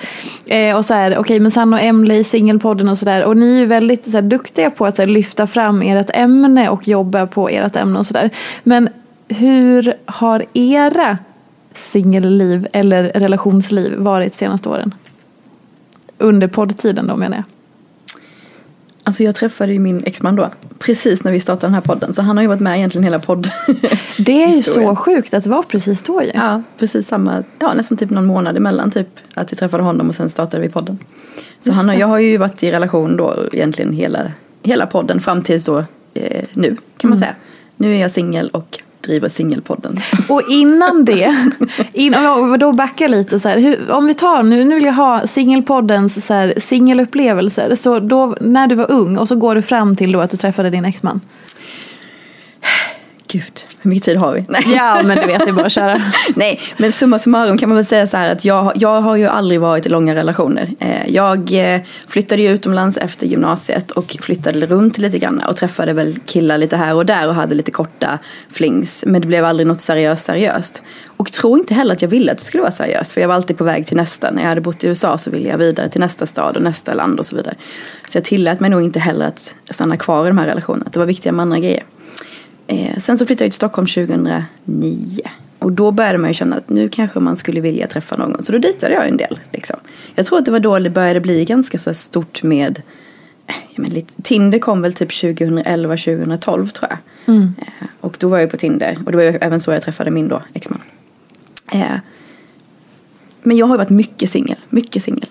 Eh, 0.47 0.77
och 0.77 0.85
så 0.85 0.95
här, 0.95 1.11
okej, 1.11 1.21
okay, 1.21 1.41
men 1.41 1.51
Sanna 1.51 1.77
och 1.77 1.83
Emily 1.83 2.15
i 2.15 2.25
singelpodden 2.25 2.89
och 2.89 2.99
sådär, 2.99 3.25
och 3.25 3.37
ni 3.37 3.55
är 3.55 3.61
ju 3.61 3.67
väldigt 3.67 4.05
så 4.05 4.11
här, 4.11 4.23
duktiga 4.23 4.71
på 4.71 4.87
att 4.87 4.97
så 4.97 5.03
här, 5.03 5.07
lyfta 5.07 5.47
fram 5.47 5.83
ert 5.83 6.11
ämne 6.15 6.69
och 6.69 6.89
jobba 6.89 7.27
på 7.27 7.49
ert 7.49 7.77
ämne 7.77 7.99
och 7.99 8.07
sådär. 8.07 8.31
Men 8.63 8.89
hur 9.29 9.95
har 10.05 10.45
era 10.55 11.19
singelliv 11.75 12.67
eller 12.73 13.05
relationsliv 13.05 13.95
varit 13.97 14.35
senaste 14.35 14.69
åren? 14.69 14.95
Under 16.19 16.49
poddtiden 16.49 17.07
då 17.07 17.17
menar 17.17 17.37
jag. 17.37 17.45
Alltså 19.05 19.23
jag 19.23 19.35
träffade 19.35 19.73
ju 19.73 19.79
min 19.79 20.05
exman 20.05 20.37
då, 20.37 20.51
precis 20.79 21.25
när 21.25 21.33
vi 21.33 21.41
startade 21.41 21.67
den 21.67 21.75
här 21.75 21.81
podden. 21.81 22.15
Så 22.15 22.23
han 22.23 22.37
har 22.37 22.43
ju 22.43 22.49
varit 22.49 22.61
med 22.61 22.77
egentligen 22.77 23.05
hela 23.05 23.19
podd. 23.19 23.51
Det 24.19 24.45
är 24.45 24.57
ju 24.57 24.63
så 24.63 24.97
sjukt 24.97 25.35
att 25.35 25.45
det 25.45 25.51
var 25.51 25.63
precis 25.63 26.03
då 26.03 26.23
ju. 26.23 26.31
Ja, 26.35 26.63
precis 26.79 27.09
samma, 27.09 27.45
ja 27.59 27.75
nästan 27.75 27.99
typ 27.99 28.11
någon 28.11 28.27
månad 28.27 28.57
emellan 28.57 28.91
typ. 28.91 29.09
Att 29.35 29.53
vi 29.53 29.57
träffade 29.57 29.83
honom 29.83 30.09
och 30.09 30.15
sen 30.15 30.31
startade 30.31 30.63
vi 30.63 30.69
podden. 30.69 30.99
Så 31.61 31.73
han 31.73 31.89
och 31.89 31.95
jag 31.95 32.07
har 32.07 32.19
ju 32.19 32.37
varit 32.37 32.63
i 32.63 32.73
relation 32.73 33.17
då 33.17 33.37
egentligen 33.53 33.93
hela, 33.93 34.33
hela 34.63 34.87
podden 34.87 35.21
fram 35.21 35.43
tills 35.43 35.65
då 35.65 35.85
eh, 36.15 36.45
nu 36.53 36.77
kan 36.97 37.11
man 37.11 37.19
mm. 37.19 37.19
säga. 37.19 37.35
Nu 37.77 37.95
är 37.95 38.01
jag 38.01 38.11
singel 38.11 38.49
och 38.49 38.81
driver 39.03 39.29
singelpodden. 39.29 40.01
Och 40.29 40.43
innan 40.49 41.05
det, 41.05 41.51
innan, 41.93 42.59
då 42.59 42.73
backar 42.73 43.09
lite 43.09 43.41
så 43.41 43.49
här, 43.49 43.59
hur, 43.59 43.91
om 43.91 44.07
vi 44.07 44.15
tar 44.15 44.43
nu, 44.43 44.65
nu 44.65 44.75
vill 44.75 44.85
jag 44.85 44.93
ha 44.93 45.27
singelpoddens 45.27 46.27
så 46.27 46.35
här, 46.35 46.55
singelupplevelser. 46.57 47.75
Så 47.75 47.99
då 47.99 48.37
när 48.41 48.67
du 48.67 48.75
var 48.75 48.91
ung 48.91 49.19
och 49.19 49.29
så 49.29 49.37
går 49.37 49.55
du 49.55 49.63
fram 49.63 49.97
till 49.97 50.13
då 50.13 50.21
att 50.21 50.31
du 50.31 50.37
träffade 50.37 50.71
din 50.71 50.85
exman. 50.85 51.21
Gud, 53.33 53.61
hur 53.81 53.89
mycket 53.89 54.05
tid 54.05 54.17
har 54.17 54.33
vi? 54.33 54.45
Nej. 54.49 54.65
Ja, 54.77 55.01
men 55.05 55.19
du 55.19 55.27
vet, 55.27 55.41
det 55.45 55.49
är 55.51 55.53
bara 55.53 55.67
att 55.67 55.73
köra. 55.73 56.03
Nej, 56.37 56.61
men 56.77 56.93
summa 56.93 57.19
summarum 57.19 57.59
kan 57.59 57.69
man 57.69 57.77
väl 57.77 57.85
säga 57.87 58.07
så 58.07 58.17
här 58.17 58.33
att 58.33 58.45
jag, 58.45 58.73
jag 58.75 59.01
har 59.01 59.17
ju 59.17 59.27
aldrig 59.27 59.61
varit 59.61 59.87
i 59.87 59.89
långa 59.89 60.15
relationer. 60.15 60.71
Eh, 60.79 61.09
jag 61.09 61.53
eh, 61.53 61.81
flyttade 62.09 62.43
ju 62.43 62.49
utomlands 62.49 62.97
efter 62.97 63.27
gymnasiet 63.27 63.91
och 63.91 64.17
flyttade 64.21 64.67
runt 64.67 64.99
lite 64.99 65.19
grann 65.19 65.43
och 65.49 65.57
träffade 65.57 65.93
väl 65.93 66.19
killar 66.27 66.59
lite 66.59 66.77
här 66.77 66.95
och 66.95 67.07
där 67.07 67.29
och 67.29 67.35
hade 67.35 67.55
lite 67.55 67.71
korta 67.71 68.19
flings. 68.51 69.05
Men 69.07 69.21
det 69.21 69.27
blev 69.27 69.45
aldrig 69.45 69.67
något 69.67 69.81
seriöst 69.81 70.27
seriöst. 70.27 70.83
Och 71.17 71.33
tror 71.33 71.59
inte 71.59 71.75
heller 71.75 71.95
att 71.95 72.03
jag 72.03 72.09
ville 72.09 72.33
att 72.33 72.39
det 72.39 72.45
skulle 72.45 72.63
vara 72.63 72.73
seriöst. 72.73 73.13
För 73.13 73.21
jag 73.21 73.29
var 73.29 73.35
alltid 73.35 73.59
på 73.59 73.65
väg 73.65 73.87
till 73.87 73.97
nästa. 73.97 74.31
När 74.31 74.43
jag 74.43 74.49
hade 74.49 74.61
bott 74.61 74.85
i 74.85 74.87
USA 74.87 75.19
så 75.19 75.31
ville 75.31 75.49
jag 75.49 75.59
vidare 75.59 75.89
till 75.89 76.01
nästa 76.01 76.27
stad 76.27 76.57
och 76.57 76.63
nästa 76.63 76.95
land 76.95 77.19
och 77.19 77.27
så 77.27 77.37
vidare. 77.37 77.55
Så 78.09 78.19
jag 78.19 78.25
tillät 78.25 78.61
mig 78.61 78.71
nog 78.71 78.83
inte 78.83 78.99
heller 78.99 79.27
att 79.27 79.55
stanna 79.71 79.97
kvar 79.97 80.25
i 80.25 80.29
de 80.29 80.39
här 80.39 80.47
relationerna. 80.47 80.91
Det 80.93 80.99
var 80.99 81.07
viktiga 81.07 81.33
med 81.33 81.43
andra 81.43 81.59
grejer. 81.59 81.83
Eh, 82.67 82.99
sen 82.99 83.19
så 83.19 83.27
flyttade 83.27 83.45
jag 83.45 83.53
till 83.53 83.57
Stockholm 83.57 83.87
2009. 83.87 85.21
Och 85.59 85.73
då 85.73 85.91
började 85.91 86.19
man 86.19 86.31
ju 86.31 86.35
känna 86.35 86.57
att 86.57 86.69
nu 86.69 86.89
kanske 86.89 87.21
man 87.21 87.37
skulle 87.37 87.61
vilja 87.61 87.87
träffa 87.87 88.17
någon. 88.17 88.43
Så 88.43 88.53
då 88.53 88.59
dejtade 88.59 88.95
jag 88.95 89.09
en 89.09 89.17
del. 89.17 89.41
Liksom. 89.53 89.77
Jag 90.15 90.27
tror 90.27 90.39
att 90.39 90.45
det 90.45 90.51
var 90.51 90.61
då 90.61 90.79
det 90.79 90.91
började 90.91 91.21
bli 91.21 91.45
ganska 91.45 91.79
så 91.79 91.95
stort 91.95 92.43
med 92.43 92.83
eh, 93.47 93.55
men 93.77 93.91
lite, 93.91 94.23
Tinder 94.23 94.59
kom 94.59 94.83
väl 94.83 94.95
typ 94.95 95.11
2011-2012 95.11 96.39
tror 96.69 96.91
jag. 96.91 96.99
Mm. 97.35 97.55
Eh, 97.59 97.87
och 98.01 98.17
då 98.19 98.29
var 98.29 98.39
jag 98.39 98.51
på 98.51 98.57
Tinder. 98.57 98.99
Och 99.07 99.13
det 99.13 99.17
var 99.17 99.39
även 99.41 99.61
så 99.61 99.73
jag 99.73 99.83
träffade 99.83 100.11
min 100.11 100.29
då 100.29 100.43
exman. 100.55 100.81
Eh, 101.73 101.97
men 103.43 103.57
jag 103.57 103.67
har 103.67 103.75
ju 103.75 103.79
varit 103.79 103.91
mycket 103.91 104.31
singel. 104.31 104.59
Mycket 104.69 105.03
singel. 105.03 105.29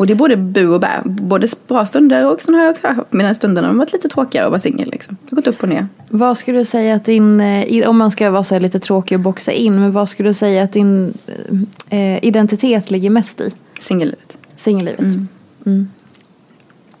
Och 0.00 0.06
det 0.06 0.12
är 0.12 0.14
både 0.14 0.36
bu 0.36 0.68
och 0.68 0.80
bä. 0.80 1.02
Både 1.04 1.48
bra 1.68 1.86
stunder 1.86 2.26
och 2.26 2.42
sen 2.42 2.54
har 2.54 2.62
jag 2.62 2.72
också 2.72 3.34
stunder 3.34 3.62
när 3.62 3.68
det 3.68 3.78
varit 3.78 3.92
lite 3.92 4.08
tråkigare 4.08 4.46
att 4.46 4.50
vara 4.50 4.60
singel. 4.60 4.90
Liksom. 4.90 5.16
Jag 5.24 5.30
har 5.30 5.36
gått 5.36 5.46
upp 5.46 5.62
och 5.62 5.68
ner. 5.68 5.88
Vad 6.08 6.38
skulle 6.38 6.58
du 6.58 6.64
säga 6.64 6.94
att 6.94 7.04
din, 7.04 7.40
eh, 7.40 7.88
om 7.88 7.98
man 7.98 8.10
ska 8.10 8.30
vara 8.30 8.42
så 8.42 8.58
lite 8.58 8.78
tråkig 8.78 9.18
och 9.18 9.22
boxa 9.22 9.52
in, 9.52 9.80
men 9.80 9.92
vad 9.92 10.08
skulle 10.08 10.28
du 10.28 10.34
säga 10.34 10.62
att 10.62 10.72
din 10.72 11.14
eh, 11.88 12.24
identitet 12.24 12.90
ligger 12.90 13.10
mest 13.10 13.40
i? 13.40 13.52
Singellivet. 13.80 14.38
Singellivet. 14.56 15.00
Mm. 15.00 15.28
Mm. 15.66 15.88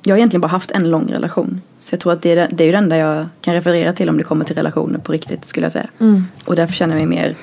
Jag 0.02 0.12
har 0.12 0.18
egentligen 0.18 0.40
bara 0.40 0.48
haft 0.48 0.70
en 0.70 0.90
lång 0.90 1.06
relation. 1.12 1.60
Så 1.78 1.94
jag 1.94 2.00
tror 2.00 2.12
att 2.12 2.22
det 2.22 2.30
är, 2.30 2.48
det 2.50 2.64
är 2.64 2.66
ju 2.66 2.72
det 2.72 2.78
enda 2.78 2.96
jag 2.96 3.26
kan 3.40 3.54
referera 3.54 3.92
till 3.92 4.08
om 4.08 4.16
det 4.16 4.22
kommer 4.22 4.44
till 4.44 4.56
relationer 4.56 4.98
på 4.98 5.12
riktigt 5.12 5.44
skulle 5.44 5.64
jag 5.64 5.72
säga. 5.72 5.88
Mm. 5.98 6.24
Och 6.44 6.56
därför 6.56 6.74
känner 6.74 6.98
jag 6.98 7.08
mig 7.08 7.18
mer 7.18 7.36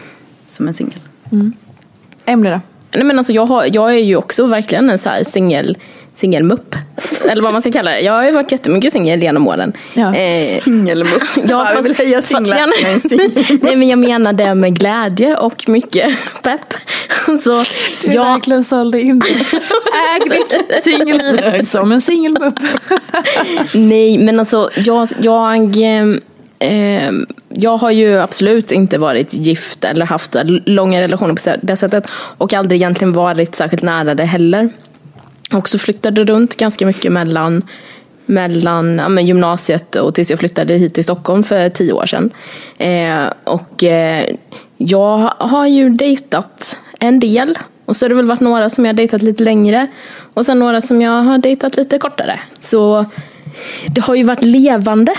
som 0.47 0.67
en 0.67 0.73
singel. 0.73 0.99
Mm. 1.31 1.53
Emily 2.25 2.49
då? 2.49 2.59
Nej, 2.97 3.05
men 3.05 3.17
alltså 3.17 3.33
jag, 3.33 3.45
har, 3.45 3.69
jag 3.73 3.93
är 3.93 4.03
ju 4.03 4.15
också 4.15 4.45
verkligen 4.45 4.89
en 4.89 4.99
så 4.99 5.09
här 5.09 5.23
singel 5.23 5.77
singelmupp. 6.19 6.75
Eller 7.29 7.41
vad 7.41 7.53
man 7.53 7.61
ska 7.61 7.71
kalla 7.71 7.91
det. 7.91 7.99
Jag 7.99 8.13
har 8.13 8.25
ju 8.25 8.31
varit 8.31 8.51
jättemycket 8.51 8.91
singel 8.91 9.23
genom 9.23 9.47
åren. 9.47 9.73
Ja. 9.93 10.15
Eh, 10.15 10.63
singelmupp. 10.63 11.23
Ja, 11.49 11.73
jag 11.73 11.81
vill 11.81 11.95
höja 11.95 12.21
singlar. 12.21 12.69
Nej 13.63 13.75
men 13.75 13.87
jag 13.87 13.99
menar 13.99 14.33
det 14.33 14.55
med 14.55 14.79
glädje 14.79 15.37
och 15.37 15.69
mycket 15.69 16.17
pepp. 16.43 16.73
Så, 17.43 17.63
du 18.01 18.11
jag... 18.11 18.25
verkligen 18.25 18.63
sålde 18.63 19.01
in 19.01 19.19
det. 19.19 19.59
Ägde 20.15 20.81
singellivet 20.83 21.67
som 21.67 21.91
en 21.91 22.01
singelmupp. 22.01 22.59
Nej 23.73 24.17
men 24.17 24.39
alltså 24.39 24.69
jag, 24.75 25.09
jag 25.21 25.75
Eh, 26.59 27.11
jag 27.49 27.77
har 27.77 27.91
ju 27.91 28.17
absolut 28.17 28.71
inte 28.71 28.97
varit 28.97 29.33
gift 29.33 29.83
eller 29.83 30.05
haft 30.05 30.35
långa 30.65 31.01
relationer 31.01 31.35
på 31.35 31.65
det 31.65 31.77
sättet. 31.77 32.07
Och 32.11 32.53
aldrig 32.53 32.81
egentligen 32.81 33.13
varit 33.13 33.55
särskilt 33.55 33.83
nära 33.83 34.15
det 34.15 34.25
heller. 34.25 34.69
Och 35.53 35.69
så 35.69 35.79
flyttade 35.79 36.23
runt 36.23 36.57
ganska 36.57 36.85
mycket 36.85 37.11
mellan, 37.11 37.63
mellan 38.25 38.97
ja, 38.97 39.21
gymnasiet 39.21 39.95
och 39.95 40.15
tills 40.15 40.29
jag 40.29 40.39
flyttade 40.39 40.73
hit 40.73 40.93
till 40.93 41.03
Stockholm 41.03 41.43
för 41.43 41.69
tio 41.69 41.93
år 41.93 42.05
sedan. 42.05 42.29
Eh, 42.77 43.33
och 43.43 43.83
eh, 43.83 44.35
jag 44.77 45.17
har 45.37 45.67
ju 45.67 45.89
dejtat 45.89 46.77
en 46.99 47.19
del. 47.19 47.57
Och 47.85 47.95
så 47.95 48.05
har 48.05 48.09
det 48.09 48.15
väl 48.15 48.25
varit 48.25 48.39
några 48.39 48.69
som 48.69 48.85
jag 48.85 48.89
har 48.93 48.97
dejtat 48.97 49.21
lite 49.21 49.43
längre. 49.43 49.87
Och 50.33 50.45
sen 50.45 50.59
några 50.59 50.81
som 50.81 51.01
jag 51.01 51.21
har 51.21 51.37
dejtat 51.37 51.77
lite 51.77 51.97
kortare. 51.97 52.39
Så 52.59 53.05
det 53.87 54.01
har 54.01 54.15
ju 54.15 54.23
varit 54.23 54.43
levande 54.43 55.15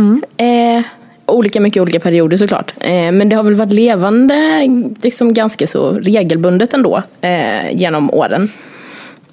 Mm. 0.00 0.22
Eh, 0.36 0.84
olika 1.26 1.60
mycket 1.60 1.82
olika 1.82 2.00
perioder 2.00 2.36
såklart. 2.36 2.74
Eh, 2.80 3.12
men 3.12 3.28
det 3.28 3.36
har 3.36 3.42
väl 3.42 3.54
varit 3.54 3.72
levande 3.72 4.68
liksom 5.02 5.34
ganska 5.34 5.66
så 5.66 5.92
regelbundet 5.92 6.74
ändå 6.74 7.02
eh, 7.20 7.76
genom 7.76 8.10
åren. 8.10 8.48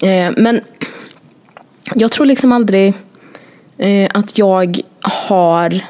Eh, 0.02 0.30
men 0.36 0.60
jag 1.94 2.10
tror 2.10 2.26
liksom 2.26 2.52
aldrig 2.52 2.94
eh, 3.78 4.10
att 4.14 4.38
jag 4.38 4.80
har 5.00 5.80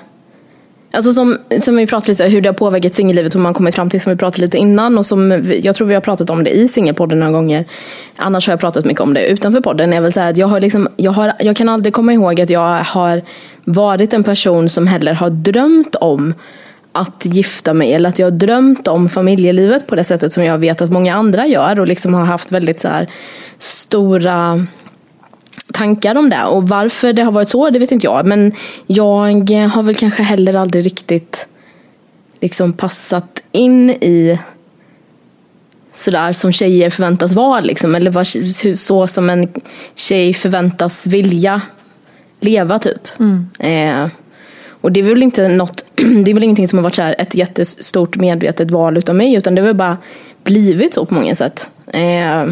Alltså 0.99 1.13
som, 1.13 1.39
som 1.61 1.77
vi 1.77 1.87
pratade 1.87 2.13
lite 2.13 2.25
hur 2.25 2.41
det 2.41 2.49
har 2.49 2.55
påverkat 2.55 2.95
singellivet, 2.95 3.35
hur 3.35 3.41
man 3.41 3.55
kommit 3.55 3.75
fram 3.75 3.91
till 3.91 4.01
som 4.01 4.13
vi 4.13 4.17
pratade 4.17 4.43
lite 4.43 4.57
innan 4.57 4.99
och 4.99 5.07
som 5.07 5.51
jag 5.63 5.75
tror 5.75 5.87
vi 5.87 5.95
har 5.95 6.01
pratat 6.01 6.31
om 6.31 6.45
det 6.45 6.51
i 6.51 6.69
singelpodden 6.69 7.21
några 7.21 7.33
gånger. 7.33 7.65
Annars 8.17 8.47
har 8.47 8.53
jag 8.53 8.61
pratat 8.61 8.85
mycket 8.85 9.01
om 9.01 9.15
det 9.15 9.27
utanför 9.27 9.61
podden. 9.61 9.93
Jag 9.93 10.03
vill 10.03 10.13
säga 10.13 10.29
att 10.29 10.37
jag, 10.37 10.47
har 10.47 10.61
liksom, 10.61 10.89
jag, 10.97 11.13
har, 11.13 11.33
jag 11.39 11.57
kan 11.57 11.69
aldrig 11.69 11.95
komma 11.95 12.13
ihåg 12.13 12.41
att 12.41 12.51
jag 12.51 12.83
har 12.85 13.23
varit 13.65 14.13
en 14.13 14.25
person 14.25 14.69
som 14.69 14.87
heller 14.87 15.13
har 15.13 15.31
drömt 15.31 15.95
om 15.95 16.35
att 16.93 17.27
gifta 17.27 17.75
mig 17.75 17.93
eller 17.93 18.09
att 18.09 18.19
jag 18.19 18.27
har 18.27 18.31
drömt 18.31 18.89
om 18.89 19.09
familjelivet 19.09 19.87
på 19.87 19.97
det 19.97 20.05
sättet 20.05 20.33
som 20.33 20.45
jag 20.45 20.59
vet 20.59 20.81
att 20.81 20.91
många 20.91 21.15
andra 21.15 21.47
gör 21.47 21.81
och 21.81 21.87
liksom 21.87 22.15
har 22.15 22.25
haft 22.25 22.53
väldigt 22.53 22.81
så 22.81 22.89
här 22.89 23.09
stora 23.59 24.67
tankar 25.73 26.15
om 26.15 26.31
det. 26.31 26.45
Och 26.45 26.69
varför 26.69 27.13
det 27.13 27.23
har 27.23 27.33
varit 27.33 27.49
så, 27.49 27.71
det 27.71 27.79
vet 27.79 27.91
inte 27.91 28.07
jag. 28.07 28.27
Men 28.27 28.53
jag 28.87 29.69
har 29.69 29.83
väl 29.83 29.95
kanske 29.95 30.23
heller 30.23 30.55
aldrig 30.55 30.87
riktigt 30.87 31.47
liksom 32.41 32.73
passat 32.73 33.43
in 33.53 33.91
i 33.91 34.39
sådär 35.93 36.33
som 36.33 36.53
tjejer 36.53 36.91
förväntas 36.91 37.33
vara 37.33 37.61
liksom. 37.61 37.95
Eller 37.95 38.11
var, 38.11 38.75
så 38.75 39.07
som 39.07 39.31
en 39.31 39.49
tjej 39.95 40.35
förväntas 40.35 41.07
vilja 41.07 41.63
leva 42.41 42.79
typ. 42.79 43.09
Eh, 43.59 44.07
och 44.81 44.93
det 44.93 45.01
är 45.01 45.05
väl 45.05 45.23
inte 45.23 45.49
något, 45.49 45.85
det 45.95 46.31
är 46.31 46.35
väl 46.35 46.45
ingenting 46.45 46.69
som 46.69 46.79
har 46.79 46.83
varit 46.83 46.95
så 46.95 47.03
här 47.03 47.15
ett 47.19 47.35
jättestort 47.35 48.17
medvetet 48.17 48.71
val 48.71 48.97
utav 48.97 49.15
mig 49.15 49.35
utan 49.35 49.55
det 49.55 49.61
har 49.61 49.67
väl 49.67 49.77
bara 49.77 49.97
blivit 50.45 50.95
så 50.95 51.07
på 51.07 51.15
många 51.15 51.35
sätt. 51.35 51.71
Eh, 51.87 52.51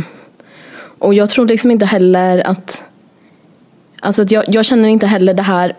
och 0.98 1.14
jag 1.14 1.30
tror 1.30 1.46
liksom 1.46 1.70
inte 1.70 1.86
heller 1.86 2.38
att, 2.46 2.82
alltså 4.00 4.22
att 4.22 4.30
jag, 4.30 4.44
jag 4.48 4.64
känner 4.64 4.88
inte 4.88 5.06
heller 5.06 5.34
det 5.34 5.42
här 5.42 5.72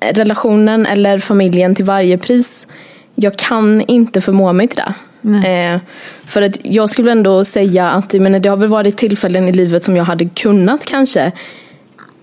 relationen 0.00 0.86
eller 0.86 1.18
familjen 1.18 1.74
till 1.74 1.84
varje 1.84 2.18
pris. 2.18 2.66
Jag 3.14 3.36
kan 3.36 3.80
inte 3.80 4.20
förmå 4.20 4.52
mig 4.52 4.68
till 4.68 4.76
det. 4.76 4.94
Eh, 5.26 5.80
för 6.26 6.42
att 6.42 6.64
jag 6.64 6.90
skulle 6.90 7.12
ändå 7.12 7.44
säga 7.44 7.90
att 7.90 8.12
menar, 8.12 8.38
det 8.38 8.48
har 8.48 8.56
väl 8.56 8.68
varit 8.68 8.96
tillfällen 8.96 9.48
i 9.48 9.52
livet 9.52 9.84
som 9.84 9.96
jag 9.96 10.04
hade 10.04 10.24
kunnat 10.24 10.84
kanske 10.84 11.32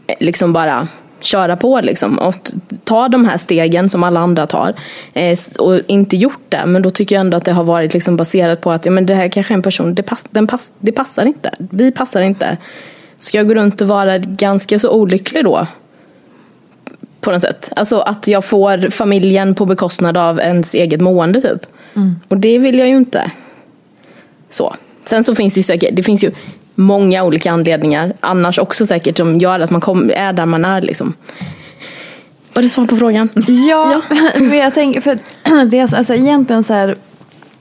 eh, 0.08 0.16
liksom 0.20 0.54
bara 0.54 0.88
köra 1.20 1.58
på 1.58 1.82
liksom 1.82 2.20
och 2.20 2.52
ta 2.84 3.08
de 3.08 3.26
här 3.26 3.38
stegen 3.38 3.90
som 3.90 4.04
alla 4.04 4.20
andra 4.20 4.48
tar 4.48 4.74
eh, 5.14 5.38
och 5.60 5.80
inte 5.88 6.18
gjort 6.18 6.46
det. 6.50 6.66
Men 6.66 6.82
då 6.82 6.90
tycker 6.90 7.16
jag 7.16 7.20
ändå 7.20 7.38
att 7.38 7.46
det 7.46 7.52
har 7.52 7.64
varit 7.64 7.94
liksom 7.94 8.18
baserat 8.18 8.62
på 8.62 8.72
att 8.72 8.86
ja, 8.86 8.92
men 8.92 9.06
det 9.06 9.16
här 9.16 9.28
kanske 9.28 9.54
är 9.54 9.56
en 9.56 9.62
person, 9.62 9.96
det, 9.96 10.04
pass, 10.04 10.26
pass, 10.50 10.74
det 10.80 10.92
passar 10.92 11.26
inte. 11.26 11.52
Vi 11.58 11.92
passar 11.92 12.22
inte. 12.22 12.58
Ska 13.24 13.38
jag 13.38 13.48
gå 13.48 13.54
runt 13.56 13.82
och 13.82 13.88
vara 13.88 14.18
ganska 14.18 14.80
så 14.80 14.90
olycklig 14.90 15.44
då? 15.44 15.68
På 17.22 17.32
något 17.32 17.42
sätt. 17.42 17.72
Alltså 17.76 18.00
att 18.00 18.28
jag 18.28 18.46
får 18.46 18.90
familjen 18.90 19.56
på 19.56 19.66
bekostnad 19.66 20.18
av 20.18 20.40
ens 20.40 20.74
eget 20.74 21.02
mående 21.02 21.42
typ. 21.42 21.66
Och 22.28 22.38
det 22.38 22.58
vill 22.60 22.80
jag 22.80 22.88
ju 22.90 22.96
inte. 22.98 23.32
Så. 24.50 24.76
Sen 25.06 25.24
så 25.24 25.36
finns 25.36 25.54
det 25.54 25.60
ju 25.60 25.64
säkert, 25.64 25.96
det 25.96 26.04
finns 26.04 26.24
ju 26.24 26.32
många 26.76 27.24
olika 27.24 27.52
anledningar 27.52 28.14
annars 28.20 28.60
också 28.60 28.86
säkert 28.86 29.18
som 29.18 29.38
gör 29.38 29.60
att 29.60 29.70
man 29.72 29.82
kom, 29.82 30.12
är 30.14 30.34
där 30.34 30.46
man 30.46 30.66
är 30.66 30.82
liksom. 30.82 31.14
Var 32.54 32.64
det 32.64 32.70
svar 32.70 32.86
på 32.86 32.98
frågan? 32.98 33.30
Ja, 33.70 34.02
men 34.38 34.58
jag 34.58 34.74
tänker, 34.74 35.02
för 35.02 35.18
det 35.66 35.80
är 35.80 35.88
så- 35.88 35.98
alltså 35.98 36.14
egentligen 36.14 36.64
så 36.64 36.74
här 36.74 36.96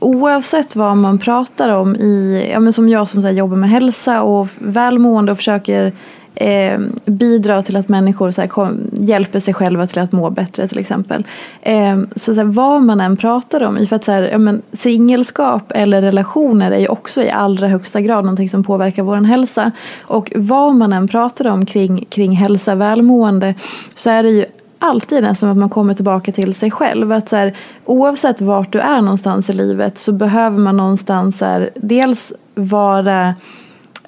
oavsett 0.02 0.76
vad 0.76 0.96
man 0.96 1.18
pratar 1.18 1.68
om 1.68 1.96
i, 1.96 2.48
ja 2.52 2.60
men 2.60 2.72
som 2.72 2.88
jag 2.88 3.08
som 3.08 3.22
så 3.22 3.26
här, 3.26 3.34
jobbar 3.34 3.56
med 3.56 3.70
hälsa 3.70 4.22
och 4.22 4.48
välmående 4.58 5.32
och 5.32 5.38
försöker 5.38 5.92
eh, 6.34 6.80
bidra 7.04 7.62
till 7.62 7.76
att 7.76 7.88
människor 7.88 8.30
så 8.30 8.40
här, 8.40 8.48
kom, 8.48 8.90
hjälper 8.92 9.40
sig 9.40 9.54
själva 9.54 9.86
till 9.86 9.98
att 9.98 10.12
må 10.12 10.30
bättre 10.30 10.68
till 10.68 10.78
exempel. 10.78 11.24
Eh, 11.62 11.98
så, 12.16 12.34
så 12.34 12.40
här, 12.40 12.44
vad 12.44 12.82
man 12.82 13.00
än 13.00 13.16
pratar 13.16 13.62
om, 13.62 13.86
för 13.86 13.96
att 13.96 14.04
så 14.04 14.12
här, 14.12 14.22
ja, 14.22 14.38
men, 14.38 14.62
singelskap 14.72 15.72
eller 15.74 16.02
relationer 16.02 16.70
är 16.70 16.80
ju 16.80 16.88
också 16.88 17.22
i 17.22 17.30
allra 17.30 17.68
högsta 17.68 18.00
grad 18.00 18.24
någonting 18.24 18.48
som 18.48 18.64
påverkar 18.64 19.02
vår 19.02 19.16
hälsa. 19.16 19.72
Och 20.02 20.32
vad 20.36 20.74
man 20.74 20.92
än 20.92 21.08
pratar 21.08 21.46
om 21.46 21.66
kring, 21.66 22.06
kring 22.08 22.36
hälsa, 22.36 22.74
välmående 22.74 23.54
så 23.94 24.10
är 24.10 24.22
det 24.22 24.30
ju 24.30 24.44
alltid 24.82 25.22
nästan 25.22 25.50
att 25.50 25.56
man 25.56 25.68
kommer 25.68 25.94
tillbaka 25.94 26.32
till 26.32 26.54
sig 26.54 26.70
själv. 26.70 27.12
Att 27.12 27.28
så 27.28 27.36
här, 27.36 27.56
oavsett 27.84 28.40
vart 28.40 28.72
du 28.72 28.78
är 28.80 29.00
någonstans 29.00 29.50
i 29.50 29.52
livet 29.52 29.98
så 29.98 30.12
behöver 30.12 30.58
man 30.58 30.76
någonstans 30.76 31.38
så 31.38 31.44
här, 31.44 31.70
dels 31.74 32.32
vara 32.54 33.34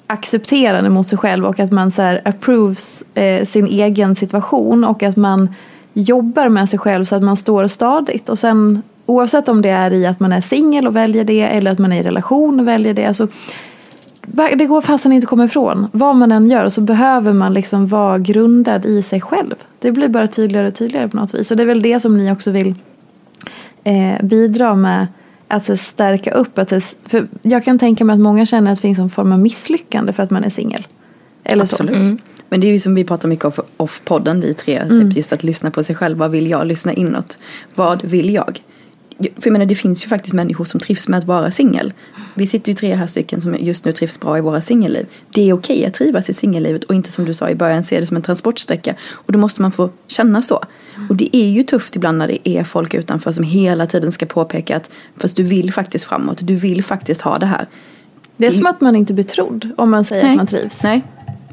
accepterande 0.07 0.89
mot 0.89 1.07
sig 1.07 1.17
själv 1.17 1.45
och 1.45 1.59
att 1.59 1.71
man 1.71 1.91
så 1.91 2.01
här, 2.01 2.21
approves 2.25 3.03
eh, 3.13 3.45
sin 3.45 3.67
egen 3.67 4.15
situation 4.15 4.83
och 4.83 5.03
att 5.03 5.15
man 5.15 5.53
jobbar 5.93 6.49
med 6.49 6.69
sig 6.69 6.79
själv 6.79 7.05
så 7.05 7.15
att 7.15 7.23
man 7.23 7.37
står 7.37 7.67
stadigt. 7.67 8.29
Och 8.29 8.39
sen 8.39 8.81
oavsett 9.05 9.49
om 9.49 9.61
det 9.61 9.69
är 9.69 9.93
i 9.93 10.05
att 10.05 10.19
man 10.19 10.33
är 10.33 10.41
singel 10.41 10.87
och 10.87 10.95
väljer 10.95 11.23
det 11.23 11.41
eller 11.41 11.71
att 11.71 11.79
man 11.79 11.91
är 11.91 11.99
i 11.99 12.03
relation 12.03 12.59
och 12.59 12.67
väljer 12.67 12.93
det. 12.93 13.05
Alltså, 13.05 13.27
det 14.57 14.65
går 14.65 14.81
fasen 14.81 15.11
inte 15.11 15.25
att 15.25 15.29
komma 15.29 15.45
ifrån. 15.45 15.87
Vad 15.91 16.15
man 16.15 16.31
än 16.31 16.49
gör 16.49 16.69
så 16.69 16.81
behöver 16.81 17.33
man 17.33 17.53
liksom 17.53 17.87
vara 17.87 18.17
grundad 18.19 18.85
i 18.85 19.01
sig 19.01 19.21
själv. 19.21 19.55
Det 19.79 19.91
blir 19.91 20.07
bara 20.07 20.27
tydligare 20.27 20.67
och 20.67 20.75
tydligare 20.75 21.09
på 21.09 21.17
något 21.17 21.33
vis. 21.33 21.51
Och 21.51 21.57
det 21.57 21.63
är 21.63 21.67
väl 21.67 21.81
det 21.81 21.99
som 21.99 22.17
ni 22.17 22.31
också 22.31 22.51
vill 22.51 22.75
eh, 23.83 24.25
bidra 24.25 24.75
med. 24.75 25.07
Att 25.47 25.79
stärka 25.79 26.31
upp. 26.31 26.57
Att, 26.57 26.69
för 27.03 27.27
jag 27.41 27.65
kan 27.65 27.79
tänka 27.79 28.05
mig 28.05 28.13
att 28.13 28.19
många 28.19 28.45
känner 28.45 28.71
att 28.71 28.77
det 28.77 28.81
finns 28.81 28.99
en 28.99 29.09
form 29.09 29.31
av 29.31 29.39
misslyckande 29.39 30.13
för 30.13 30.23
att 30.23 30.31
man 30.31 30.43
är 30.43 30.49
singel. 30.49 30.87
Eller 31.43 31.63
Absolut. 31.63 32.07
så. 32.07 32.17
Men 32.49 32.61
det 32.61 32.67
är 32.67 32.71
ju 32.71 32.79
som 32.79 32.95
vi 32.95 33.03
pratar 33.03 33.29
mycket 33.29 33.45
om 33.45 33.51
off-podden, 33.77 34.41
vi 34.41 34.53
tre. 34.53 34.89
Typ 34.89 35.15
just 35.15 35.33
att 35.33 35.43
lyssna 35.43 35.71
på 35.71 35.83
sig 35.83 35.95
själv. 35.95 36.17
Vad 36.17 36.31
vill 36.31 36.47
jag? 36.47 36.67
Lyssna 36.67 36.93
inåt. 36.93 37.37
Vad 37.75 38.05
vill 38.05 38.33
jag? 38.33 38.61
För 39.17 39.27
jag 39.43 39.51
menar, 39.51 39.65
det 39.65 39.75
finns 39.75 40.05
ju 40.05 40.09
faktiskt 40.09 40.33
människor 40.33 40.65
som 40.65 40.79
trivs 40.79 41.07
med 41.07 41.19
att 41.19 41.25
vara 41.25 41.51
singel. 41.51 41.93
Vi 42.33 42.47
sitter 42.47 42.71
ju 42.71 42.75
tre 42.75 42.95
här 42.95 43.07
stycken 43.07 43.41
som 43.41 43.55
just 43.59 43.85
nu 43.85 43.91
trivs 43.91 44.19
bra 44.19 44.37
i 44.37 44.41
våra 44.41 44.61
singelliv. 44.61 45.05
Det 45.29 45.49
är 45.49 45.53
okej 45.53 45.85
att 45.85 45.93
trivas 45.93 46.29
i 46.29 46.33
singellivet 46.33 46.83
och 46.83 46.95
inte 46.95 47.11
som 47.11 47.25
du 47.25 47.33
sa 47.33 47.49
i 47.49 47.55
början 47.55 47.83
se 47.83 47.99
det 47.99 48.07
som 48.07 48.17
en 48.17 48.23
transportsträcka. 48.23 48.95
Och 49.11 49.31
då 49.33 49.39
måste 49.39 49.61
man 49.61 49.71
få 49.71 49.89
känna 50.07 50.41
så. 50.41 50.63
Och 51.09 51.15
det 51.15 51.37
är 51.37 51.49
ju 51.49 51.63
tufft 51.63 51.95
ibland 51.95 52.17
när 52.17 52.27
det 52.27 52.49
är 52.49 52.63
folk 52.63 52.93
utanför 52.93 53.31
som 53.31 53.43
hela 53.43 53.87
tiden 53.87 54.11
ska 54.11 54.25
påpeka 54.25 54.77
att 54.77 54.89
fast 55.17 55.35
du 55.35 55.43
vill 55.43 55.73
faktiskt 55.73 56.05
framåt, 56.05 56.37
du 56.41 56.55
vill 56.55 56.83
faktiskt 56.83 57.21
ha 57.21 57.37
det 57.37 57.45
här. 57.45 57.67
Det 58.37 58.47
är 58.47 58.51
som 58.51 58.65
att 58.65 58.81
man 58.81 58.95
inte 58.95 59.13
blir 59.13 59.23
trodd 59.23 59.69
om 59.77 59.91
man 59.91 60.05
säger 60.05 60.29
att 60.29 60.35
man 60.35 60.47
trivs. 60.47 60.83
Nej, 60.83 61.03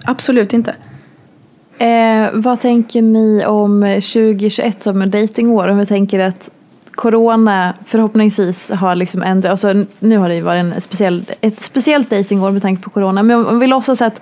absolut 0.05 0.53
inte. 0.53 0.75
Eh, 1.79 2.31
vad 2.33 2.61
tänker 2.61 3.03
ni 3.03 3.45
om 3.47 3.81
2021 3.81 4.83
som 4.83 5.03
en 5.03 5.11
datingår? 5.11 5.69
Om 5.69 5.79
vi 5.79 5.87
tänker 5.87 6.19
att 6.19 6.51
Corona 7.03 7.75
förhoppningsvis 7.87 8.71
har 8.71 8.95
liksom 8.95 9.23
ändrat, 9.23 9.51
alltså 9.51 9.75
nu 9.99 10.19
har 10.19 10.29
det 10.29 10.35
ju 10.35 10.41
varit 10.41 10.61
en 10.61 10.81
speciell, 10.81 11.25
ett 11.41 11.61
speciellt 11.61 12.11
dejtingår 12.11 12.51
med 12.51 12.63
tanke 12.63 12.83
på 12.83 12.91
Corona. 12.91 13.23
Men 13.23 13.47
om 13.47 13.59
vi 13.59 13.67
låtsas 13.67 14.03
att 14.03 14.21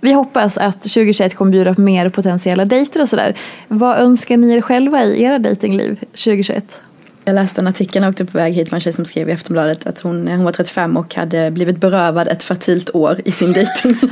vi 0.00 0.12
hoppas 0.12 0.58
att 0.58 0.82
2021 0.82 1.34
kommer 1.34 1.52
bjuda 1.52 1.74
på 1.74 1.80
mer 1.80 2.08
potentiella 2.08 2.64
dejter 2.64 3.02
och 3.02 3.08
sådär. 3.08 3.34
Vad 3.68 3.98
önskar 3.98 4.36
ni 4.36 4.54
er 4.54 4.60
själva 4.60 5.04
i 5.04 5.22
era 5.22 5.38
dejtingliv 5.38 6.00
2021? 6.00 6.80
Jag 7.24 7.34
läste 7.34 7.60
en 7.60 7.66
artikel 7.66 8.00
när 8.00 8.06
jag 8.06 8.12
åkte 8.12 8.24
på 8.24 8.38
väg 8.38 8.54
hit 8.54 8.70
med 8.70 8.76
en 8.76 8.80
tjej 8.80 8.92
som 8.92 9.04
skrev 9.04 9.28
i 9.28 9.32
Aftonbladet 9.32 9.86
att 9.86 10.00
hon, 10.00 10.28
hon 10.28 10.44
var 10.44 10.52
35 10.52 10.96
och 10.96 11.14
hade 11.14 11.50
blivit 11.50 11.78
berövad 11.80 12.28
ett 12.28 12.42
fertilt 12.42 12.90
år 12.94 13.20
i 13.24 13.32
sin 13.32 13.52
dejting. 13.52 13.96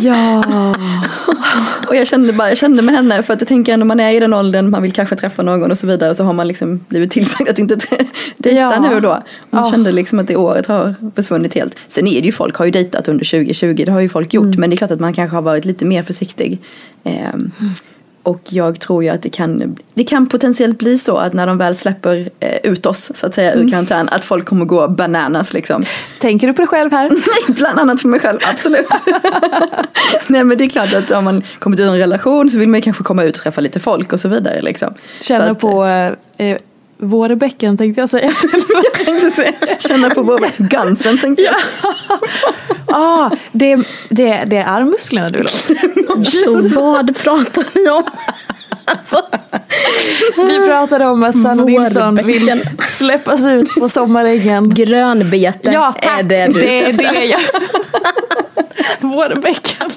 Ja. 0.00 0.44
och 1.88 1.96
jag 1.96 2.06
kände, 2.06 2.32
bara, 2.32 2.48
jag 2.48 2.58
kände 2.58 2.82
med 2.82 2.94
henne 2.94 3.22
för 3.22 3.32
att 3.34 3.40
jag 3.40 3.48
tänker 3.48 3.72
ändå 3.72 3.86
man 3.86 4.00
är 4.00 4.10
i 4.12 4.20
den 4.20 4.34
åldern, 4.34 4.70
man 4.70 4.82
vill 4.82 4.92
kanske 4.92 5.16
träffa 5.16 5.42
någon 5.42 5.70
och 5.70 5.78
så 5.78 5.86
vidare 5.86 6.10
och 6.10 6.16
så 6.16 6.24
har 6.24 6.32
man 6.32 6.48
liksom 6.48 6.84
blivit 6.88 7.10
tillsagd 7.10 7.48
att 7.48 7.58
inte 7.58 7.74
dejta 8.36 8.60
Ja. 8.60 8.80
nu 8.80 8.94
och 8.94 9.02
då. 9.02 9.08
Jag 9.50 9.66
Ja. 9.66 9.70
kände 9.70 9.92
liksom 9.92 10.18
att 10.18 10.26
det 10.26 10.36
året 10.36 10.66
har 10.66 10.94
försvunnit 11.14 11.54
helt. 11.54 11.76
Sen 11.88 12.06
är 12.06 12.20
det 12.20 12.26
ju 12.26 12.32
folk 12.32 12.56
har 12.56 12.64
ju 12.64 12.70
dejtat 12.70 13.08
under 13.08 13.24
2020, 13.24 13.82
det 13.86 13.92
har 13.92 14.00
ju 14.00 14.08
folk 14.08 14.34
gjort 14.34 14.56
men 14.56 14.70
det 14.70 14.74
är 14.74 14.78
klart 14.78 14.90
att 14.90 15.00
man 15.00 15.14
kanske 15.14 15.36
har 15.36 15.42
varit 15.42 15.64
lite 15.64 15.84
mer 15.84 16.02
försiktig. 16.02 16.58
Ehm, 17.04 17.50
Och 18.26 18.40
jag 18.48 18.80
tror 18.80 19.04
ju 19.04 19.10
att 19.10 19.22
det 19.22 19.28
kan, 19.28 19.76
det 19.94 20.04
kan 20.04 20.26
potentiellt 20.26 20.78
bli 20.78 20.98
så 20.98 21.16
att 21.16 21.32
när 21.32 21.46
de 21.46 21.58
väl 21.58 21.76
släpper 21.76 22.30
eh, 22.40 22.70
ut 22.70 22.86
oss 22.86 23.10
så 23.14 23.26
att 23.26 23.34
säga 23.34 23.54
ur 23.54 23.68
karantän 23.68 24.08
att 24.08 24.24
folk 24.24 24.46
kommer 24.46 24.64
gå 24.64 24.88
bananas 24.88 25.52
liksom. 25.52 25.84
Tänker 26.20 26.46
du 26.46 26.52
på 26.52 26.62
dig 26.62 26.68
själv 26.68 26.92
här? 26.92 27.10
Bland 27.52 27.78
annat 27.78 28.00
för 28.00 28.08
mig 28.08 28.20
själv, 28.20 28.38
absolut. 28.42 28.86
Nej 30.26 30.44
men 30.44 30.58
det 30.58 30.64
är 30.64 30.68
klart 30.68 30.94
att 30.94 31.10
om 31.10 31.24
man 31.24 31.42
kommit 31.58 31.80
ur 31.80 31.88
en 31.88 31.98
relation 31.98 32.50
så 32.50 32.58
vill 32.58 32.68
man 32.68 32.78
ju 32.78 32.82
kanske 32.82 33.02
komma 33.02 33.24
ut 33.24 33.36
och 33.36 33.42
träffa 33.42 33.60
lite 33.60 33.80
folk 33.80 34.12
och 34.12 34.20
så 34.20 34.28
vidare 34.28 34.62
liksom. 34.62 34.94
Känna 35.20 35.44
Så 35.44 35.52
att, 35.52 35.60
på 35.60 35.84
eh, 35.84 36.12
eh, 36.46 36.58
vårbäcken 36.98 37.76
tänkte 37.76 38.00
jag 38.00 38.10
säga. 38.10 38.32
Känna 39.78 40.10
på 40.10 40.22
vår 40.22 40.68
gansen 40.68 41.18
tänkte 41.18 41.42
jag. 41.42 41.54
ah, 42.86 43.30
det, 43.52 43.76
det, 44.08 44.44
det 44.46 44.56
är 44.56 44.66
armmusklerna 44.66 45.30
du. 45.30 45.44
Så 46.44 46.68
vad 46.80 47.16
pratar 47.16 47.64
ni 47.74 47.90
om? 47.90 48.04
Alltså, 48.84 49.22
Vi 50.36 50.66
pratade 50.66 51.06
om 51.06 51.22
att 51.22 51.42
Sanna 51.42 51.64
Nilsson 51.64 52.14
vill 52.14 52.64
släppas 52.88 53.44
ut 53.44 53.74
på 53.74 53.88
sommarängen. 53.88 54.74
grönbete 54.74 55.70
Ja 55.72 55.92
tack, 55.92 56.04
är 56.18 56.22
det 56.22 56.46
du 56.46 56.60
det 56.60 56.84
är 56.84 56.92
det 56.92 57.24
jag... 57.24 57.40
Vårbäcken. 59.00 59.90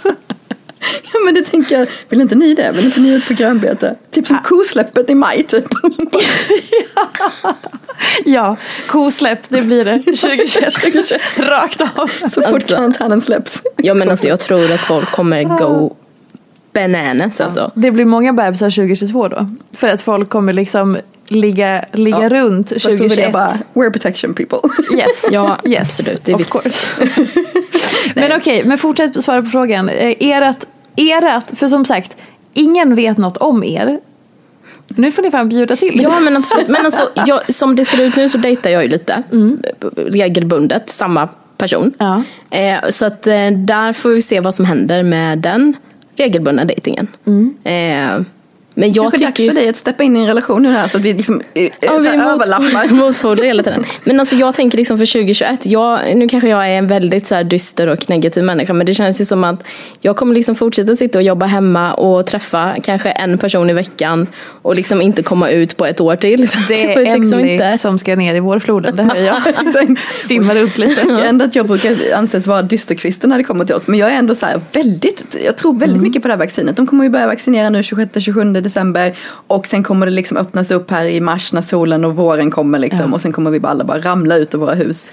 Ja 1.13 1.19
men 1.25 1.33
det 1.33 1.43
tänker 1.43 1.79
jag, 1.79 1.87
vill 2.09 2.21
inte 2.21 2.35
ni 2.35 2.53
det? 2.53 2.71
Vill 2.75 2.85
inte 2.85 2.99
ni 2.99 3.09
ut 3.09 3.27
på 3.27 3.33
grönbete? 3.33 3.95
Typ 4.11 4.27
som 4.27 4.39
kosläppet 4.43 5.09
i 5.09 5.15
maj 5.15 5.43
typ. 5.43 5.65
Ja, 8.25 8.55
kosläpp, 8.87 9.39
det 9.49 9.61
blir 9.61 9.85
det 9.85 9.99
2021. 9.99 11.21
Rakt 11.37 11.81
av. 11.81 12.07
Så 12.29 12.41
fort 12.41 12.67
karantänen 12.67 13.21
släpps. 13.21 13.61
Ja 13.77 13.93
men 13.93 14.09
alltså 14.09 14.27
jag 14.27 14.39
tror 14.39 14.71
att 14.71 14.81
folk 14.81 15.11
kommer 15.11 15.43
go 15.43 15.95
bananas 16.73 17.41
alltså. 17.41 17.71
Det 17.75 17.91
blir 17.91 18.05
många 18.05 18.33
bebisar 18.33 18.69
2022 18.69 19.27
då. 19.27 19.49
För 19.77 19.87
att 19.87 20.01
folk 20.01 20.29
kommer 20.29 20.53
liksom 20.53 20.97
ligga, 21.27 21.85
ligga 21.93 22.21
Ja, 22.21 22.29
runt 22.29 22.69
Fast 22.69 22.85
då 22.85 22.89
vill 22.89 22.97
2021. 22.99 23.23
jag 23.23 23.31
bara, 23.33 23.53
wear 23.73 23.89
protection 23.89 24.33
people. 24.33 24.59
Yes. 24.97 25.25
Ja 25.31 25.57
Yes, 25.65 25.81
absolut, 25.81 26.25
det 26.25 26.31
är 26.31 26.35
of 26.35 26.41
viktigt. 26.41 26.61
course. 26.63 26.87
men 28.15 28.31
okej, 28.37 28.63
men 28.65 28.77
fortsätt 28.77 29.23
svara 29.23 29.41
på 29.41 29.49
frågan. 29.49 29.89
Erat, 30.99 31.53
för 31.55 31.67
som 31.67 31.85
sagt, 31.85 32.17
ingen 32.53 32.95
vet 32.95 33.17
något 33.17 33.37
om 33.37 33.63
er. 33.63 33.99
Nu 34.95 35.11
får 35.11 35.21
ni 35.21 35.31
fan 35.31 35.49
bjuda 35.49 35.75
till. 35.75 36.01
Ja 36.03 36.19
men 36.19 36.37
absolut. 36.37 36.67
Men 36.67 36.85
alltså, 36.85 37.01
jag, 37.25 37.53
som 37.53 37.75
det 37.75 37.85
ser 37.85 38.03
ut 38.03 38.15
nu 38.15 38.29
så 38.29 38.37
dejtar 38.37 38.69
jag 38.69 38.83
ju 38.83 38.89
lite. 38.89 39.23
Regelbundet, 39.95 40.89
samma 40.89 41.29
person. 41.57 41.93
Ja. 41.97 42.23
Eh, 42.49 42.89
så 42.89 43.05
att 43.05 43.27
eh, 43.27 43.51
där 43.51 43.93
får 43.93 44.09
vi 44.09 44.21
se 44.21 44.39
vad 44.39 44.55
som 44.55 44.65
händer 44.65 45.03
med 45.03 45.39
den 45.39 45.75
regelbundna 46.15 46.65
dejtingen. 46.65 47.07
Eh, 47.63 48.21
men 48.79 48.93
jag 48.93 49.03
Kanske 49.11 49.25
dags 49.25 49.37
tycker 49.37 49.49
för 49.51 49.55
dig 49.61 49.69
att 49.69 49.75
steppa 49.77 50.03
in 50.03 50.17
i 50.17 50.19
en 50.19 50.27
relation 50.27 50.61
nu 50.61 50.69
här 50.71 50.87
så 50.87 50.97
att 50.97 51.03
vi 51.03 51.13
liksom 51.13 51.41
eh, 51.53 51.63
Ja, 51.63 51.71
så 51.91 51.99
vi 51.99 52.09
mot- 52.17 52.27
överlappar. 52.27 52.93
motpoler 52.93 53.43
hela 53.43 53.63
tiden. 53.63 53.85
Men 54.03 54.19
alltså 54.19 54.35
jag 54.35 54.55
tänker 54.55 54.77
liksom 54.77 54.97
för 54.97 55.05
2021, 55.05 55.65
jag, 55.65 55.99
nu 56.15 56.27
kanske 56.29 56.49
jag 56.49 56.65
är 56.69 56.77
en 56.77 56.87
väldigt 56.87 57.27
så 57.27 57.43
dyster 57.43 57.87
och 57.87 58.09
negativ 58.09 58.43
människa 58.43 58.73
men 58.73 58.85
det 58.85 58.93
känns 58.93 59.21
ju 59.21 59.25
som 59.25 59.43
att 59.43 59.63
jag 60.01 60.15
kommer 60.15 60.35
liksom 60.35 60.55
fortsätta 60.55 60.95
sitta 60.95 61.19
och 61.19 61.23
jobba 61.23 61.45
hemma 61.45 61.93
och 61.93 62.25
träffa 62.25 62.75
kanske 62.83 63.09
en 63.09 63.37
person 63.37 63.69
i 63.69 63.73
veckan 63.73 64.27
och 64.61 64.75
liksom 64.75 65.01
inte 65.01 65.23
komma 65.23 65.49
ut 65.49 65.77
på 65.77 65.85
ett 65.85 66.01
år 66.01 66.15
till. 66.15 66.47
Det 66.67 66.79
jag 66.81 66.91
är 66.91 67.19
liksom 67.19 67.39
Emily 67.39 67.77
som 67.77 67.99
ska 67.99 68.15
ner 68.15 68.35
i 68.35 68.39
vårfloden, 68.39 68.95
det 68.95 69.03
hör 69.03 69.15
jag. 69.15 69.41
Simmar 70.27 70.55
upp 70.57 70.77
Jag 70.77 70.87
lite. 70.89 71.01
tycker 71.01 71.23
ändå 71.25 71.45
att 71.45 71.55
jag 71.55 71.67
brukar 71.67 71.95
anses 72.15 72.47
vara 72.47 72.61
dysterkvisten 72.61 73.29
när 73.29 73.37
det 73.37 73.43
kommer 73.43 73.65
till 73.65 73.75
oss. 73.75 73.87
Men 73.87 73.99
jag 73.99 74.11
är 74.11 74.15
ändå 74.15 74.35
så 74.35 74.45
här 74.45 74.61
väldigt, 74.73 75.37
jag 75.45 75.57
tror 75.57 75.73
väldigt 75.73 75.89
Mm. 75.89 76.01
mycket 76.03 76.21
på 76.21 76.27
det 76.27 76.33
här 76.33 76.39
vaccinet. 76.39 76.75
De 76.75 76.87
kommer 76.87 77.03
ju 77.03 77.09
börja 77.09 77.27
vaccinera 77.27 77.69
nu 77.69 77.81
26-27 77.81 78.43
december. 78.69 79.17
Och 79.47 79.67
sen 79.67 79.83
kommer 79.83 80.05
det 80.05 80.11
liksom 80.11 80.37
öppnas 80.37 80.71
upp 80.71 80.91
här 80.91 81.05
i 81.05 81.21
mars 81.21 81.53
när 81.53 81.61
solen 81.61 82.05
och 82.05 82.15
våren 82.15 82.51
kommer 82.51 82.79
liksom. 82.79 83.13
Och 83.13 83.21
sen 83.21 83.31
kommer 83.31 83.51
vi 83.51 83.59
bara 83.59 83.69
alla 83.69 83.83
bara 83.83 83.99
ramla 83.99 84.35
ut 84.37 84.55
ur 84.55 84.59
våra 84.59 84.73
hus. 84.73 85.11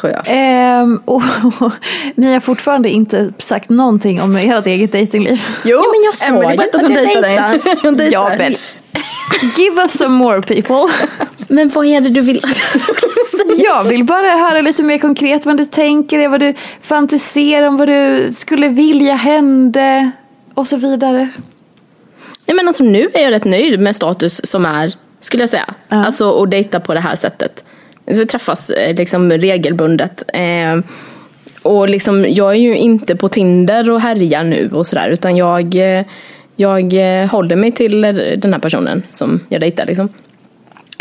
Tror 0.00 0.12
jag. 0.12 0.22
Ehm, 0.26 1.00
och, 1.04 1.22
ni 2.14 2.32
har 2.32 2.40
fortfarande 2.40 2.90
inte 2.90 3.32
sagt 3.38 3.68
någonting 3.68 4.22
om 4.22 4.36
ert 4.36 4.66
eget 4.66 4.92
datingliv. 4.92 5.40
Jo, 5.64 5.76
Ja, 5.76 5.84
men 5.92 6.04
jag 6.04 6.14
sa 6.14 6.50
ju 6.50 6.56
berättade 6.56 6.68
att 6.68 6.74
att 6.74 6.82
hon 6.82 7.22
dejtar. 7.22 7.82
Hon 7.82 7.96
dejtar. 7.96 8.12
Ja, 8.12 8.30
men 8.38 8.56
give 9.56 9.82
us 9.82 9.92
some 9.92 10.16
more 10.16 10.42
people. 10.42 10.94
Men 11.48 11.68
vad 11.68 11.86
är 11.86 12.00
det 12.00 12.08
du 12.08 12.20
vill 12.20 12.42
Jag 13.56 13.84
vill 13.84 14.04
bara 14.04 14.28
höra 14.28 14.60
lite 14.60 14.82
mer 14.82 14.98
konkret 14.98 15.46
vad 15.46 15.56
du 15.56 15.64
tänker 15.64 16.28
vad 16.28 16.40
du 16.40 16.54
fantiserar 16.80 17.66
om, 17.66 17.76
vad 17.76 17.88
du 17.88 18.32
skulle 18.32 18.68
vilja 18.68 19.14
hände 19.14 20.10
och 20.54 20.66
så 20.66 20.76
vidare. 20.76 21.28
Nej 22.46 22.56
men 22.56 22.66
alltså 22.66 22.84
nu 22.84 23.08
är 23.14 23.22
jag 23.22 23.30
rätt 23.30 23.44
nöjd 23.44 23.80
med 23.80 23.96
status 23.96 24.40
som 24.44 24.66
är, 24.66 24.92
skulle 25.20 25.42
jag 25.42 25.50
säga. 25.50 25.74
Ja. 25.88 26.04
Alltså 26.04 26.42
att 26.42 26.50
dejta 26.50 26.80
på 26.80 26.94
det 26.94 27.00
här 27.00 27.16
sättet. 27.16 27.64
Så 28.12 28.18
vi 28.18 28.26
träffas 28.26 28.70
eh, 28.70 28.96
liksom 28.96 29.32
regelbundet. 29.32 30.24
Eh, 30.32 30.78
och 31.62 31.88
liksom, 31.88 32.26
jag 32.28 32.50
är 32.50 32.58
ju 32.58 32.76
inte 32.76 33.16
på 33.16 33.28
Tinder 33.28 33.90
och 33.90 34.00
härjar 34.00 34.44
nu 34.44 34.70
och 34.72 34.86
sådär 34.86 35.08
utan 35.08 35.36
jag, 35.36 35.74
eh, 35.74 36.04
jag 36.56 36.94
eh, 36.94 37.28
håller 37.28 37.56
mig 37.56 37.72
till 37.72 38.00
den 38.36 38.52
här 38.52 38.60
personen 38.60 39.02
som 39.12 39.40
jag 39.48 39.60
dejtar 39.60 39.86
liksom. 39.86 40.08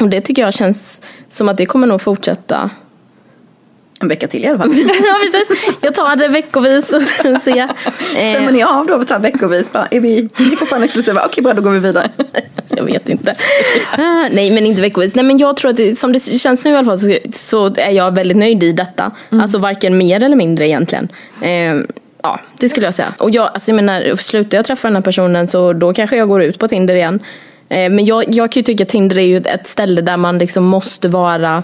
Och 0.02 0.10
det 0.10 0.22
tycker 0.22 0.42
jag 0.42 0.54
känns 0.54 1.02
som 1.30 1.50
att 1.50 1.58
det 1.58 1.66
kommer 1.66 1.88
nog 1.88 2.02
fortsätta. 2.02 2.70
En 4.02 4.08
vecka 4.08 4.28
till 4.28 4.44
i 4.44 4.48
alla 4.48 4.58
fall. 4.58 4.72
ja 4.88 5.16
precis, 5.32 5.78
jag 5.82 5.96
tar 5.96 6.16
det 6.16 6.28
veckovis 6.28 6.94
och 6.94 7.02
sen 7.02 7.40
se. 7.40 7.60
Eh, 7.60 7.68
Stämmer 8.34 8.52
ni 8.52 8.64
av 8.64 8.88
då 8.88 9.06
så 9.06 9.20
veckovis? 9.20 9.72
Bara, 9.72 9.88
är 9.92 10.00
vi, 10.00 10.30
ni 10.38 10.52
är 10.52 10.56
fortfarande 10.56 10.86
exklusiva? 10.86 11.22
Okej 11.26 11.44
bra, 11.44 11.54
då 11.54 11.62
går 11.62 11.72
vi 11.72 11.80
vidare. 11.80 12.10
Jag 12.68 12.84
vet 12.84 13.10
inte. 13.10 13.36
Ah, 13.98 14.28
nej 14.32 14.52
men 14.52 14.66
inte 14.66 14.82
veckovis. 14.82 15.16
Nej 15.16 15.26
men 15.26 15.38
jag 15.38 15.58
tror 15.58 15.72
att 15.72 15.78
det, 15.78 16.00
som 16.00 16.14
det 16.14 16.20
känns 16.20 16.64
nu 16.64 16.72
i 16.72 16.76
alla 16.76 16.86
fall 16.86 17.00
så, 17.00 17.18
så 17.34 17.76
är 17.76 17.92
jag 17.92 18.12
väldigt 18.16 18.38
nöjd 18.38 18.64
i 18.64 18.72
detta. 18.72 19.12
Alltså 19.30 19.58
varken 19.58 19.98
mer 19.98 20.24
eller 20.24 20.36
mindre 20.36 20.68
egentligen. 20.68 21.08
Eh, 21.42 21.76
ja, 22.24 22.40
det 22.58 22.70
skulle 22.70 22.88
jag 22.88 22.94
säga. 22.96 23.14
Och 23.18 23.32
jag, 23.32 23.50
alltså 23.54 23.72
jag 23.72 23.76
menar, 23.76 24.16
slutar 24.16 24.58
jag 24.58 24.66
träffa 24.66 24.88
den 24.88 24.96
här 24.96 25.04
personen 25.04 25.48
så 25.48 25.74
då 25.74 25.94
kanske 25.94 26.18
jag 26.18 26.28
går 26.28 26.42
ut 26.42 26.60
på 26.60 26.68
Tinder 26.68 26.96
igen. 26.96 27.20
Eh, 27.70 27.90
men 27.90 28.06
jag, 28.06 28.26
jag 28.34 28.52
kan 28.52 28.60
ju 28.60 28.64
tycka 28.64 28.84
att 28.84 28.90
Tinder 28.90 29.18
är 29.18 29.26
ju 29.28 29.38
ett 29.38 29.68
ställe 29.68 30.02
där 30.02 30.18
man 30.18 30.38
liksom 30.38 30.64
måste 30.64 31.08
vara 31.08 31.64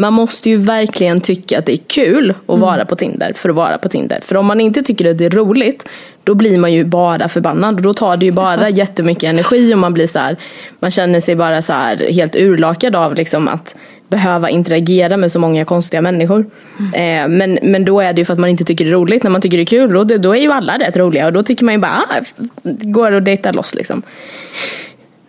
man 0.00 0.12
måste 0.12 0.50
ju 0.50 0.56
verkligen 0.56 1.20
tycka 1.20 1.58
att 1.58 1.66
det 1.66 1.72
är 1.72 1.84
kul 1.86 2.34
att 2.46 2.58
vara 2.58 2.84
på 2.84 2.96
Tinder 2.96 3.32
för 3.32 3.48
att 3.48 3.54
vara 3.54 3.78
på 3.78 3.88
Tinder. 3.88 4.20
För 4.22 4.36
om 4.36 4.46
man 4.46 4.60
inte 4.60 4.82
tycker 4.82 5.10
att 5.10 5.18
det 5.18 5.26
är 5.26 5.30
roligt, 5.30 5.88
då 6.24 6.34
blir 6.34 6.58
man 6.58 6.72
ju 6.72 6.84
bara 6.84 7.28
förbannad. 7.28 7.74
Och 7.74 7.82
då 7.82 7.94
tar 7.94 8.16
det 8.16 8.24
ju 8.24 8.32
bara 8.32 8.68
jättemycket 8.82 9.24
energi 9.24 9.74
och 9.74 9.78
man 9.78 9.92
blir 9.92 10.06
så 10.06 10.18
här, 10.18 10.36
man 10.78 10.90
känner 10.90 11.20
sig 11.20 11.36
bara 11.36 11.62
så 11.62 11.72
här 11.72 12.12
helt 12.12 12.36
urlakad 12.36 12.96
av 12.96 13.14
liksom 13.14 13.48
att 13.48 13.76
behöva 14.08 14.50
interagera 14.50 15.16
med 15.16 15.32
så 15.32 15.38
många 15.38 15.64
konstiga 15.64 16.02
människor. 16.02 16.50
Eh, 16.94 17.28
men, 17.28 17.58
men 17.62 17.84
då 17.84 18.00
är 18.00 18.12
det 18.12 18.20
ju 18.20 18.24
för 18.24 18.32
att 18.32 18.38
man 18.38 18.50
inte 18.50 18.64
tycker 18.64 18.84
det 18.84 18.90
är 18.90 18.94
roligt. 18.94 19.22
När 19.22 19.30
man 19.30 19.40
tycker 19.40 19.56
det 19.56 19.62
är 19.62 19.64
kul, 19.64 19.92
då, 19.92 20.04
då 20.04 20.36
är 20.36 20.40
ju 20.40 20.52
alla 20.52 20.78
rätt 20.78 20.96
roliga. 20.96 21.26
Och 21.26 21.32
då 21.32 21.42
tycker 21.42 21.64
man 21.64 21.74
ju 21.74 21.80
bara, 21.80 22.04
ah, 22.08 22.20
går 22.64 23.12
och 23.12 23.22
dejtar 23.22 23.52
loss 23.52 23.74
liksom. 23.74 24.02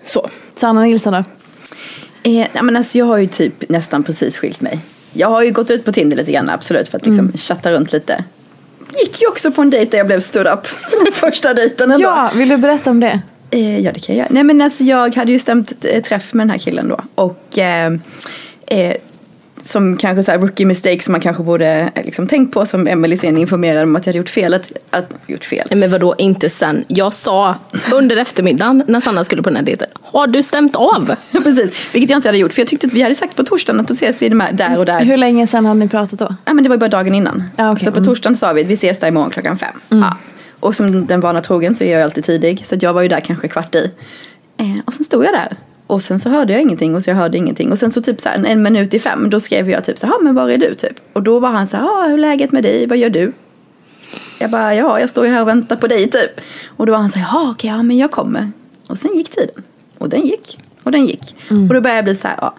Så. 0.03 0.29
Sanna 0.55 0.81
Nilsson 0.81 1.13
då? 1.13 1.23
Eh, 2.23 2.63
men 2.63 2.75
alltså, 2.77 2.97
jag 2.97 3.05
har 3.05 3.17
ju 3.17 3.25
typ 3.25 3.69
nästan 3.69 4.03
precis 4.03 4.37
skilt 4.37 4.61
mig. 4.61 4.79
Jag 5.13 5.29
har 5.29 5.41
ju 5.41 5.51
gått 5.51 5.71
ut 5.71 5.85
på 5.85 5.91
Tinder 5.91 6.17
lite 6.17 6.31
grann 6.31 6.49
absolut 6.49 6.87
för 6.87 6.97
att 6.97 7.05
liksom 7.05 7.31
chatta 7.35 7.71
runt 7.71 7.91
lite. 7.91 8.23
Gick 9.01 9.21
ju 9.21 9.27
också 9.27 9.51
på 9.51 9.61
en 9.61 9.69
dejt 9.69 9.91
där 9.91 9.97
jag 9.97 10.07
blev 10.07 10.19
stood 10.19 10.47
up. 10.47 10.67
Första 11.13 11.53
dejten 11.53 11.91
ändå. 11.91 12.03
Ja, 12.03 12.31
vill 12.35 12.49
du 12.49 12.57
berätta 12.57 12.89
om 12.89 12.99
det? 12.99 13.21
Eh, 13.49 13.79
ja 13.79 13.91
det 13.91 13.99
kan 13.99 14.15
jag 14.15 14.19
göra. 14.23 14.27
Nej 14.31 14.43
men 14.43 14.61
alltså 14.61 14.83
jag 14.83 15.15
hade 15.15 15.31
ju 15.31 15.39
stämt 15.39 15.85
träff 16.03 16.33
med 16.33 16.47
den 16.47 16.51
här 16.51 16.57
killen 16.57 16.87
då. 16.87 16.99
Och 17.15 17.57
eh, 17.57 17.93
eh, 18.67 18.95
som 19.63 19.97
kanske 19.97 20.23
så 20.23 20.31
här 20.31 20.39
rookie 20.39 20.65
mistake 20.65 20.99
som 21.01 21.11
man 21.11 21.21
kanske 21.21 21.43
borde 21.43 21.91
eh, 21.95 22.03
liksom 22.05 22.27
tänkt 22.27 22.53
på 22.53 22.65
som 22.65 22.87
Emelie 22.87 23.17
sen 23.17 23.37
informerade 23.37 23.83
om 23.83 23.95
att 23.95 24.05
jag 24.05 24.11
hade 24.11 24.17
gjort 24.17 24.29
fel. 24.29 24.53
Att, 24.53 24.71
att 24.89 25.13
gjort 25.27 25.45
fel. 25.45 25.67
Nej 25.69 25.79
men 25.79 25.91
vadå 25.91 26.15
inte 26.17 26.49
sen? 26.49 26.85
Jag 26.87 27.13
sa 27.13 27.55
under 27.93 28.17
eftermiddagen 28.17 28.83
när 28.87 29.01
Sanna 29.01 29.23
skulle 29.23 29.41
på 29.43 29.49
den 29.49 29.55
här 29.55 29.63
dejten. 29.63 29.87
Har 30.01 30.27
du 30.27 30.43
stämt 30.43 30.75
av? 30.75 31.15
Precis, 31.31 31.89
vilket 31.93 32.09
jag 32.09 32.17
inte 32.17 32.27
hade 32.27 32.37
gjort. 32.37 32.53
För 32.53 32.61
jag 32.61 32.67
tyckte 32.67 32.87
att 32.87 32.93
vi 32.93 33.01
hade 33.01 33.15
sagt 33.15 33.35
på 33.35 33.43
torsdagen 33.43 33.79
att 33.79 33.87
då 33.87 33.93
ses 33.93 34.21
vi 34.21 34.29
där 34.29 34.77
och 34.77 34.85
där. 34.85 35.05
Hur 35.05 35.17
länge 35.17 35.47
sedan 35.47 35.65
hade 35.65 35.79
ni 35.79 35.87
pratat 35.87 36.19
då? 36.19 36.35
Ja 36.45 36.53
men 36.53 36.63
det 36.63 36.69
var 36.69 36.75
ju 36.75 36.79
bara 36.79 36.89
dagen 36.89 37.15
innan. 37.15 37.43
Ja, 37.57 37.71
okej. 37.71 37.85
Så 37.85 37.91
på 37.91 37.97
Mm. 37.97 38.07
torsdagen 38.07 38.35
sa 38.37 38.53
vi 38.53 38.61
att 38.61 38.67
vi 38.67 38.73
ses 38.73 38.99
där 38.99 39.07
imorgon 39.07 39.29
klockan 39.29 39.57
fem. 39.57 39.79
Ja. 39.89 40.17
Och 40.59 40.75
som 40.75 41.05
den 41.05 41.19
vana 41.21 41.41
trogen 41.41 41.75
så 41.75 41.83
är 41.83 41.93
jag 41.93 42.01
alltid 42.01 42.23
tidig. 42.23 42.65
Så 42.65 42.75
jag 42.79 42.93
var 42.93 43.01
ju 43.01 43.07
där 43.07 43.19
kanske 43.19 43.47
kvart 43.47 43.75
i. 43.75 43.91
Eh, 44.57 44.65
och 44.85 44.93
sen 44.93 45.03
stod 45.03 45.25
jag 45.25 45.31
där. 45.33 45.57
Och 45.91 46.01
sen 46.01 46.19
så 46.19 46.29
hörde 46.29 46.53
jag 46.53 46.61
ingenting 46.61 46.95
och 46.95 47.03
så 47.03 47.09
jag 47.09 47.15
hörde 47.15 47.37
ingenting. 47.37 47.71
Och 47.71 47.79
sen 47.79 47.91
så 47.91 48.01
typ 48.01 48.21
så 48.21 48.29
här, 48.29 48.45
en, 48.45 48.63
minut 48.63 48.93
i 48.93 48.99
fem 48.99 49.29
då 49.29 49.39
skrev 49.39 49.69
jag 49.69 49.83
typ 49.83 49.97
så 49.97 50.07
här, 50.07 50.13
"Ja, 50.13 50.19
men 50.23 50.35
var 50.35 50.49
är 50.49 50.57
du 50.57 50.75
typ? 50.75 50.93
Och 51.13 51.23
då 51.23 51.39
var 51.39 51.49
han 51.49 51.67
så 51.67 51.77
här, 51.77 52.07
hur 52.07 52.13
är 52.13 52.17
läget 52.17 52.51
med 52.51 52.63
dig, 52.63 52.87
vad 52.87 52.97
gör 52.97 53.09
du? 53.09 53.33
Jag 54.39 54.51
bara, 54.51 54.75
ja 54.75 54.99
jag 54.99 55.09
står 55.09 55.25
ju 55.25 55.31
här 55.31 55.41
och 55.41 55.47
väntar 55.47 55.75
på 55.75 55.87
dig 55.87 56.09
typ. 56.09 56.31
Och 56.67 56.85
då 56.85 56.91
var 56.91 56.99
han 56.99 57.11
så 57.11 57.19
här, 57.19 57.27
ja 57.33 57.51
okej, 57.51 57.69
ja 57.69 57.83
men 57.83 57.97
jag 57.97 58.11
kommer. 58.11 58.51
Och 58.87 58.97
sen 58.97 59.15
gick 59.15 59.29
tiden. 59.29 59.63
Och 59.97 60.09
den 60.09 60.21
gick. 60.21 60.59
Och 60.83 60.91
den 60.91 61.05
gick. 61.05 61.35
Och 61.49 61.73
då 61.75 61.81
började 61.81 61.95
jag 61.95 62.03
bli 62.03 62.15
så 62.15 62.27
här, 62.27 62.37
ja. 62.41 62.55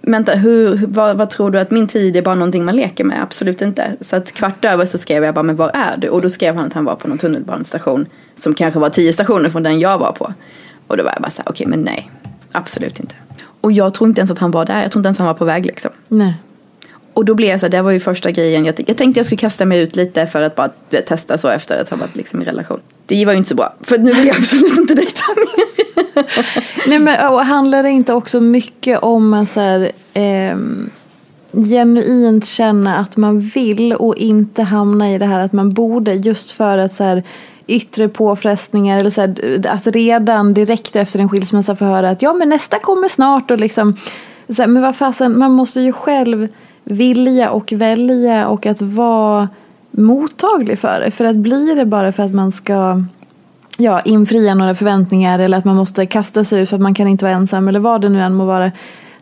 Vänta, 0.00 0.34
hur, 0.34 0.86
vad, 0.86 1.16
vad 1.16 1.30
tror 1.30 1.50
du 1.50 1.58
att 1.58 1.70
min 1.70 1.86
tid 1.86 2.16
är 2.16 2.22
bara 2.22 2.34
någonting 2.34 2.64
man 2.64 2.76
leker 2.76 3.04
med? 3.04 3.22
Absolut 3.22 3.62
inte. 3.62 3.96
Så 4.00 4.16
att 4.16 4.32
kvart 4.32 4.64
över 4.64 4.86
så 4.86 4.98
skrev 4.98 5.24
jag 5.24 5.34
bara, 5.34 5.42
men 5.42 5.56
var 5.56 5.70
är 5.74 5.96
du? 5.96 6.08
Och 6.08 6.22
då 6.22 6.30
skrev 6.30 6.56
han 6.56 6.66
att 6.66 6.72
han 6.72 6.84
var 6.84 6.94
på 6.94 7.08
någon 7.08 7.18
tunnelbanestation 7.18 8.06
som 8.34 8.54
kanske 8.54 8.80
var 8.80 8.90
tio 8.90 9.12
stationer 9.12 9.50
från 9.50 9.62
den 9.62 9.80
jag 9.80 9.98
var 9.98 10.12
på. 10.12 10.32
Och 10.86 10.96
då 10.96 11.04
var 11.04 11.12
jag 11.12 11.22
bara 11.22 11.30
så 11.30 11.42
här, 11.42 11.50
okej 11.50 11.66
men 11.66 11.80
nej, 11.80 12.10
absolut 12.56 13.00
inte. 13.00 13.14
Och 13.60 13.72
jag 13.72 13.94
tror 13.94 14.08
inte 14.08 14.20
ens 14.20 14.30
att 14.30 14.38
han 14.38 14.50
var 14.50 14.64
där, 14.64 14.82
jag 14.82 14.92
tror 14.92 15.00
inte 15.00 15.06
ens 15.06 15.18
han 15.18 15.26
var 15.26 15.34
på 15.34 15.44
väg 15.44 15.66
liksom. 15.66 15.90
Nej. 16.08 16.34
Och 17.12 17.24
då 17.24 17.34
blev 17.34 17.48
jag 17.48 17.60
så 17.60 17.66
här, 17.66 17.70
det 17.70 17.82
var 17.82 17.90
ju 17.90 18.00
första 18.00 18.30
grejen. 18.30 18.64
Jag, 18.64 18.74
jag 18.86 18.96
tänkte 18.96 19.18
jag 19.18 19.26
skulle 19.26 19.38
kasta 19.38 19.64
mig 19.64 19.80
ut 19.80 19.96
lite 19.96 20.26
för 20.26 20.42
att 20.42 20.54
bara 20.54 20.70
vet, 20.90 21.06
testa 21.06 21.38
så 21.38 21.48
efter 21.48 21.82
att 21.82 21.88
ha 21.88 21.96
varit 21.96 22.16
liksom 22.16 22.42
i 22.42 22.44
relation. 22.44 22.80
Det 23.06 23.24
var 23.24 23.32
ju 23.32 23.36
inte 23.38 23.48
så 23.48 23.54
bra, 23.54 23.74
för 23.82 23.98
nu 23.98 24.12
vill 24.12 24.26
jag 24.26 24.36
absolut 24.36 24.78
inte 24.78 24.94
dejta 24.94 25.22
mer. 25.36 25.66
Nej 26.88 26.98
men 26.98 27.32
och 27.32 27.44
handlar 27.44 27.82
det 27.82 27.90
inte 27.90 28.12
också 28.12 28.40
mycket 28.40 28.98
om 28.98 29.34
att 29.34 29.50
så 29.50 29.60
här, 29.60 29.92
ehm, 30.14 30.90
genuint 31.52 32.46
känna 32.46 32.96
att 32.96 33.16
man 33.16 33.40
vill 33.40 33.92
och 33.92 34.16
inte 34.16 34.62
hamna 34.62 35.14
i 35.14 35.18
det 35.18 35.26
här 35.26 35.40
att 35.40 35.52
man 35.52 35.72
borde 35.72 36.14
just 36.14 36.50
för 36.50 36.78
att 36.78 36.94
så 36.94 37.04
här, 37.04 37.22
yttre 37.66 38.08
påfrestningar 38.08 38.98
eller 38.98 39.10
så 39.10 39.20
här, 39.20 39.66
att 39.68 39.86
redan 39.86 40.54
direkt 40.54 40.96
efter 40.96 41.18
en 41.18 41.28
skilsmässa 41.28 41.76
få 41.76 41.84
höra 41.84 42.10
att 42.10 42.22
ja 42.22 42.32
men 42.32 42.48
nästa 42.48 42.78
kommer 42.78 43.08
snart 43.08 43.50
och 43.50 43.58
liksom 43.58 43.96
så 44.48 44.62
här, 44.62 44.66
men 44.66 44.82
vad 44.82 44.96
fasen 44.96 45.38
man 45.38 45.52
måste 45.52 45.80
ju 45.80 45.92
själv 45.92 46.48
vilja 46.84 47.50
och 47.50 47.72
välja 47.72 48.48
och 48.48 48.66
att 48.66 48.82
vara 48.82 49.48
mottaglig 49.90 50.78
för 50.78 51.00
det. 51.00 51.10
För 51.10 51.24
att 51.24 51.36
blir 51.36 51.74
det 51.74 51.84
bara 51.84 52.12
för 52.12 52.22
att 52.22 52.34
man 52.34 52.52
ska 52.52 53.04
ja, 53.78 54.00
infria 54.00 54.54
några 54.54 54.74
förväntningar 54.74 55.38
eller 55.38 55.58
att 55.58 55.64
man 55.64 55.76
måste 55.76 56.06
kasta 56.06 56.44
sig 56.44 56.62
ut 56.62 56.68
för 56.68 56.76
att 56.76 56.82
man 56.82 56.94
kan 56.94 57.08
inte 57.08 57.24
vara 57.24 57.34
ensam 57.34 57.68
eller 57.68 57.80
vad 57.80 58.00
det 58.00 58.08
nu 58.08 58.20
än 58.20 58.34
må 58.34 58.44
vara 58.44 58.72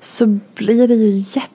så 0.00 0.26
blir 0.54 0.88
det 0.88 0.94
ju 0.94 1.10
jätte 1.10 1.53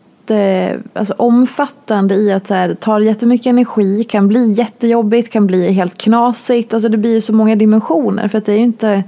alltså, 0.94 1.14
omfattande 1.18 2.16
i 2.16 2.32
att 2.32 2.48
så 2.48 2.54
här, 2.54 2.74
tar 2.74 3.00
jättemycket 3.00 3.48
energi, 3.48 4.04
kan 4.04 4.28
bli 4.28 4.52
jättejobbigt, 4.52 5.32
kan 5.34 5.48
bli 5.48 5.72
helt 5.72 5.98
knasigt. 5.98 6.74
Alltså 6.74 6.90
det 6.90 6.98
blir 6.98 7.14
ju 7.14 7.22
så 7.22 7.34
många 7.34 7.56
dimensioner 7.56 8.28
för 8.28 8.38
att 8.38 8.46
det 8.46 8.54
är 8.54 8.58
ju 8.58 8.64
inte 8.64 9.04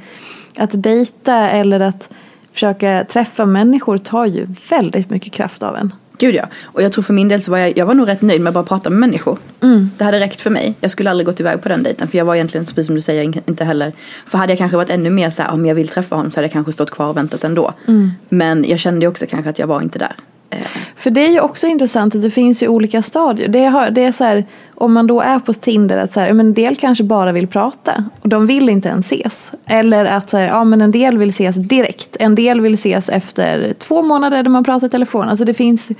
att 0.57 0.69
dejta 0.74 1.36
eller 1.49 1.80
att 1.80 2.09
försöka 2.53 3.05
träffa 3.09 3.45
människor 3.45 3.97
tar 3.97 4.26
ju 4.26 4.47
väldigt 4.69 5.09
mycket 5.09 5.34
kraft 5.34 5.63
av 5.63 5.76
en. 5.76 5.93
Gud 6.17 6.36
ja. 6.36 6.45
Och 6.63 6.82
jag 6.82 6.91
tror 6.91 7.03
för 7.03 7.13
min 7.13 7.28
del 7.28 7.43
så 7.43 7.51
var 7.51 7.57
jag, 7.57 7.78
jag 7.78 7.86
var 7.86 7.93
nog 7.93 8.07
rätt 8.07 8.22
nöjd 8.22 8.41
med 8.41 8.49
att 8.49 8.53
bara 8.53 8.63
prata 8.63 8.89
med 8.89 8.99
människor. 8.99 9.38
Det 9.97 10.03
hade 10.03 10.19
räckt 10.19 10.41
för 10.41 10.49
mig. 10.49 10.76
Jag 10.82 10.91
skulle 10.91 11.09
aldrig 11.09 11.26
gått 11.26 11.39
iväg 11.39 11.61
på 11.61 11.69
den 11.69 11.84
dejten. 11.84 12.07
För 12.07 12.17
jag 12.17 12.26
var 12.26 12.36
egentligen, 12.36 12.65
precis 12.65 12.86
som 12.86 12.95
du 12.95 13.01
säger, 13.01 13.24
in- 13.24 13.41
inte 13.45 13.63
heller. 13.63 13.91
För 14.26 14.38
hade 14.38 14.51
jag 14.51 14.57
kanske 14.57 14.78
varit 14.78 14.89
ännu 14.89 15.09
mer 15.09 15.30
så 15.30 15.41
här, 15.41 15.51
om 15.51 15.65
jag 15.65 15.76
vill 15.76 15.88
träffa 15.88 16.15
honom 16.15 16.32
så 16.32 16.38
hade 16.38 16.45
jag 16.45 16.51
kanske 16.53 16.72
stått 16.74 16.91
kvar 16.91 17.07
och 17.07 17.17
väntat 17.17 17.43
ändå. 17.43 17.74
Men 18.30 18.65
jag 18.67 18.80
kände 18.80 19.01
ju 19.01 19.07
också 19.07 19.26
kanske 19.30 19.49
att 19.49 19.59
jag 19.59 19.67
var 19.67 19.82
inte 19.82 19.99
där. 19.99 20.15
För 20.95 21.09
det 21.09 21.25
är 21.25 21.29
ju 21.29 21.39
också 21.39 21.67
intressant 21.67 22.15
att 22.15 22.21
det 22.21 22.31
finns 22.31 22.63
ju 22.63 22.67
olika 22.67 23.01
stadier. 23.01 23.47
Det, 23.47 23.65
har, 23.65 23.89
det 23.89 24.03
är 24.03 24.11
så 24.11 24.23
här, 24.23 24.45
om 24.75 24.93
man 24.93 25.07
då 25.07 25.21
är 25.21 25.39
på 25.39 25.53
Tinder 25.53 25.97
att 25.97 26.13
så 26.13 26.19
här, 26.19 26.33
men 26.33 26.45
en 26.45 26.53
del 26.53 26.75
kanske 26.75 27.03
bara 27.03 27.31
vill 27.31 27.47
prata 27.47 28.05
och 28.21 28.29
de 28.29 28.47
vill 28.47 28.69
inte 28.69 28.89
ens 28.89 29.05
ses. 29.11 29.51
Eller 29.65 30.05
att 30.05 30.29
så 30.29 30.37
här, 30.37 30.47
ja, 30.47 30.63
men 30.63 30.81
en 30.81 30.91
del 30.91 31.17
vill 31.17 31.29
ses 31.29 31.55
direkt. 31.55 32.17
En 32.19 32.35
del 32.35 32.61
vill 32.61 32.73
ses 32.73 33.09
efter 33.09 33.73
två 33.73 34.01
månader 34.01 34.43
där 34.43 34.49
man 34.49 34.63
pratar 34.63 34.87
i 34.87 34.89
telefon. 34.89 35.29
Alltså 35.29 35.45
det 35.45 35.53
finns, 35.53 35.91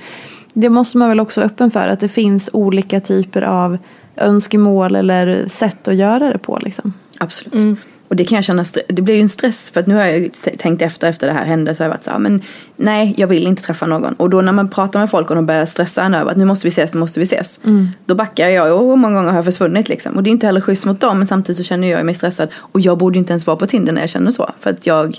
det 0.54 0.68
måste 0.68 0.98
man 0.98 1.08
väl 1.08 1.20
också 1.20 1.40
vara 1.40 1.50
öppen 1.50 1.70
för 1.70 1.88
att 1.88 2.00
det 2.00 2.08
finns 2.08 2.50
olika 2.52 3.00
typer 3.00 3.42
av 3.42 3.78
önskemål 4.16 4.96
eller 4.96 5.48
sätt 5.48 5.88
att 5.88 5.94
göra 5.94 6.32
det 6.32 6.38
på 6.38 6.58
liksom. 6.62 6.92
Absolut. 7.18 7.78
Och 8.12 8.16
det 8.16 8.24
kan 8.24 8.36
jag 8.36 8.44
känna, 8.44 8.64
det 8.88 9.02
blir 9.02 9.14
ju 9.14 9.20
en 9.20 9.28
stress 9.28 9.70
för 9.70 9.80
att 9.80 9.86
nu 9.86 9.94
har 9.94 10.02
jag 10.02 10.18
ju 10.18 10.30
tänkt 10.58 10.82
efter 10.82 11.08
efter 11.08 11.26
det 11.26 11.32
här 11.32 11.44
hände 11.44 11.74
så 11.74 11.82
har 11.82 11.84
jag 11.84 11.90
varit 11.94 12.04
så 12.04 12.10
här, 12.10 12.18
men 12.18 12.42
nej 12.76 13.14
jag 13.16 13.26
vill 13.26 13.46
inte 13.46 13.62
träffa 13.62 13.86
någon. 13.86 14.14
Och 14.14 14.30
då 14.30 14.40
när 14.40 14.52
man 14.52 14.68
pratar 14.68 15.00
med 15.00 15.10
folk 15.10 15.30
och 15.30 15.36
de 15.36 15.46
börjar 15.46 15.66
stressa 15.66 16.02
en 16.02 16.14
över 16.14 16.30
att 16.30 16.36
nu 16.36 16.44
måste 16.44 16.66
vi 16.66 16.68
ses, 16.68 16.94
nu 16.94 17.00
måste 17.00 17.20
vi 17.20 17.24
ses. 17.24 17.60
Då 18.06 18.14
backar 18.14 18.48
jag 18.48 18.82
och 18.90 18.98
många 18.98 19.14
gånger 19.14 19.28
har 19.30 19.36
jag 19.36 19.44
försvunnit 19.44 19.88
liksom. 19.88 20.16
Och 20.16 20.22
det 20.22 20.30
är 20.30 20.32
inte 20.32 20.46
heller 20.46 20.60
schysst 20.60 20.84
mot 20.84 21.00
dem 21.00 21.18
men 21.18 21.26
samtidigt 21.26 21.56
så 21.56 21.62
känner 21.64 21.88
jag 21.88 22.06
mig 22.06 22.14
stressad. 22.14 22.48
Och 22.54 22.80
jag 22.80 22.98
borde 22.98 23.14
ju 23.14 23.18
inte 23.18 23.32
ens 23.32 23.46
vara 23.46 23.56
på 23.56 23.66
Tinder 23.66 23.92
när 23.92 24.00
jag 24.00 24.10
känner 24.10 24.30
så. 24.30 24.50
För 24.60 24.70
att 24.70 24.86
jag, 24.86 25.18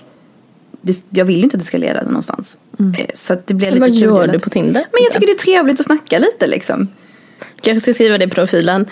det, 0.81 1.03
jag 1.09 1.25
vill 1.25 1.37
ju 1.37 1.43
inte 1.43 1.57
att 1.57 1.61
det 1.61 1.67
ska 1.67 1.77
leda 1.77 2.01
någonstans. 2.03 2.57
Eh, 2.79 3.05
Så 3.13 3.37
det 3.45 3.53
blir 3.53 3.67
lite 3.67 3.79
Vad 3.79 3.89
gör 3.89 4.27
du 4.27 4.39
på 4.39 4.49
Tinder? 4.49 4.83
Men 4.91 5.03
jag 5.03 5.13
tycker 5.13 5.27
det 5.27 5.33
är 5.33 5.55
trevligt 5.55 5.79
att 5.79 5.85
snacka 5.85 6.19
lite 6.19 6.47
liksom. 6.47 6.87
Kanske 7.61 7.81
ska 7.81 7.93
skriva 7.93 8.17
det 8.17 8.25
i 8.25 8.29
profilen. 8.29 8.85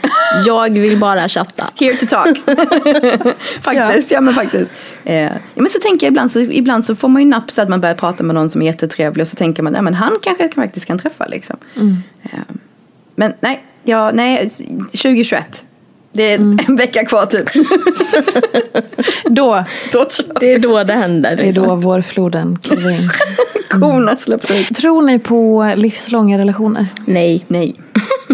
Jag 0.46 0.70
vill 0.74 0.98
bara 0.98 1.30
chatta. 1.30 1.70
Here 1.76 1.94
to 1.94 2.06
talk. 2.06 2.38
faktiskt, 3.62 4.12
ja. 4.12 4.22
men 4.22 4.34
faktiskt. 4.34 4.72
Eh, 5.06 5.24
ja, 5.24 5.30
men 5.56 5.70
så 5.70 5.80
tänker 5.80 6.08
jag 6.08 6.12
ibland 6.12 6.32
så, 6.32 6.40
ibland 6.40 6.86
så 6.86 6.96
får 6.96 7.08
man 7.08 7.22
ju 7.22 7.28
napp 7.28 7.52
så 7.52 7.62
att 7.62 7.70
man 7.70 7.82
börjar 7.82 7.96
prata 7.96 8.24
med 8.24 8.36
någon 8.36 8.50
som 8.50 8.62
är 8.62 8.66
jättetrevlig 8.66 9.22
och 9.22 9.28
så 9.28 9.36
tänker 9.36 9.64
man, 9.64 9.74
ja 9.74 9.82
men 9.82 9.94
han 9.94 10.18
kanske 10.22 10.44
jag 10.44 10.54
faktiskt 10.54 10.86
kan 10.86 11.00
träffa 11.00 11.28
liksom. 11.28 11.58
Eh, 12.24 12.40
men 13.16 13.34
nej, 13.40 13.64
ja, 13.84 14.12
nej, 14.12 14.50
2021. 14.50 15.64
Det 16.14 16.24
är 16.24 16.36
en 16.68 16.76
vecka 16.76 17.06
kvar 17.06 17.26
typ. 17.26 17.46
Då, 19.26 19.66
Då 19.92 20.08
Det 20.40 20.54
är 20.54 20.60
då 20.60 20.84
det 20.84 20.94
händer. 20.94 21.36
det 21.36 21.42
är 21.42 21.46
liksom. 21.46 21.68
då 21.68 21.76
vårfloden 21.76 22.60
kliver 22.62 22.90
in. 22.90 23.10
korna 23.70 24.18
släpps 24.18 24.52
ut. 24.52 24.76
Tror 24.76 25.02
ni 25.02 25.20
på 25.20 25.74
livslånga 25.78 26.38
relationer? 26.38 26.88
Nej. 27.06 27.46
Nej. 27.48 27.76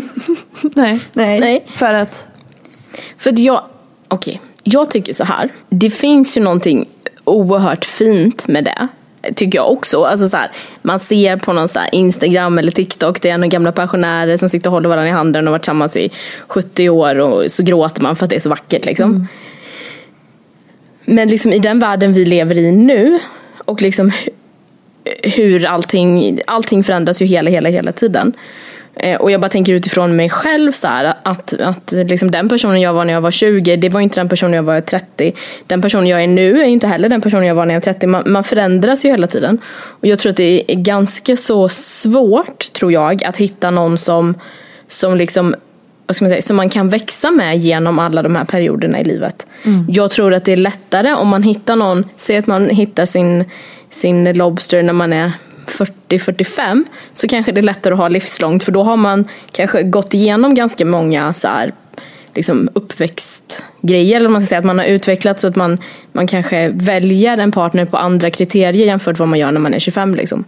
Nej. 0.75 0.99
Nej. 1.13 1.39
Nej. 1.39 1.65
För 1.71 1.93
att 1.93 2.27
För 3.17 3.29
att 3.29 3.39
jag, 3.39 3.63
okej, 4.07 4.41
jag 4.63 4.91
tycker 4.91 5.13
så 5.13 5.23
här. 5.23 5.49
Det 5.69 5.89
finns 5.89 6.37
ju 6.37 6.41
någonting 6.41 6.85
oerhört 7.23 7.85
fint 7.85 8.47
med 8.47 8.63
det. 8.63 8.87
Tycker 9.35 9.59
jag 9.59 9.71
också. 9.71 10.03
Alltså 10.03 10.29
så 10.29 10.37
här, 10.37 10.51
man 10.81 10.99
ser 10.99 11.37
på 11.37 11.53
någon 11.53 11.67
så 11.67 11.79
här 11.79 11.95
Instagram 11.95 12.57
eller 12.57 12.71
TikTok, 12.71 13.21
det 13.21 13.29
är 13.29 13.37
några 13.37 13.47
gamla 13.47 13.71
pensionärer 13.71 14.37
som 14.37 14.49
sitter 14.49 14.69
och 14.69 14.73
håller 14.73 14.89
varandra 14.89 15.09
i 15.09 15.11
handen 15.11 15.43
och 15.47 15.51
har 15.51 15.51
varit 15.51 15.61
tillsammans 15.63 15.95
i 15.97 16.09
70 16.47 16.89
år 16.89 17.19
och 17.19 17.51
så 17.51 17.63
gråter 17.63 18.01
man 18.01 18.15
för 18.15 18.23
att 18.25 18.29
det 18.29 18.35
är 18.35 18.39
så 18.39 18.49
vackert 18.49 18.85
liksom. 18.85 19.27
Men 21.05 21.29
liksom 21.29 21.53
i 21.53 21.59
den 21.59 21.79
världen 21.79 22.13
vi 22.13 22.25
lever 22.25 22.57
i 22.57 22.71
nu 22.71 23.19
och 23.57 23.81
liksom 23.81 24.11
hu- 24.11 24.29
hur 25.23 25.65
allting, 25.65 26.39
allting 26.47 26.83
förändras 26.83 27.21
ju 27.21 27.25
hela, 27.25 27.49
hela, 27.49 27.69
hela 27.69 27.91
tiden. 27.91 28.33
Eh, 28.99 29.17
Och 29.21 29.31
jag 29.31 29.41
bara 29.41 29.49
tänker 29.49 29.73
utifrån 29.73 30.15
mig 30.15 30.29
själv 30.29 30.71
så 30.71 30.87
här, 30.87 31.13
att, 31.23 31.53
att 31.59 31.91
liksom 31.91 32.31
den 32.31 32.49
personen 32.49 32.81
jag 32.81 32.93
var 32.93 33.05
när 33.05 33.13
jag 33.13 33.21
var 33.21 33.31
20, 33.31 33.75
det 33.75 33.89
var 33.89 34.01
inte 34.01 34.19
den 34.19 34.29
personen 34.29 34.53
jag 34.53 34.63
var 34.63 34.81
30. 34.81 35.33
Den 35.67 35.81
personen 35.81 36.07
jag 36.07 36.23
är 36.23 36.27
nu 36.27 36.61
är 36.61 36.65
inte 36.65 36.87
heller 36.87 37.09
den 37.09 37.21
personen 37.21 37.45
jag 37.45 37.55
var 37.55 37.65
när 37.65 37.73
jag 37.73 37.81
var 37.81 37.93
30. 37.93 38.07
Man, 38.07 38.23
man 38.25 38.43
förändras 38.43 39.05
ju 39.05 39.09
hela 39.09 39.27
tiden. 39.27 39.57
Och 39.77 40.07
jag 40.07 40.19
tror 40.19 40.29
att 40.29 40.37
det 40.37 40.71
är 40.71 40.75
ganska 40.75 41.35
så 41.35 41.69
svårt, 41.69 42.73
tror 42.73 42.91
jag, 42.91 43.23
att 43.23 43.37
hitta 43.37 43.71
någon 43.71 43.97
som, 43.97 44.35
som 44.87 45.17
liksom 45.17 45.55
vad 46.07 46.15
ska 46.15 46.25
man 46.25 46.29
säga, 46.29 46.41
som 46.41 46.55
man 46.57 46.69
kan 46.69 46.89
växa 46.89 47.31
med 47.31 47.57
genom 47.57 47.99
alla 47.99 48.21
de 48.23 48.35
här 48.35 48.45
perioderna 48.45 48.99
i 48.99 49.03
livet. 49.03 49.47
Jag 49.89 50.11
tror 50.11 50.33
att 50.33 50.45
det 50.45 50.51
är 50.51 50.57
lättare 50.57 51.13
om 51.13 51.27
man 51.27 51.43
hittar 51.43 51.75
någon, 51.75 52.03
säg 52.17 52.37
att 52.37 52.47
man 52.47 52.69
hittar 52.69 53.05
sin, 53.05 53.45
sin 53.89 54.33
lobster 54.33 54.83
när 54.83 54.93
man 54.93 55.13
är 55.13 55.31
40-45 55.71 56.83
så 57.13 57.27
kanske 57.27 57.51
det 57.51 57.59
är 57.59 57.63
lättare 57.63 57.93
att 57.93 57.99
ha 57.99 58.07
livslångt 58.07 58.63
för 58.63 58.71
då 58.71 58.83
har 58.83 58.97
man 58.97 59.25
kanske 59.51 59.83
gått 59.83 60.13
igenom 60.13 60.55
ganska 60.55 60.85
många 60.85 61.33
så 61.33 61.47
här, 61.47 61.73
liksom 62.35 62.69
uppväxtgrejer 62.73 64.15
eller 64.15 64.25
vad 64.25 64.31
man 64.31 64.41
ska 64.41 64.47
säga, 64.47 64.59
att 64.59 64.65
man 64.65 64.79
har 64.79 64.85
utvecklats 64.85 65.41
så 65.41 65.47
att 65.47 65.55
man, 65.55 65.77
man 66.11 66.27
kanske 66.27 66.69
väljer 66.69 67.37
en 67.37 67.51
partner 67.51 67.85
på 67.85 67.97
andra 67.97 68.29
kriterier 68.29 68.85
jämfört 68.85 69.13
med 69.13 69.19
vad 69.19 69.27
man 69.27 69.39
gör 69.39 69.51
när 69.51 69.59
man 69.59 69.73
är 69.73 69.79
25 69.79 70.15
liksom. 70.15 70.45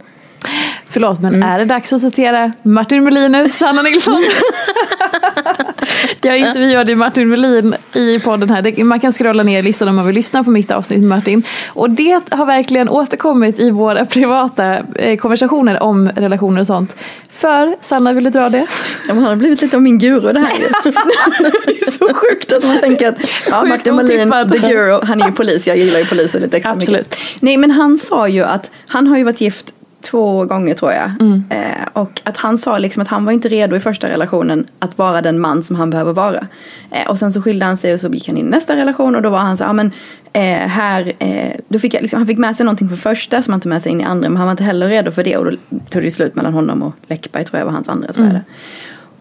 Förlåt 0.92 1.22
men 1.22 1.44
är 1.44 1.60
det 1.60 1.66
dags 1.66 1.94
att 1.94 2.02
citera 2.02 2.52
Martin 2.64 3.04
Melinus, 3.04 3.60
Hanna 3.60 3.82
Nilsson? 3.82 4.24
jag 6.22 6.38
intervjuade 6.38 6.96
Martin 6.96 7.30
Melin 7.30 7.76
i 7.94 8.20
podden 8.20 8.50
här. 8.50 8.84
Man 8.84 9.00
kan 9.00 9.14
scrolla 9.14 9.44
ner 9.44 9.60
i 9.60 9.62
listan 9.62 9.88
om 9.88 9.96
man 9.96 10.06
vill 10.06 10.16
lyssna 10.16 10.44
på 10.44 10.52
mitt 10.52 10.72
avsnitt 10.72 11.00
med 11.00 11.10
Martin. 11.10 11.44
Och 11.68 11.90
det 11.90 12.22
har 12.30 12.46
verkligen 12.46 12.90
återkommit 12.90 13.60
i 13.60 13.72
våra 13.72 14.06
privata 14.06 14.78
eh, 14.96 15.18
konversationer 15.18 15.84
om 15.84 16.10
relationer 16.10 16.62
och 16.62 16.68
sånt. 16.68 16.96
För, 17.32 17.76
Sanna 17.82 18.14
vill 18.14 18.24
du 18.24 18.30
dra 18.30 18.50
det? 18.50 18.68
Ja, 19.08 19.14
men 19.14 19.18
han 19.18 19.26
har 19.26 19.36
blivit 19.36 19.62
lite 19.62 19.76
av 19.76 19.82
min 19.82 20.00
guru 20.00 20.34
det 20.34 20.40
här. 20.40 20.58
Det 21.66 21.72
är 21.72 21.92
så 21.92 22.14
sjukt 22.14 22.54
att 22.54 22.64
man 22.64 22.80
tänker 22.80 23.08
att 23.10 23.16
ja, 23.50 23.66
Martin 23.66 23.96
Melin, 23.96 24.32
the 24.52 24.68
guru, 24.68 25.00
han 25.04 25.22
är 25.22 25.26
ju 25.26 25.32
polis, 25.32 25.68
jag 25.68 25.78
gillar 25.78 26.00
ju 26.00 26.06
poliser 26.06 26.40
lite 26.40 26.58
extra 26.58 26.72
Absolut. 26.72 27.02
mycket. 27.02 27.42
Nej 27.42 27.58
men 27.58 27.72
han 27.72 27.98
sa 27.98 28.28
ju 28.28 28.44
att 28.44 28.72
han 28.88 29.08
har 29.08 29.18
ju 29.18 29.24
varit 29.24 29.42
gift 29.42 29.74
två 30.02 30.46
gånger 30.46 30.74
tror 30.74 30.92
jag. 30.92 31.12
Eh, 31.50 31.88
och 31.94 32.22
att 32.24 32.38
han 32.38 32.58
sa 32.58 32.78
liksom 32.78 33.02
att 33.02 33.08
han 33.08 33.26
var 33.26 33.32
inte 33.32 33.50
redo 33.50 33.76
i 33.76 33.80
första 33.80 34.08
relationen 34.08 34.66
att 34.80 34.98
vara 34.98 35.22
den 35.22 35.40
man 35.40 35.64
som 35.64 35.76
han 35.76 35.90
behöver 35.90 36.14
vara. 36.14 36.48
Eh, 36.92 37.10
och 37.10 37.20
sen 37.20 37.34
så 37.34 37.42
skilde 37.42 37.66
han 37.66 37.78
sig 37.78 37.94
och 37.94 38.00
så 38.00 38.08
gick 38.10 38.28
han 38.28 38.38
in 38.38 38.48
i 38.48 38.50
nästa 38.50 38.76
relation 38.76 39.16
och 39.16 39.22
då 39.22 39.30
var 39.30 39.40
han 39.40 39.58
så 39.58 39.64
ja 39.64 39.74
men 39.74 39.92
eh, 40.34 40.68
här, 40.68 41.14
eh, 41.20 41.60
då 41.68 41.80
fick 41.80 41.94
jag 41.94 42.02
liksom, 42.02 42.18
han 42.18 42.28
fick 42.28 42.38
med 42.38 42.56
sig 42.56 42.66
någonting 42.66 42.90
för 42.90 42.96
första 42.96 43.44
som 43.44 43.54
han 43.54 43.62
tog 43.62 43.70
med 43.70 43.82
sig 43.82 43.92
in 43.92 44.02
i 44.02 44.04
andra 44.04 44.30
men 44.30 44.38
han 44.38 44.48
var 44.48 44.52
inte 44.52 44.64
heller 44.64 44.88
redo 44.88 45.12
för 45.12 45.24
det 45.24 45.38
och 45.38 45.46
då 45.46 45.58
tog 45.90 46.04
det 46.04 46.12
slut 46.12 46.36
mellan 46.36 46.54
honom 46.54 46.84
och 46.84 46.94
Läckberg 47.08 47.46
tror 47.46 47.60
jag 47.60 47.66
var 47.66 47.74
hans 47.74 47.90
andra 47.90 48.14
tror 48.14 48.26
jag 48.26 48.36
det. 48.36 48.44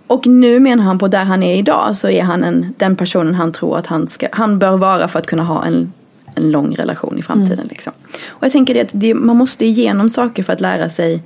Och 0.06 0.26
nu 0.26 0.60
menar 0.60 0.84
han 0.84 0.98
på 0.98 1.08
där 1.08 1.24
han 1.24 1.42
är 1.42 1.54
idag 1.54 1.96
så 1.96 2.08
är 2.08 2.22
han 2.22 2.44
en, 2.44 2.74
den 2.78 2.96
personen 2.96 3.34
han 3.34 3.52
tror 3.52 3.78
att 3.78 3.86
han, 3.86 4.08
ska, 4.08 4.28
han 4.32 4.58
bör 4.58 4.76
vara 4.76 5.08
för 5.08 5.18
att 5.18 5.26
kunna 5.26 5.42
ha 5.42 5.64
en, 5.64 5.92
en 6.38 6.50
lång 6.50 6.74
relation 6.74 7.18
i 7.18 7.22
framtiden. 7.22 7.66
Liksom. 7.70 7.92
Och 8.28 8.44
jag 8.44 8.52
tänker 8.52 8.74
det 8.74 8.80
att 8.80 8.90
det, 8.92 9.14
man 9.14 9.36
måste 9.36 9.64
igenom 9.64 10.10
saker 10.10 10.42
för 10.42 10.52
att 10.52 10.60
lära 10.60 10.90
sig 10.90 11.22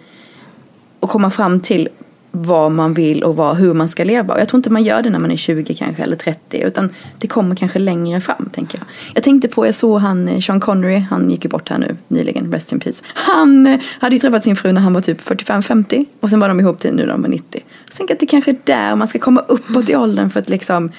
och 1.01 1.11
komma 1.11 1.31
fram 1.31 1.61
till 1.61 1.89
vad 2.35 2.73
man 2.73 2.95
vill 2.95 3.25
och 3.25 3.37
vad, 3.37 3.57
hur 3.57 3.75
man 3.75 3.89
ska 3.89 4.05
leva. 4.05 4.35
Och 4.35 4.41
jag 4.41 4.49
tror 4.49 4.59
inte 4.59 4.71
man 4.71 4.85
gör 4.85 5.03
det 5.03 5.11
när 5.11 5.19
man 5.19 5.31
är 5.31 5.37
20 5.37 5.75
kanske 5.75 6.03
eller 6.03 6.17
30 6.17 6.63
utan 6.63 6.91
det 7.19 7.27
kommer 7.27 7.55
kanske 7.55 7.79
längre 7.79 8.21
fram 8.21 8.51
tänker 8.53 8.79
jag. 8.79 8.87
Jag 9.15 9.25
tänkte 9.25 9.49
på, 9.49 9.67
jag 9.67 9.75
såg 9.75 10.01
han 10.01 10.29
eh, 10.29 10.41
Sean 10.41 10.61
Connery, 10.61 10.99
han 10.99 11.31
gick 11.31 11.45
ju 11.45 11.51
bort 11.51 11.69
här 11.69 11.79
nu 11.79 11.97
nyligen, 12.09 12.53
rest 12.53 12.73
in 12.73 12.81
peace. 12.81 13.03
Han 13.15 13.67
eh, 13.67 13.81
hade 14.01 14.15
ju 14.15 14.19
träffat 14.19 14.45
sin 14.45 14.57
fru 14.57 14.73
när 14.73 14.81
han 14.81 14.95
var 14.95 15.01
typ 15.01 15.21
45-50 15.21 16.07
och 16.21 16.31
sen 16.31 16.41
var 16.41 16.49
de 16.49 16.61
ihop 16.61 16.79
till 16.79 16.95
nu 16.95 17.03
när 17.03 17.13
de 17.13 17.23
var 17.23 17.29
90. 17.29 17.47
Så 17.51 17.61
jag 17.89 17.97
tänker 17.97 18.15
att 18.15 18.21
det 18.21 18.27
kanske 18.27 18.51
är 18.51 18.59
där 18.65 18.97
man 18.97 19.09
ska 19.09 19.19
komma 19.19 19.41
uppåt 19.41 19.89
i 19.89 19.97
åldern 19.97 20.31
för 20.31 20.41
att 20.41 20.49
liksom 20.49 20.91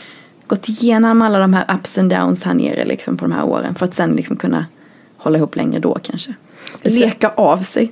gått 0.48 0.70
igenom 0.70 1.22
alla 1.22 1.40
de 1.40 1.54
här 1.54 1.76
ups 1.76 1.98
and 1.98 2.10
downs 2.10 2.44
här 2.44 2.54
nere 2.54 2.86
liksom 2.86 3.18
på 3.18 3.26
de 3.26 3.32
här 3.32 3.46
åren 3.46 3.76
för 3.76 3.86
att 3.86 3.94
sen 3.94 4.12
liksom 4.16 4.36
kunna 4.36 4.66
hålla 5.18 5.38
ihop 5.38 5.56
längre 5.56 5.80
då 5.80 5.98
kanske. 6.04 6.34
Leka 6.82 7.30
av 7.30 7.58
sig. 7.58 7.92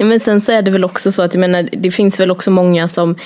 Ja, 0.00 0.06
men 0.06 0.20
sen 0.20 0.40
så 0.40 0.52
är 0.52 0.62
det 0.62 0.70
väl 0.70 0.84
också 0.84 1.12
så 1.12 1.22
att 1.22 1.34
jag 1.34 1.40
menar, 1.40 1.68
det 1.72 1.90
finns 1.90 2.20
väl 2.20 2.30
också 2.30 2.50
många 2.50 2.88
som 2.88 3.16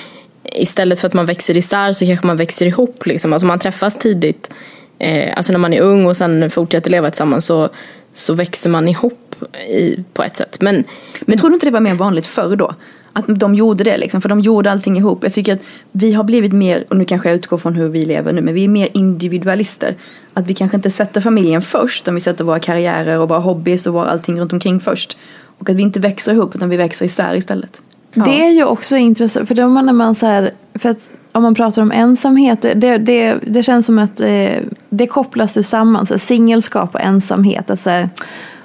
istället 0.43 0.99
för 0.99 1.07
att 1.07 1.13
man 1.13 1.25
växer 1.25 1.57
isär 1.57 1.93
så 1.93 2.05
kanske 2.05 2.27
man 2.27 2.37
växer 2.37 2.65
ihop. 2.65 3.05
Liksom. 3.05 3.33
Alltså 3.33 3.45
man 3.45 3.59
träffas 3.59 3.97
tidigt, 3.97 4.51
eh, 4.99 5.37
alltså 5.37 5.51
när 5.51 5.59
man 5.59 5.73
är 5.73 5.81
ung 5.81 6.05
och 6.05 6.17
sen 6.17 6.49
fortsätter 6.49 6.91
leva 6.91 7.11
tillsammans 7.11 7.45
så, 7.45 7.69
så 8.13 8.33
växer 8.33 8.69
man 8.69 8.87
ihop 8.87 9.35
i, 9.69 10.03
på 10.13 10.23
ett 10.23 10.37
sätt. 10.37 10.57
Men, 10.61 10.83
Men 11.21 11.37
tror 11.37 11.49
du 11.49 11.53
inte 11.53 11.65
det 11.65 11.71
var 11.71 11.79
mer 11.79 11.93
vanligt 11.93 12.27
förr 12.27 12.55
då? 12.55 12.75
Att 13.13 13.25
de 13.27 13.55
gjorde 13.55 13.83
det 13.83 13.97
liksom, 13.97 14.21
för 14.21 14.29
de 14.29 14.39
gjorde 14.39 14.71
allting 14.71 14.97
ihop. 14.97 15.23
Jag 15.23 15.33
tycker 15.33 15.53
att 15.53 15.63
vi 15.91 16.13
har 16.13 16.23
blivit 16.23 16.53
mer, 16.53 16.85
och 16.89 16.97
nu 16.97 17.05
kanske 17.05 17.29
jag 17.29 17.35
utgår 17.35 17.57
från 17.57 17.75
hur 17.75 17.89
vi 17.89 18.05
lever 18.05 18.33
nu, 18.33 18.41
men 18.41 18.53
vi 18.53 18.63
är 18.63 18.67
mer 18.67 18.89
individualister. 18.93 19.95
Att 20.33 20.47
vi 20.47 20.53
kanske 20.53 20.77
inte 20.77 20.89
sätter 20.89 21.21
familjen 21.21 21.61
först, 21.61 22.03
utan 22.03 22.15
vi 22.15 22.21
sätter 22.21 22.43
våra 22.43 22.59
karriärer 22.59 23.19
och 23.19 23.29
våra 23.29 23.39
hobbys 23.39 23.87
och 23.87 23.93
våra 23.93 24.05
allting 24.05 24.39
runt 24.39 24.53
omkring 24.53 24.79
först. 24.79 25.17
Och 25.57 25.69
att 25.69 25.75
vi 25.75 25.81
inte 25.81 25.99
växer 25.99 26.31
ihop, 26.31 26.55
utan 26.55 26.69
vi 26.69 26.77
växer 26.77 27.05
isär 27.05 27.35
istället. 27.35 27.81
Det 28.13 28.43
är 28.43 28.51
ju 28.51 28.63
också 28.63 28.95
intressant, 28.97 29.47
för 29.47 29.55
då 29.55 29.67
när 29.67 29.93
man 29.93 30.15
så 30.15 30.25
här, 30.25 30.51
för 30.75 30.89
att 30.89 31.11
om 31.33 31.43
man 31.43 31.55
pratar 31.55 31.81
om 31.81 31.91
ensamhet, 31.91 32.61
det, 32.61 32.97
det, 32.97 33.37
det 33.47 33.63
känns 33.63 33.85
som 33.85 33.99
att 33.99 34.21
eh, 34.21 34.57
det 34.89 35.07
kopplas 35.07 35.57
ju 35.57 35.63
samman, 35.63 36.05
så 36.05 36.19
singelskap 36.19 36.95
och 36.95 37.01
ensamhet. 37.01 37.69
Att 37.69 37.81
så 37.81 37.89
här, 37.89 38.09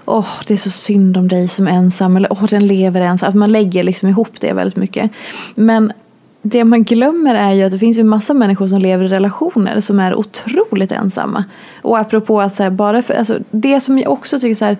åh 0.04 0.26
det 0.46 0.54
är 0.54 0.58
så 0.58 0.70
synd 0.70 1.16
om 1.16 1.28
dig 1.28 1.48
som 1.48 1.66
är 1.66 1.72
ensam 1.72 2.16
eller 2.16 2.32
åh 2.32 2.44
den 2.44 2.66
lever 2.66 3.00
ensam. 3.00 3.28
Att 3.28 3.34
man 3.34 3.52
lägger 3.52 3.82
liksom 3.82 4.08
ihop 4.08 4.40
det 4.40 4.52
väldigt 4.52 4.76
mycket. 4.76 5.10
Men 5.54 5.92
det 6.42 6.64
man 6.64 6.84
glömmer 6.84 7.34
är 7.34 7.52
ju 7.52 7.62
att 7.62 7.72
det 7.72 7.78
finns 7.78 7.98
ju 7.98 8.04
massa 8.04 8.34
människor 8.34 8.66
som 8.66 8.78
lever 8.78 9.04
i 9.04 9.08
relationer 9.08 9.80
som 9.80 10.00
är 10.00 10.14
otroligt 10.14 10.92
ensamma. 10.92 11.44
Och 11.82 11.98
apropå 11.98 12.40
att 12.40 12.54
så 12.54 12.62
här, 12.62 12.70
bara 12.70 13.02
för, 13.02 13.14
alltså, 13.14 13.38
det 13.50 13.80
som 13.80 13.98
jag 13.98 14.12
också 14.12 14.40
tycker 14.40 14.54
så 14.54 14.64
här, 14.64 14.76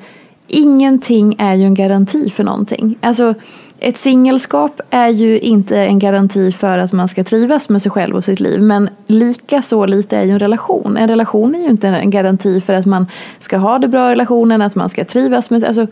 ingenting 0.47 1.37
är 1.39 1.55
ju 1.55 1.65
en 1.65 1.75
garanti 1.75 2.31
för 2.31 2.45
någonting. 2.45 2.99
Alltså 3.01 3.35
ett 3.81 3.99
singelskap 3.99 4.81
är 4.91 5.09
ju 5.09 5.39
inte 5.39 5.79
en 5.79 5.99
garanti 5.99 6.53
för 6.53 6.79
att 6.79 6.93
man 6.93 7.09
ska 7.09 7.25
trivas 7.25 7.69
med 7.69 7.83
sig 7.83 7.93
själv 7.93 8.17
och 8.17 8.25
sitt 8.25 8.41
liv. 8.41 8.63
Men 8.63 8.91
lika 9.07 9.63
så 9.63 9.87
lite 9.87 10.17
är 10.17 10.25
ju 10.25 10.31
en 10.31 10.39
relation. 10.39 10.97
En 10.97 11.09
relation 11.09 11.55
är 11.55 11.59
ju 11.59 11.69
inte 11.69 11.89
en 11.89 12.11
garanti 12.11 12.61
för 12.61 12.75
att 12.75 12.87
man 12.87 13.07
ska 13.41 13.57
ha 13.57 13.79
det 13.79 13.89
bra 13.89 14.09
i 14.09 14.13
relationen, 14.13 14.63
att 14.63 14.75
man 14.75 14.89
ska 14.89 15.05
trivas 15.05 15.51
med 15.51 15.65
alltså, 15.65 15.87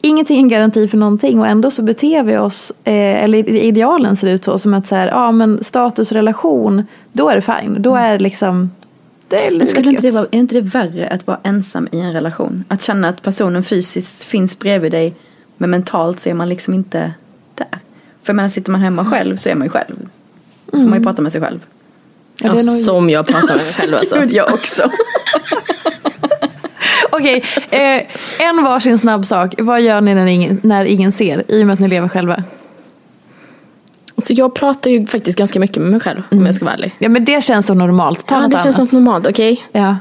Ingenting 0.00 0.36
är 0.36 0.40
en 0.40 0.48
garanti 0.48 0.88
för 0.88 0.96
någonting 0.96 1.40
och 1.40 1.46
ändå 1.46 1.70
så 1.70 1.82
beter 1.82 2.22
vi 2.22 2.36
oss, 2.36 2.72
eh, 2.84 3.24
eller 3.24 3.48
idealen 3.48 4.16
ser 4.16 4.28
ut 4.28 4.44
så, 4.44 4.58
som 4.58 4.74
att 4.74 4.86
så 4.86 4.94
här, 4.94 5.06
ja 5.08 5.32
men 5.32 5.64
statusrelation, 5.64 6.86
då 7.12 7.28
är 7.28 7.34
det 7.34 7.42
fine. 7.42 7.82
Då 7.82 7.96
är 7.96 8.12
det 8.12 8.18
liksom 8.18 8.70
det 9.28 9.46
är 9.46 9.50
Men 9.50 9.66
skulle 9.66 9.90
inte 9.90 10.02
det 10.02 10.10
vara, 10.10 10.26
är 10.30 10.38
inte 10.38 10.54
det 10.54 10.60
värre 10.60 11.08
att 11.08 11.26
vara 11.26 11.38
ensam 11.42 11.88
i 11.92 12.00
en 12.00 12.12
relation? 12.12 12.64
Att 12.68 12.82
känna 12.82 13.08
att 13.08 13.22
personen 13.22 13.64
fysiskt 13.64 14.24
finns 14.24 14.58
bredvid 14.58 14.92
dig 14.92 15.14
men 15.58 15.70
mentalt 15.70 16.20
så 16.20 16.28
är 16.28 16.34
man 16.34 16.48
liksom 16.48 16.74
inte 16.74 17.12
där. 17.54 17.78
För 18.22 18.32
menar, 18.32 18.48
sitter 18.48 18.72
man 18.72 18.80
hemma 18.80 19.04
själv 19.04 19.36
så 19.36 19.48
är 19.48 19.54
man 19.54 19.66
ju 19.66 19.70
själv. 19.70 20.08
Då 20.66 20.78
får 20.78 20.88
man 20.88 20.98
ju 20.98 21.04
prata 21.04 21.22
med 21.22 21.32
sig 21.32 21.40
själv. 21.40 21.60
Ja, 22.40 22.52
det 22.52 22.60
är 22.60 22.64
nog- 22.66 22.74
Som 22.76 23.10
jag 23.10 23.26
pratar 23.26 23.40
med 23.48 23.56
mig 23.56 23.64
själv 23.76 23.94
alltså. 23.94 24.16
Gud, 24.20 24.30
jag 24.32 24.54
också. 24.54 24.90
Okej, 27.10 27.44
eh, 27.70 28.02
en 28.48 28.64
varsin 28.64 28.98
snabb 28.98 29.26
sak. 29.26 29.54
Vad 29.58 29.80
gör 29.82 30.00
ni 30.00 30.14
när 30.14 30.26
ingen, 30.26 30.60
när 30.62 30.84
ingen 30.84 31.12
ser? 31.12 31.44
I 31.48 31.62
och 31.62 31.66
med 31.66 31.74
att 31.74 31.80
ni 31.80 31.88
lever 31.88 32.08
själva. 32.08 32.44
Så 34.22 34.32
jag 34.36 34.54
pratar 34.54 34.90
ju 34.90 35.06
faktiskt 35.06 35.38
ganska 35.38 35.60
mycket 35.60 35.76
med 35.82 35.90
mig 35.90 36.00
själv 36.00 36.22
om 36.30 36.46
jag 36.46 36.54
ska 36.54 36.64
vara 36.64 36.74
ärlig. 36.74 36.94
Ja 36.98 37.08
men 37.08 37.24
det 37.24 37.44
känns 37.44 37.66
så 37.66 37.74
normalt. 37.74 38.26
Ta 38.26 38.34
Ja, 38.34 38.40
något 38.40 38.50
det 38.50 38.56
känns 38.62 38.78
annat. 38.78 38.90
som 38.90 39.04
normalt, 39.04 39.26
okej? 39.26 39.64
Ja. 39.72 39.96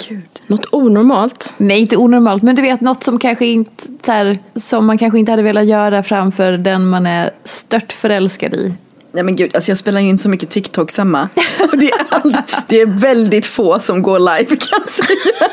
Något 0.47 0.65
onormalt? 0.71 1.53
Nej, 1.57 1.79
inte 1.79 1.97
onormalt, 1.97 2.43
men 2.43 2.55
du 2.55 2.61
vet 2.61 2.81
något 2.81 3.03
som 3.03 3.19
kanske 3.19 3.45
inte 3.45 3.83
så 4.05 4.11
här, 4.11 4.39
som 4.55 4.85
man 4.85 4.97
kanske 4.97 5.19
inte 5.19 5.31
hade 5.31 5.43
velat 5.43 5.65
göra 5.65 6.03
framför 6.03 6.51
den 6.51 6.87
man 6.89 7.05
är 7.05 7.29
stört 7.43 7.93
förälskad 7.93 8.53
i. 8.53 8.73
Nej 9.11 9.23
men 9.23 9.35
gud, 9.35 9.55
alltså 9.55 9.71
jag 9.71 9.77
spelar 9.77 10.01
ju 10.01 10.09
inte 10.09 10.23
så 10.23 10.29
mycket 10.29 10.49
TikTok 10.49 10.97
hemma. 10.97 11.29
Och 11.71 11.77
det, 11.77 11.85
är 11.91 12.01
all, 12.09 12.35
det 12.67 12.81
är 12.81 12.85
väldigt 12.85 13.45
få 13.45 13.79
som 13.79 14.01
går 14.01 14.19
live 14.19 14.45
kan 14.55 14.79
jag 14.85 14.89
säga. 14.89 15.49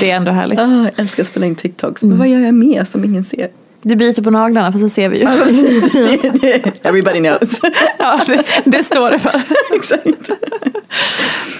Det 0.00 0.10
är 0.10 0.16
ändå 0.16 0.30
härligt. 0.32 0.58
Ah, 0.58 0.62
jag 0.84 0.90
älskar 0.96 1.22
att 1.22 1.28
spela 1.28 1.46
in 1.46 1.54
TikToks. 1.56 2.02
Men 2.02 2.18
vad 2.18 2.28
gör 2.28 2.40
jag 2.40 2.54
mer 2.54 2.84
som 2.84 3.04
ingen 3.04 3.24
ser? 3.24 3.48
Du 3.82 3.96
biter 3.96 4.22
på 4.22 4.30
naglarna, 4.30 4.72
för 4.72 4.78
så 4.78 4.88
ser 4.88 5.08
vi 5.08 5.18
ju. 5.18 5.24
Ja, 5.28 5.30
precis. 5.44 5.92
det, 6.22 6.30
det, 6.40 6.86
everybody 6.86 7.18
knows. 7.18 7.60
Ja, 7.98 8.20
det, 8.26 8.44
det 8.64 8.84
står 8.84 9.10
det 9.10 9.18
för. 9.18 9.42
Exakt. 9.74 10.30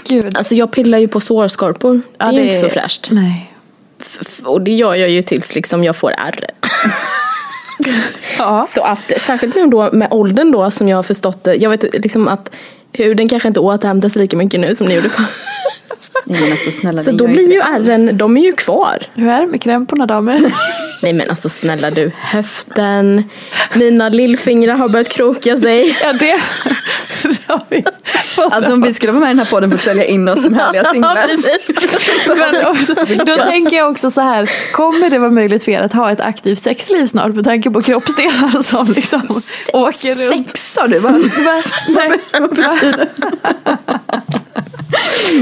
Gud. 0.08 0.36
Alltså 0.36 0.54
jag 0.54 0.70
pillar 0.72 0.98
ju 0.98 1.08
på 1.08 1.20
sårskorpor. 1.20 1.94
Det 1.94 2.02
Ja, 2.18 2.26
är 2.28 2.32
ju 2.32 2.42
inte 2.44 2.58
så 2.58 2.68
fräscht. 2.68 3.08
Nej. 3.10 3.52
F- 4.00 4.40
Och 4.44 4.60
det 4.60 4.72
gör 4.72 4.94
jag 4.94 5.10
ju 5.10 5.22
tills 5.22 5.54
liksom 5.54 5.84
jag 5.84 5.96
får 5.96 6.10
ärr. 6.12 6.44
Ja. 8.38 8.66
Så 8.68 8.82
att 8.82 9.12
särskilt 9.20 9.54
nu 9.54 9.66
då 9.66 9.92
med 9.92 10.08
åldern 10.10 10.50
då 10.52 10.70
som 10.70 10.88
jag 10.88 10.98
har 10.98 11.02
förstått 11.02 11.44
det. 11.44 11.54
Jag 11.54 11.70
vet 11.70 11.82
liksom 11.82 12.28
att 12.28 12.50
huden 12.92 13.28
kanske 13.28 13.48
inte 13.48 13.60
återhämtar 13.60 14.08
sig 14.08 14.22
lika 14.22 14.36
mycket 14.36 14.60
nu 14.60 14.74
som 14.74 14.86
ni 14.86 14.94
gjorde 14.94 15.08
förr. 15.08 15.24
Nej 16.24 16.40
men 16.40 16.52
alltså 16.52 16.70
snälla, 16.70 17.02
Så 17.02 17.10
då 17.10 17.26
blir 17.26 17.52
ju 17.52 17.58
ärren, 17.60 18.16
de 18.18 18.36
är 18.36 18.42
ju 18.42 18.52
kvar. 18.52 19.02
Hur 19.14 19.28
är 19.28 19.40
det 19.40 19.46
med 19.46 19.62
krämporna 19.62 20.06
damer? 20.06 20.52
Nej 21.02 21.12
men 21.12 21.30
alltså 21.30 21.48
snälla 21.48 21.90
du, 21.90 22.10
höften, 22.16 23.24
mina 23.74 24.08
lillfingrar 24.08 24.74
har 24.74 24.88
börjat 24.88 25.08
kroka 25.08 25.56
sig. 25.56 25.96
Ja, 26.02 26.12
det, 26.12 26.40
det 27.22 27.38
har 27.46 27.60
vi 27.68 27.84
fått. 28.04 28.52
Alltså 28.52 28.72
om 28.72 28.82
vi 28.82 28.94
skulle 28.94 29.12
vara 29.12 29.20
med 29.20 29.26
i 29.26 29.30
den 29.30 29.38
här 29.38 29.46
podden 29.46 29.70
för 29.70 29.76
att 29.76 29.82
sälja 29.82 30.04
in 30.04 30.28
oss 30.28 30.42
som 30.42 30.54
härliga 30.58 30.84
singlar. 30.84 31.18
Men 32.36 32.66
också, 32.66 32.94
då 33.24 33.36
tänker 33.36 33.76
jag 33.76 33.90
också 33.90 34.10
så 34.10 34.20
här, 34.20 34.50
kommer 34.72 35.10
det 35.10 35.18
vara 35.18 35.30
möjligt 35.30 35.64
för 35.64 35.72
er 35.72 35.80
att 35.82 35.92
ha 35.92 36.12
ett 36.12 36.20
aktivt 36.20 36.58
sexliv 36.58 37.06
snart 37.06 37.34
med 37.34 37.44
tanke 37.44 37.70
på 37.70 37.82
kroppsdelar 37.82 38.62
som 38.62 38.92
liksom 38.92 39.22
åker 39.72 40.14
runt? 40.14 40.48
Sex 40.48 40.72
sa 40.72 40.86
du 40.86 40.98
va? 40.98 41.10
Va? 41.10 41.62
Nej. 41.88 42.10
Vad 42.32 42.50
betyder 42.50 42.96
det? 42.96 44.39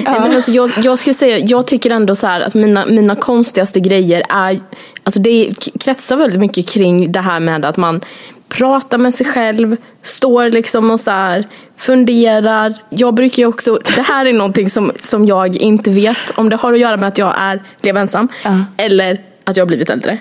Nej, 0.05 0.21
men 0.21 0.37
alltså, 0.37 0.51
jag, 0.51 0.71
jag 0.83 0.99
skulle 0.99 1.15
säga, 1.15 1.39
jag 1.39 1.67
tycker 1.67 1.91
ändå 1.91 2.15
så 2.15 2.27
här 2.27 2.41
att 2.41 2.55
mina, 2.55 2.87
mina 2.87 3.15
konstigaste 3.15 3.81
grejer 3.81 4.23
är, 4.29 4.61
alltså 5.03 5.21
det 5.21 5.51
kretsar 5.81 6.17
väldigt 6.17 6.41
mycket 6.41 6.69
kring 6.69 7.13
det 7.13 7.21
här 7.21 7.41
med 7.41 7.65
att 7.65 7.77
man 7.77 8.01
pratar 8.49 8.99
med 8.99 9.15
sig 9.15 9.27
själv, 9.27 9.77
står 10.03 10.49
liksom 10.49 10.91
och 10.91 11.01
så 11.01 11.11
här 11.11 11.47
funderar. 11.77 12.75
Jag 12.91 13.15
brukar 13.15 13.43
ju 13.43 13.47
också, 13.47 13.79
det 13.97 14.03
här 14.03 14.27
är 14.27 14.33
någonting 14.33 14.71
som, 14.71 14.93
som 15.01 15.27
jag 15.27 15.57
inte 15.57 15.91
vet 15.91 16.31
om 16.35 16.49
det 16.49 16.57
har 16.57 16.73
att 16.73 16.79
göra 16.79 16.97
med 16.97 17.09
att 17.09 17.19
jag 17.19 17.35
är, 17.39 17.63
lever 17.83 18.01
ensam 18.01 18.29
Ja. 18.45 18.65
eller 18.77 19.21
att 19.45 19.57
jag 19.57 19.65
har 19.65 19.69
blivit 19.69 19.91
äldre. 19.91 20.19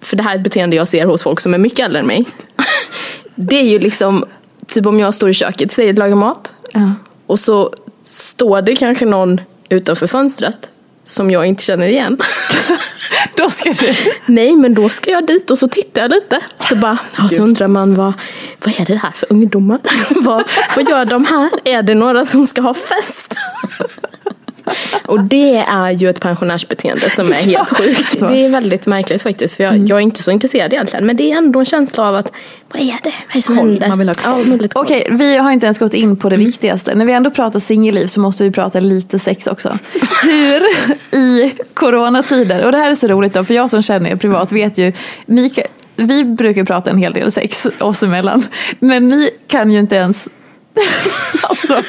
För 0.00 0.16
det 0.16 0.22
här 0.22 0.32
är 0.32 0.36
ett 0.36 0.44
beteende 0.44 0.76
jag 0.76 0.88
ser 0.88 1.06
hos 1.06 1.22
folk 1.22 1.40
som 1.40 1.54
är 1.54 1.58
mycket 1.58 1.78
äldre 1.86 2.00
än 2.00 2.06
mig. 2.06 2.24
det 3.34 3.56
är 3.56 3.64
ju 3.68 3.78
liksom, 3.78 4.24
typ 4.66 4.86
om 4.86 5.00
jag 5.00 5.14
står 5.14 5.30
i 5.30 5.34
köket, 5.34 5.72
säger 5.72 5.92
att 5.92 5.98
laga 5.98 6.14
mat. 6.16 6.52
Ja. 6.72 6.92
Och 7.26 7.38
så 7.38 7.74
står 8.04 8.62
det 8.62 8.76
kanske 8.76 9.06
någon 9.06 9.40
utanför 9.68 10.06
fönstret 10.06 10.70
som 11.04 11.30
jag 11.30 11.46
inte 11.46 11.62
känner 11.62 11.88
igen. 11.88 12.18
Då 13.36 13.50
ska 13.50 13.72
du... 13.72 13.94
Nej, 14.26 14.56
men 14.56 14.74
då 14.74 14.88
ska 14.88 15.10
jag 15.10 15.26
dit 15.26 15.50
och 15.50 15.58
så 15.58 15.68
tittar 15.68 16.02
jag 16.02 16.10
lite. 16.10 16.40
Så 16.60 16.76
bara, 16.76 16.98
ja, 17.18 17.28
så 17.28 17.42
undrar 17.42 17.68
man 17.68 17.94
vad, 17.94 18.12
vad 18.64 18.80
är 18.80 18.84
det 18.86 18.96
här 18.96 19.10
för 19.10 19.32
ungdomar? 19.32 19.78
vad, 20.24 20.44
vad 20.76 20.88
gör 20.88 21.04
de 21.04 21.24
här? 21.24 21.50
Är 21.64 21.82
det 21.82 21.94
några 21.94 22.24
som 22.24 22.46
ska 22.46 22.62
ha 22.62 22.74
fest? 22.74 23.34
Och 25.06 25.20
det 25.20 25.56
är 25.56 25.90
ju 25.90 26.10
ett 26.10 26.20
pensionärsbeteende 26.20 27.10
som 27.10 27.32
är 27.32 27.36
helt 27.36 27.78
sjukt. 27.78 28.18
så. 28.18 28.28
Det 28.28 28.44
är 28.46 28.50
väldigt 28.50 28.86
märkligt 28.86 29.22
faktiskt. 29.22 29.56
För 29.56 29.64
jag, 29.64 29.76
jag 29.76 29.98
är 29.98 30.02
inte 30.02 30.22
så 30.22 30.30
intresserad 30.30 30.72
egentligen. 30.72 31.06
Men 31.06 31.16
det 31.16 31.32
är 31.32 31.36
ändå 31.36 31.58
en 31.58 31.64
känsla 31.64 32.08
av 32.08 32.14
att, 32.16 32.32
vad 32.72 32.82
är 32.82 32.86
det? 32.86 32.94
Vad 33.02 33.30
är 33.30 33.34
det 33.34 33.42
som 33.42 33.56
Koll. 33.56 33.68
händer? 33.68 33.88
Man 33.88 33.98
vill 33.98 34.08
ha 34.08 34.14
koll. 34.14 34.68
Ja. 34.74 34.80
Okej, 34.80 35.08
vi 35.10 35.36
har 35.36 35.50
inte 35.50 35.66
ens 35.66 35.78
gått 35.78 35.94
in 35.94 36.16
på 36.16 36.28
det 36.28 36.36
viktigaste. 36.36 36.94
När 36.94 37.04
vi 37.04 37.12
ändå 37.12 37.30
pratar 37.30 37.60
singelliv 37.60 38.06
så 38.06 38.20
måste 38.20 38.44
vi 38.44 38.50
prata 38.50 38.80
lite 38.80 39.18
sex 39.18 39.46
också. 39.46 39.78
Hur 40.22 40.62
i 41.18 41.54
coronatider, 41.74 42.64
och 42.64 42.72
det 42.72 42.78
här 42.78 42.90
är 42.90 42.94
så 42.94 43.06
roligt 43.06 43.32
då, 43.34 43.44
för 43.44 43.54
jag 43.54 43.70
som 43.70 43.82
känner 43.82 44.10
er 44.10 44.16
privat 44.16 44.52
vet 44.52 44.78
ju, 44.78 44.92
ni, 45.26 45.52
vi 45.96 46.24
brukar 46.24 46.64
prata 46.64 46.90
en 46.90 46.98
hel 46.98 47.12
del 47.12 47.32
sex 47.32 47.66
oss 47.80 48.02
emellan, 48.02 48.46
men 48.78 49.08
ni 49.08 49.30
kan 49.48 49.70
ju 49.70 49.78
inte 49.78 49.96
ens 49.96 50.28
alltså, 51.42 51.82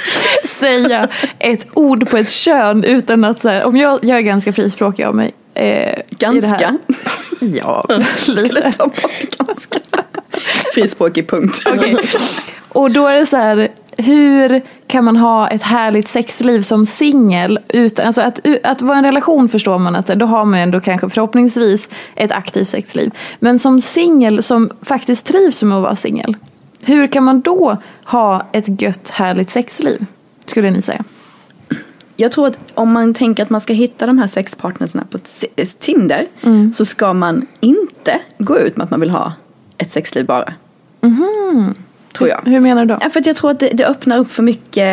säga 0.43 1.07
ett 1.39 1.67
ord 1.73 2.09
på 2.09 2.17
ett 2.17 2.31
kön 2.31 2.83
utan 2.83 3.23
att 3.23 3.41
så 3.41 3.49
här, 3.49 3.65
om 3.65 3.77
jag, 3.77 3.99
jag 4.01 4.17
är 4.17 4.21
ganska 4.21 4.53
frispråkig 4.53 5.03
av 5.03 5.15
mig. 5.15 5.31
Eh. 5.53 5.99
Ganska. 6.09 6.77
Ja, 7.39 7.85
Skulle 8.17 8.41
lite. 8.41 8.71
ta 8.71 8.85
bort 8.87 9.37
ganska. 9.37 9.79
Frispråkig 10.73 11.29
punkt. 11.29 11.61
Okej. 11.65 11.97
Och 12.69 12.91
då 12.91 13.07
är 13.07 13.15
det 13.15 13.25
så 13.25 13.37
här, 13.37 13.69
hur 13.97 14.61
kan 14.87 15.03
man 15.03 15.17
ha 15.17 15.47
ett 15.47 15.63
härligt 15.63 16.07
sexliv 16.07 16.61
som 16.61 16.85
singel? 16.85 17.59
Alltså 18.03 18.21
att, 18.21 18.39
att 18.63 18.81
vara 18.81 18.95
i 18.95 18.99
en 18.99 19.05
relation 19.05 19.49
förstår 19.49 19.79
man 19.79 19.95
att 19.95 20.07
då 20.07 20.25
har 20.25 20.45
man 20.45 20.59
ändå 20.59 20.79
kanske 20.79 21.09
förhoppningsvis 21.09 21.89
ett 22.15 22.31
aktivt 22.31 22.69
sexliv. 22.69 23.11
Men 23.39 23.59
som 23.59 23.81
singel 23.81 24.43
som 24.43 24.71
faktiskt 24.81 25.25
trivs 25.25 25.63
med 25.63 25.77
att 25.77 25.83
vara 25.83 25.95
singel. 25.95 26.35
Hur 26.85 27.07
kan 27.07 27.23
man 27.23 27.41
då 27.41 27.77
ha 28.03 28.45
ett 28.51 28.81
gött 28.81 29.09
härligt 29.09 29.49
sexliv? 29.49 30.05
Skulle 30.45 30.71
ni 30.71 30.81
säga. 30.81 31.03
Jag 32.15 32.31
tror 32.31 32.47
att 32.47 32.59
om 32.73 32.91
man 32.91 33.13
tänker 33.13 33.43
att 33.43 33.49
man 33.49 33.61
ska 33.61 33.73
hitta 33.73 34.05
de 34.05 34.17
här 34.17 34.27
sexpartnersna 34.27 35.03
på 35.09 35.17
Tinder 35.79 36.25
så 36.73 36.85
ska 36.85 37.13
man 37.13 37.47
inte 37.59 38.19
gå 38.37 38.59
ut 38.59 38.77
med 38.77 38.83
att 38.83 38.91
man 38.91 38.99
vill 38.99 39.09
ha 39.09 39.33
ett 39.77 39.91
sexliv 39.91 40.25
bara. 40.25 40.53
Tror 42.13 42.29
jag. 42.29 42.41
Hur 42.45 42.59
menar 42.59 42.85
du 42.85 42.93
då? 42.93 42.97
Ja, 43.01 43.09
för 43.09 43.21
jag 43.25 43.35
tror 43.35 43.51
att 43.51 43.59
det, 43.59 43.69
det 43.73 43.85
öppnar 43.85 44.17
upp 44.17 44.31
för 44.31 44.43
mycket, 44.43 44.85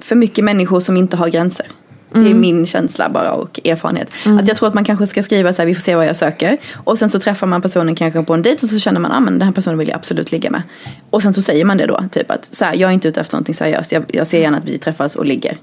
för 0.00 0.16
mycket 0.16 0.44
människor 0.44 0.80
som 0.80 0.96
inte 0.96 1.16
har 1.16 1.28
gränser. 1.28 1.66
Det 2.14 2.30
är 2.30 2.34
min 2.34 2.66
känsla 2.66 3.08
bara 3.08 3.32
och 3.32 3.60
erfarenhet. 3.64 4.10
Att 4.40 4.48
jag 4.48 4.56
tror 4.56 4.68
att 4.68 4.74
man 4.74 4.84
kanske 4.84 5.06
ska 5.06 5.22
skriva 5.22 5.52
så 5.52 5.62
här, 5.62 5.66
vi 5.66 5.74
får 5.74 5.80
se 5.80 5.94
vad 5.94 6.06
jag 6.06 6.16
söker. 6.16 6.56
Och 6.74 6.98
sen 6.98 7.10
så 7.10 7.18
träffar 7.18 7.46
man 7.46 7.62
personen 7.62 7.94
kanske 7.94 8.22
på 8.22 8.34
en 8.34 8.42
dejt 8.42 8.66
och 8.66 8.70
så 8.70 8.78
känner 8.78 9.00
man, 9.00 9.12
ah, 9.12 9.20
men 9.20 9.38
den 9.38 9.42
här 9.42 9.52
personen 9.52 9.78
vill 9.78 9.88
jag 9.88 9.96
absolut 9.96 10.32
ligga 10.32 10.50
med. 10.50 10.62
Och 11.10 11.22
sen 11.22 11.32
så 11.32 11.42
säger 11.42 11.64
man 11.64 11.76
det 11.76 11.86
då, 11.86 12.04
typ 12.10 12.30
att 12.30 12.54
så 12.54 12.64
här, 12.64 12.74
jag 12.74 12.90
är 12.90 12.94
inte 12.94 13.08
ute 13.08 13.20
efter 13.20 13.34
någonting 13.34 13.54
seriöst. 13.54 13.92
Jag, 13.92 14.04
jag 14.08 14.26
ser 14.26 14.40
gärna 14.40 14.58
att 14.58 14.64
vi 14.64 14.78
träffas 14.78 15.16
och 15.16 15.24
ligger. 15.24 15.58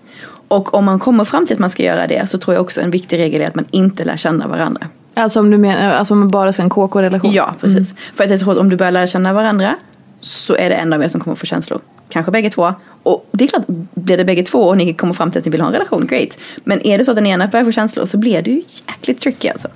Och 0.47 0.73
om 0.73 0.85
man 0.85 0.99
kommer 0.99 1.25
fram 1.25 1.45
till 1.45 1.53
att 1.53 1.59
man 1.59 1.69
ska 1.69 1.83
göra 1.83 2.07
det 2.07 2.29
så 2.29 2.37
tror 2.37 2.55
jag 2.55 2.61
också 2.61 2.81
en 2.81 2.91
viktig 2.91 3.17
regel 3.17 3.41
är 3.41 3.47
att 3.47 3.55
man 3.55 3.65
inte 3.71 4.03
lär 4.03 4.17
känna 4.17 4.47
varandra. 4.47 4.87
Alltså 5.13 5.39
om 5.39 5.51
du 5.51 5.57
menar, 5.57 5.91
alltså 5.91 6.13
om 6.13 6.19
man 6.19 6.31
bara 6.31 6.53
ska 6.53 6.63
en 6.63 6.69
KK-relation? 6.69 7.31
Ja, 7.31 7.55
precis. 7.61 7.93
För 8.15 8.23
att 8.23 8.29
jag 8.29 8.39
tror 8.39 8.51
att 8.51 8.57
om 8.57 8.69
du 8.69 8.77
börjar 8.77 8.91
lära 8.91 9.07
känna 9.07 9.33
varandra 9.33 9.75
så 10.19 10.55
är 10.55 10.69
det 10.69 10.75
en 10.75 10.93
av 10.93 11.03
er 11.03 11.07
som 11.07 11.21
kommer 11.21 11.35
få 11.35 11.45
känslor. 11.45 11.79
kanske 12.09 12.31
bägge 12.31 12.49
två. 12.49 12.73
Och 13.09 13.27
det 13.31 13.43
är 13.43 13.47
klart, 13.47 13.63
blir 13.93 14.17
det 14.17 14.25
bägge 14.25 14.43
två 14.43 14.59
och 14.59 14.77
ni 14.77 14.93
kommer 14.93 15.13
fram 15.13 15.31
till 15.31 15.39
att 15.39 15.45
ni 15.45 15.51
vill 15.51 15.61
ha 15.61 15.67
en 15.67 15.73
relation, 15.73 16.07
great. 16.07 16.37
Men 16.63 16.87
är 16.87 16.97
det 16.97 17.05
så 17.05 17.11
att 17.11 17.15
den 17.15 17.27
ena 17.27 17.47
börjar 17.47 17.65
få 17.65 17.71
känslor 17.71 18.05
så 18.05 18.17
blir 18.17 18.41
det 18.41 18.51
ju 18.51 18.61
jäkligt 18.87 19.21
tricky 19.21 19.49
alltså. 19.49 19.67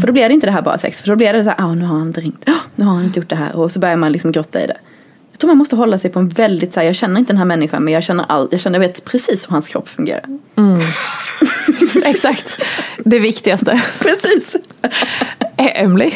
För 0.00 0.06
då 0.06 0.12
blir 0.12 0.28
det 0.28 0.34
inte 0.34 0.46
det 0.46 0.52
här 0.52 0.62
bara 0.62 0.78
sex, 0.78 1.00
för 1.00 1.08
då 1.08 1.16
blir 1.16 1.32
det 1.32 1.44
så 1.44 1.50
här, 1.50 1.60
ah, 1.60 1.74
nu 1.74 1.84
har 1.84 1.98
han 1.98 2.06
inte 2.06 2.20
ringt, 2.20 2.42
ah, 2.46 2.52
nu 2.74 2.84
har 2.84 2.94
han 2.94 3.04
inte 3.04 3.20
gjort 3.20 3.28
det 3.28 3.36
här. 3.36 3.56
Och 3.56 3.72
så 3.72 3.78
börjar 3.78 3.96
man 3.96 4.12
liksom 4.12 4.32
grotta 4.32 4.64
i 4.64 4.66
det. 4.66 4.76
Jag 5.30 5.38
tror 5.38 5.48
man 5.48 5.58
måste 5.58 5.76
hålla 5.76 5.98
sig 5.98 6.10
på 6.10 6.18
en 6.18 6.28
väldigt 6.28 6.72
så 6.72 6.80
här, 6.80 6.86
jag 6.86 6.94
känner 6.94 7.20
inte 7.20 7.32
den 7.32 7.38
här 7.38 7.44
människan 7.44 7.84
men 7.84 7.94
jag 7.94 8.02
känner 8.02 8.24
allt, 8.28 8.52
jag 8.52 8.60
känner, 8.60 8.80
jag 8.80 8.88
vet 8.88 9.04
precis 9.04 9.48
hur 9.48 9.52
hans 9.52 9.68
kropp 9.68 9.88
fungerar. 9.88 10.24
Exakt. 12.04 12.62
Det 12.98 13.18
viktigaste. 13.18 13.82
Precis. 13.98 14.56
Eh, 15.56 15.82
Emily? 15.82 16.12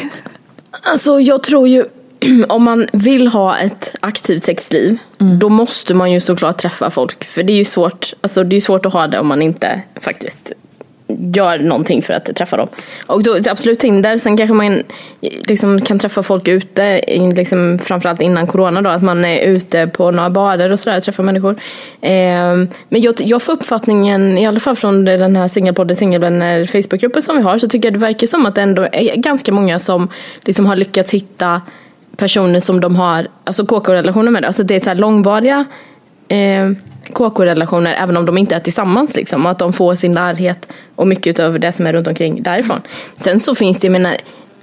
Alltså 0.81 1.19
jag 1.19 1.43
tror 1.43 1.67
ju 1.67 1.85
om 2.49 2.63
man 2.63 2.87
vill 2.93 3.27
ha 3.27 3.57
ett 3.57 3.95
aktivt 3.99 4.43
sexliv 4.43 4.97
då 5.17 5.49
måste 5.49 5.93
man 5.93 6.11
ju 6.11 6.19
såklart 6.19 6.57
träffa 6.57 6.89
folk. 6.89 7.23
För 7.23 7.43
det 7.43 7.53
är 7.53 7.57
ju 7.57 7.65
svårt, 7.65 8.13
alltså 8.21 8.43
det 8.43 8.55
är 8.55 8.61
svårt 8.61 8.85
att 8.85 8.93
ha 8.93 9.07
det 9.07 9.19
om 9.19 9.27
man 9.27 9.41
inte 9.41 9.81
faktiskt 10.01 10.53
gör 11.35 11.59
någonting 11.59 12.01
för 12.01 12.13
att 12.13 12.35
träffa 12.35 12.57
dem. 12.57 12.67
Och 13.05 13.23
då 13.23 13.39
absolut 13.49 13.79
Tinder, 13.79 14.17
sen 14.17 14.37
kanske 14.37 14.53
man 14.53 14.83
liksom 15.21 15.81
kan 15.81 15.99
träffa 15.99 16.23
folk 16.23 16.47
ute, 16.47 17.01
liksom, 17.35 17.79
framförallt 17.79 18.21
innan 18.21 18.47
corona 18.47 18.81
då, 18.81 18.89
att 18.89 19.03
man 19.03 19.25
är 19.25 19.41
ute 19.41 19.87
på 19.87 20.11
några 20.11 20.29
barer 20.29 20.71
och 20.71 20.79
sådär 20.79 20.97
och 20.97 21.03
träffar 21.03 21.23
människor. 21.23 21.55
Ehm, 22.01 22.67
men 22.89 23.01
jag, 23.01 23.15
jag 23.17 23.41
får 23.41 23.53
uppfattningen, 23.53 24.37
i 24.37 24.47
alla 24.47 24.59
fall 24.59 24.75
från 24.75 25.05
den 25.05 25.35
här 25.35 25.47
singelpodden 25.47 25.95
Singelvänner 25.95 26.65
Facebookgruppen 26.65 27.21
som 27.21 27.37
vi 27.37 27.43
har, 27.43 27.57
så 27.57 27.67
tycker 27.67 27.87
jag 27.87 27.93
det 27.93 27.99
verkar 27.99 28.27
som 28.27 28.45
att 28.45 28.55
det 28.55 28.61
ändå 28.61 28.87
är 28.91 29.15
ganska 29.15 29.51
många 29.51 29.79
som 29.79 30.09
liksom 30.45 30.65
har 30.65 30.75
lyckats 30.75 31.13
hitta 31.13 31.61
personer 32.17 32.59
som 32.59 32.79
de 32.79 32.95
har 32.95 33.27
alltså 33.43 33.65
KK-relationer 33.65 34.31
med. 34.31 34.45
Alltså 34.45 34.63
det 34.63 34.75
är 34.75 34.79
så 34.79 34.89
här 34.89 34.95
långvariga 34.95 35.65
eh, 36.27 36.71
KK-relationer 37.13 37.95
även 37.99 38.17
om 38.17 38.25
de 38.25 38.37
inte 38.37 38.55
är 38.55 38.59
tillsammans. 38.59 39.15
Liksom, 39.15 39.45
och 39.45 39.51
att 39.51 39.59
de 39.59 39.73
får 39.73 39.95
sin 39.95 40.11
närhet 40.11 40.67
och 40.95 41.07
mycket 41.07 41.39
av 41.39 41.59
det 41.59 41.71
som 41.71 41.87
är 41.87 41.93
runt 41.93 42.07
omkring 42.07 42.43
därifrån. 42.43 42.81
Sen 43.19 43.39
så 43.39 43.55
finns 43.55 43.79
det, 43.79 43.87
jag 43.87 43.91
menar, 43.91 44.17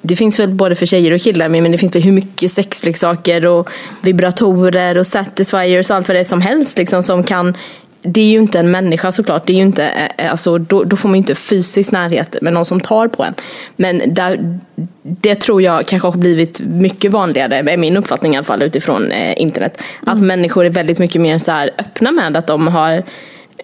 det 0.07 0.17
finns 0.17 0.39
väl 0.39 0.49
både 0.49 0.75
för 0.75 0.87
tjejer 0.87 1.13
och 1.13 1.21
killar 1.21 1.49
men 1.49 1.73
det 1.73 1.79
finns 1.79 1.95
väl 1.95 2.03
hur 2.03 2.13
mycket 2.13 2.53
sexleksaker 2.53 3.47
och 3.47 3.69
vibratorer 4.03 4.99
och 4.99 5.07
satisfiers 5.07 5.91
och 5.91 5.97
allt 5.97 6.09
vad 6.09 6.17
det 6.17 6.21
är 6.21 6.25
som 6.25 6.41
helst 6.41 6.79
liksom, 6.79 7.03
som 7.03 7.25
kan 7.25 7.57
det 8.05 8.21
är 8.21 8.31
ju 8.31 8.39
inte 8.39 8.59
en 8.59 8.71
människa 8.71 9.13
såklart, 9.13 9.47
det 9.47 9.53
är 9.53 9.55
ju 9.55 9.63
inte, 9.63 10.11
eh, 10.17 10.31
alltså, 10.31 10.59
då, 10.59 10.85
då 10.85 10.97
får 10.97 11.09
man 11.09 11.15
ju 11.15 11.19
inte 11.19 11.35
fysisk 11.35 11.93
närhet 11.93 12.37
med 12.43 12.53
någon 12.53 12.65
som 12.65 12.81
tar 12.81 13.09
på 13.09 13.25
en. 13.25 13.35
Men 13.77 14.15
där, 14.15 14.59
det 15.03 15.35
tror 15.35 15.63
jag 15.63 15.87
kanske 15.87 16.09
har 16.09 16.17
blivit 16.17 16.61
mycket 16.61 17.11
vanligare, 17.11 17.73
är 17.73 17.77
min 17.77 17.97
uppfattning 17.97 18.35
i 18.35 18.37
alla 18.37 18.45
fall 18.45 18.63
utifrån 18.63 19.11
eh, 19.11 19.43
internet. 19.43 19.83
Att 20.07 20.21
människor 20.21 20.65
är 20.65 20.71
väldigt 20.71 20.99
mycket 20.99 21.21
mer 21.21 21.39
så 21.39 21.53
här 21.53 21.71
öppna 21.79 22.13
med 22.13 22.37
att 22.37 22.47
de 22.47 22.69
har, 22.69 23.03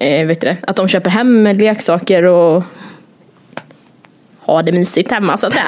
eh, 0.00 0.26
vet 0.26 0.40
du 0.40 0.46
det, 0.46 0.56
att 0.62 0.76
de 0.76 0.88
köper 0.88 1.10
hem 1.10 1.44
leksaker 1.44 2.22
och 2.22 2.64
har 4.40 4.62
det 4.62 4.72
mysigt 4.72 5.10
hemma 5.10 5.36
så 5.36 5.46
att 5.46 5.52
säga. 5.52 5.64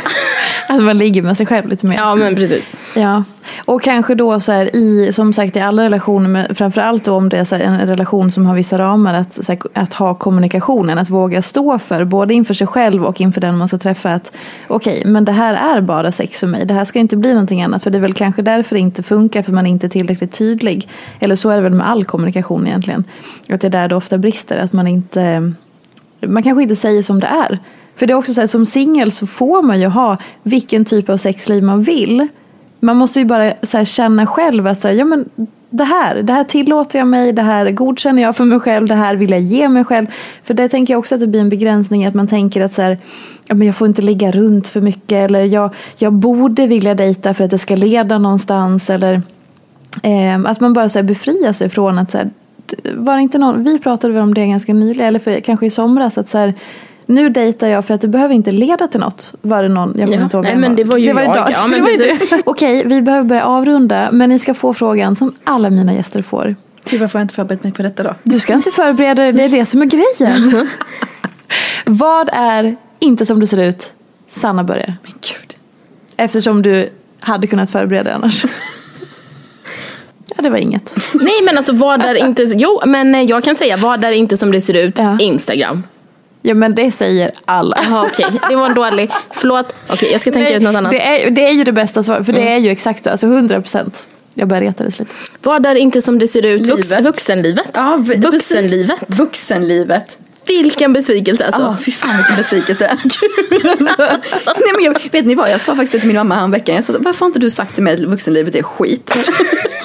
Att 0.69 0.83
man 0.83 0.99
ligger 0.99 1.23
med 1.23 1.37
sig 1.37 1.47
själv 1.47 1.69
lite 1.69 1.87
mer. 1.87 1.97
ja 1.97 2.15
men 2.15 2.35
precis. 2.35 2.65
Ja, 2.95 3.25
och 3.73 3.83
kanske 3.83 4.15
då 4.15 4.41
så 4.41 4.53
här 4.53 4.77
i, 4.77 5.13
som 5.13 5.33
sagt 5.33 5.57
i 5.57 5.61
alla 5.61 5.83
relationer, 5.83 6.29
men 6.29 6.55
framförallt 6.55 7.05
då 7.05 7.15
om 7.15 7.29
det 7.29 7.39
är 7.39 7.45
så 7.45 7.57
här 7.57 7.63
en 7.63 7.87
relation 7.87 8.33
som 8.33 8.47
har 8.47 8.55
vissa 8.55 8.79
ramar, 8.79 9.15
att, 9.15 9.33
så 9.33 9.53
här, 9.53 9.59
att 9.75 9.95
ha 9.95 10.15
kommunikationen, 10.15 10.99
att 10.99 11.11
våga 11.11 11.43
stå 11.43 11.79
för, 11.79 12.05
både 12.05 12.35
inför 12.35 12.55
sig 12.55 12.67
själv 12.67 13.05
och 13.05 13.21
inför 13.21 13.41
den 13.41 13.59
man 13.59 13.69
ska 13.69 13.79
träffa, 13.79 14.13
att 14.13 14.33
okej, 14.69 15.03
men 15.07 15.25
det 15.25 15.33
här 15.33 15.77
är 15.77 15.81
bara 15.81 16.13
sex 16.13 16.41
för 16.41 16.47
mig, 16.47 16.67
det 16.67 16.75
här 16.75 16.85
ska 16.85 16.99
inte 16.99 17.17
bli 17.17 17.31
någonting 17.33 17.63
annat, 17.63 17.83
för 17.83 17.91
det 17.91 17.99
är 17.99 18.03
väl 18.03 18.15
kanske 18.15 18.43
därför 18.43 18.75
det 18.75 18.81
inte 18.81 19.03
funkar, 19.03 19.43
för 19.43 19.53
man 19.53 19.67
är 19.67 19.71
inte 19.71 19.89
tillräckligt 19.89 20.33
tydlig. 20.33 20.89
Eller 21.21 21.35
så 21.35 21.51
är 21.51 21.57
det 21.57 21.63
väl 21.63 21.75
med 21.75 21.89
all 21.89 22.05
kommunikation 22.05 22.67
egentligen, 22.67 23.05
att 23.51 23.61
det 23.61 23.69
är 23.69 23.71
där 23.71 23.89
det 23.89 23.97
ofta 23.97 24.19
brister, 24.19 24.59
att 24.59 24.73
man 24.73 24.87
inte, 24.87 25.53
man 26.27 26.43
kanske 26.43 26.63
inte 26.63 26.77
säger 26.77 27.03
som 27.03 27.21
det 27.21 27.27
är. 27.27 27.59
För 27.97 28.07
det 28.07 28.13
är 28.13 28.17
också 28.17 28.35
så 28.35 28.41
här, 28.41 28.49
som 28.49 28.67
singel 28.67 29.11
så 29.11 29.27
får 29.27 29.63
man 29.63 29.81
ju 29.81 29.87
ha 29.87 30.17
vilken 30.43 30.85
typ 30.85 31.09
av 31.09 31.17
sexliv 31.17 31.63
man 31.63 31.83
vill. 31.83 32.29
Man 32.85 32.97
måste 32.97 33.19
ju 33.19 33.25
bara 33.25 33.53
så 33.63 33.77
här, 33.77 33.85
känna 33.85 34.27
själv 34.27 34.67
att 34.67 34.81
så 34.81 34.89
här, 34.89 34.95
ja, 34.95 35.05
men 35.05 35.29
det 35.71 35.85
här, 35.85 36.23
det 36.23 36.33
här 36.33 36.45
tillåter 36.45 36.99
jag 36.99 37.09
mig, 37.09 37.33
det 37.33 37.43
här 37.43 37.71
godkänner 37.71 38.23
jag 38.23 38.37
för 38.37 38.45
mig 38.45 38.61
själv, 38.61 38.87
det 38.87 38.95
här 38.95 39.15
vill 39.15 39.31
jag 39.31 39.41
ge 39.41 39.69
mig 39.69 39.85
själv. 39.85 40.07
För 40.45 40.55
det 40.55 40.69
tänker 40.69 40.95
jag 40.95 40.99
också 40.99 41.15
att 41.15 41.21
det 41.21 41.27
blir 41.27 41.41
en 41.41 41.49
begränsning 41.49 42.07
att 42.07 42.15
man 42.15 42.27
tänker 42.27 42.61
att 42.61 42.75
så 42.75 42.83
här, 42.83 42.99
ja, 43.47 43.55
men 43.55 43.67
jag 43.67 43.77
får 43.77 43.89
inte 43.89 44.03
ligga 44.03 44.31
runt 44.31 44.69
för 44.69 44.81
mycket 44.81 45.13
eller 45.13 45.45
jag, 45.45 45.71
jag 45.97 46.13
borde 46.13 46.67
vilja 46.67 46.95
dejta 46.95 47.35
för 47.35 47.45
att 47.45 47.51
det 47.51 47.59
ska 47.59 47.77
leda 47.77 48.19
någonstans 48.19 48.91
eller 48.91 49.23
eh, 50.03 50.41
att 50.45 50.61
man 50.61 50.73
bara 50.73 50.89
så 50.89 50.99
här, 50.99 51.05
befriar 51.05 51.53
sig 51.53 51.69
från 51.69 51.99
att 51.99 52.11
så 52.11 52.19
här, 52.19 52.31
var 52.95 53.17
det 53.17 53.23
inte 53.23 53.39
någon, 53.39 53.65
vi 53.65 53.79
pratade 53.79 54.13
väl 54.13 54.23
om 54.23 54.35
det 54.35 54.47
ganska 54.47 54.75
nyligen, 54.75 55.07
eller 55.07 55.19
för, 55.19 55.41
kanske 55.41 55.67
i 55.67 55.71
somras, 55.71 56.19
att 56.19 56.29
så 56.29 56.39
här, 56.39 56.55
nu 57.07 57.29
dejtar 57.29 57.67
jag 57.69 57.85
för 57.85 57.95
att 57.95 58.01
det 58.01 58.09
behöver 58.09 58.35
inte 58.35 58.51
leda 58.53 58.89
till 58.89 59.01
något. 59.01 59.35
Var 59.43 59.63
det 59.63 59.69
någon, 59.69 59.95
jag 59.97 60.07
kommer 60.07 60.17
Ja, 60.19 60.25
inte 60.25 60.37
ihåg 60.37 60.45
nej, 60.45 60.57
men 60.57 60.77
det 60.77 60.85
var 60.85 60.97
ju 60.99 61.07
jag. 61.07 61.23
idag. 61.25 61.49
Ja, 61.53 61.67
men 61.67 61.79
det 61.79 61.83
var 61.85 61.91
ju 61.91 61.97
precis. 61.99 62.31
det. 62.31 62.43
Okej, 62.47 62.83
vi 62.87 63.03
behöver 63.03 63.25
börja 63.29 63.45
avrunda, 63.45 64.09
men 64.13 64.29
ni 64.31 64.39
ska 64.39 64.55
få 64.55 64.75
frågan 64.75 65.17
som 65.17 65.33
alla 65.45 65.71
mina 65.71 65.95
gäster 65.95 66.23
får. 66.23 66.57
Gud 66.85 67.01
varför 67.01 67.19
har 67.19 67.21
jag 67.21 67.25
inte 67.25 67.35
förberett 67.35 67.63
mig 67.65 67.73
på 67.73 67.83
detta 67.83 68.03
då? 68.03 68.15
Du 68.23 68.41
ska 68.41 68.53
inte 68.55 68.71
förbereda 68.71 69.23
dig, 69.23 69.33
det 69.33 69.43
är 69.43 69.49
det 69.49 69.67
som 69.67 69.83
är 69.83 69.87
grejen. 69.87 70.69
Vad 71.87 72.29
är 72.33 72.77
inte 72.99 73.27
som 73.27 73.41
du 73.41 73.47
ser 73.47 73.63
ut? 73.69 73.93
Sanna 74.29 74.65
börjar. 74.65 74.95
Men 75.03 75.13
gud. 75.13 75.57
Eftersom 76.17 76.63
du 76.63 76.89
hade 77.21 77.47
kunnat 77.47 77.71
förbereda 77.71 78.03
dig 78.05 78.13
annars. 78.13 78.45
Ja, 80.37 80.43
det 80.43 80.51
var 80.51 80.59
inget. 80.59 80.97
Nej 81.15 81.43
men 81.45 81.57
alltså 81.57 81.73
vad 81.73 82.03
är 82.03 82.15
inte, 82.15 82.43
jo 82.43 82.81
men 82.87 83.15
eh, 83.15 83.23
jag 83.23 83.45
kan 83.45 83.57
säga 83.57 83.77
vad 83.77 84.05
är 84.05 84.13
inte 84.13 84.37
som 84.37 84.53
det 84.53 84.61
ser 84.61 84.75
ut, 84.75 84.99
Ja. 84.99 85.19
Instagram. 85.21 85.83
Ja, 86.43 86.55
men 86.55 86.75
det 86.75 86.91
säger 86.91 87.31
alla. 87.45 87.79
Jaha 87.83 88.07
okej, 88.07 88.27
det 88.49 88.57
var 88.57 88.67
en 88.67 88.75
dålig, 88.75 89.11
förlåt. 89.31 89.75
Okej 89.89 90.13
jag 90.13 90.21
ska 90.21 90.33
tänka 90.33 90.49
Nej, 90.49 90.57
ut 90.57 90.63
något 90.63 90.75
annat. 90.75 90.93
Mm. 90.93 91.05
Det 91.05 91.27
är, 91.27 91.31
det 91.31 91.47
är 91.49 91.53
ju 91.53 91.65
det 91.65 91.73
bästa 91.73 92.03
svaret, 92.03 92.27
för 92.27 92.33
det 92.33 92.49
är 92.53 92.59
ju 92.59 92.71
exakt 92.71 93.05
så, 93.05 93.11
alltså 93.11 93.27
100 93.27 93.61
procent. 93.61 94.07
Jag 94.35 94.49
börjar 94.49 94.63
retades 94.63 94.99
lite. 94.99 95.13
Vad 95.43 95.67
är 95.67 95.75
inte 95.75 96.03
som 96.03 96.19
det 96.19 96.29
ser 96.29 96.47
ut, 96.47 96.63
Vux, 96.63 96.89
Livet. 96.89 97.05
vuxenlivet. 97.05 97.71
Ja, 97.75 97.97
v- 98.01 98.15
Vuxenlivet. 98.17 98.99
Vuxenlivet. 99.07 100.19
Vilken 100.47 100.93
besvikelse 100.93 101.47
alltså. 101.47 101.63
Ja, 101.63 101.77
fy 101.85 101.91
fan 101.93 102.17
vilken 102.17 102.37
besvikelse. 102.37 102.97
Gud, 103.51 103.89
alltså. 103.99 104.53
Nej, 104.57 104.73
men 104.75 104.85
jag, 104.85 105.13
vet 105.13 105.27
ni 105.27 105.35
vad, 105.35 105.51
jag 105.51 105.61
sa 105.61 105.77
faktiskt 105.77 106.01
till 106.01 106.07
min 106.07 106.17
mamma 106.17 106.35
häromveckan. 106.35 106.75
Jag 106.75 106.85
sa, 106.85 106.93
varför 106.99 107.21
har 107.21 107.27
inte 107.27 107.39
du 107.39 107.51
sagt 107.51 107.75
till 107.75 107.83
mig 107.83 107.95
att 107.95 108.01
vuxenlivet 108.01 108.55
är 108.55 108.63
skit? 108.63 109.13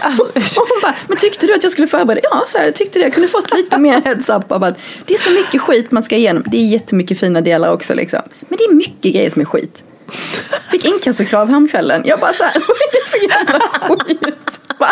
Alltså, 0.01 0.24
Och 0.24 0.68
hon 0.70 0.82
bara, 0.82 0.95
men 1.08 1.18
tyckte 1.18 1.47
du 1.47 1.53
att 1.53 1.64
jag 1.64 1.72
skulle 1.72 1.88
förbereda? 1.88 2.22
Ja, 2.32 2.43
så 2.47 2.58
här, 2.58 2.66
jag 2.66 2.76
tyckte 2.76 2.99
det. 2.99 3.03
Jag 3.03 3.14
kunde 3.14 3.28
fått 3.30 3.53
lite 3.53 3.78
mer 3.78 4.01
heads 4.01 4.30
up 4.30 4.51
av 4.51 4.64
att 4.64 4.80
det 5.05 5.14
är 5.14 5.18
så 5.18 5.30
mycket 5.32 5.62
skit 5.62 5.91
man 5.91 6.03
ska 6.03 6.16
igenom. 6.16 6.43
Det 6.47 6.58
är 6.58 6.68
jättemycket 6.68 7.20
fina 7.20 7.41
delar 7.41 7.72
också 7.72 7.93
liksom. 7.93 8.20
Men 8.49 8.58
det 8.58 8.64
är 8.64 8.74
mycket 8.74 9.14
grejer 9.14 9.30
som 9.30 9.41
är 9.41 9.45
skit. 9.45 9.84
Fick 10.72 10.86
inkassokrav 10.86 11.49
häromkvällen. 11.49 12.01
Jag 12.05 12.20
bara 12.20 12.34
så 12.34 12.43
här, 12.43 12.53
vad 12.68 12.78
är 12.78 12.91
det 12.91 13.10
för 13.10 13.30
jävla 13.30 13.60
skit? 14.05 14.60
Va? 14.80 14.89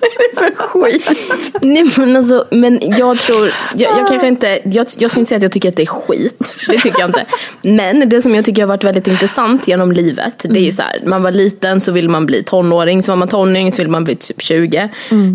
Är 0.00 0.18
det 0.34 0.40
för 0.40 0.54
skit? 0.56 1.58
Nej 1.62 1.84
men 1.96 2.16
alltså, 2.16 2.46
men 2.50 2.80
jag 2.98 3.18
tror, 3.18 3.52
jag, 3.74 3.98
jag 3.98 4.08
kanske 4.08 4.28
inte, 4.28 4.60
jag, 4.64 4.86
jag 4.98 5.10
ska 5.10 5.20
inte 5.20 5.28
säga 5.28 5.36
att 5.36 5.42
jag 5.42 5.52
tycker 5.52 5.68
att 5.68 5.76
det 5.76 5.82
är 5.82 5.86
skit. 5.86 6.54
Det 6.68 6.78
tycker 6.78 7.00
jag 7.00 7.08
inte. 7.08 7.24
Men 7.62 8.08
det 8.08 8.22
som 8.22 8.34
jag 8.34 8.44
tycker 8.44 8.62
har 8.62 8.68
varit 8.68 8.84
väldigt 8.84 9.06
intressant 9.06 9.68
genom 9.68 9.92
livet, 9.92 10.34
det 10.48 10.58
är 10.58 10.64
ju 10.64 10.72
så 10.72 10.82
här, 10.82 11.00
man 11.04 11.22
var 11.22 11.30
liten 11.30 11.80
så 11.80 11.92
ville 11.92 12.08
man 12.08 12.26
bli 12.26 12.42
tonåring, 12.42 13.02
så 13.02 13.12
var 13.12 13.16
man 13.16 13.28
tonåring 13.28 13.72
så 13.72 13.76
ville 13.76 13.90
man 13.90 14.04
bli 14.04 14.14
typ 14.14 14.42
20. 14.42 14.88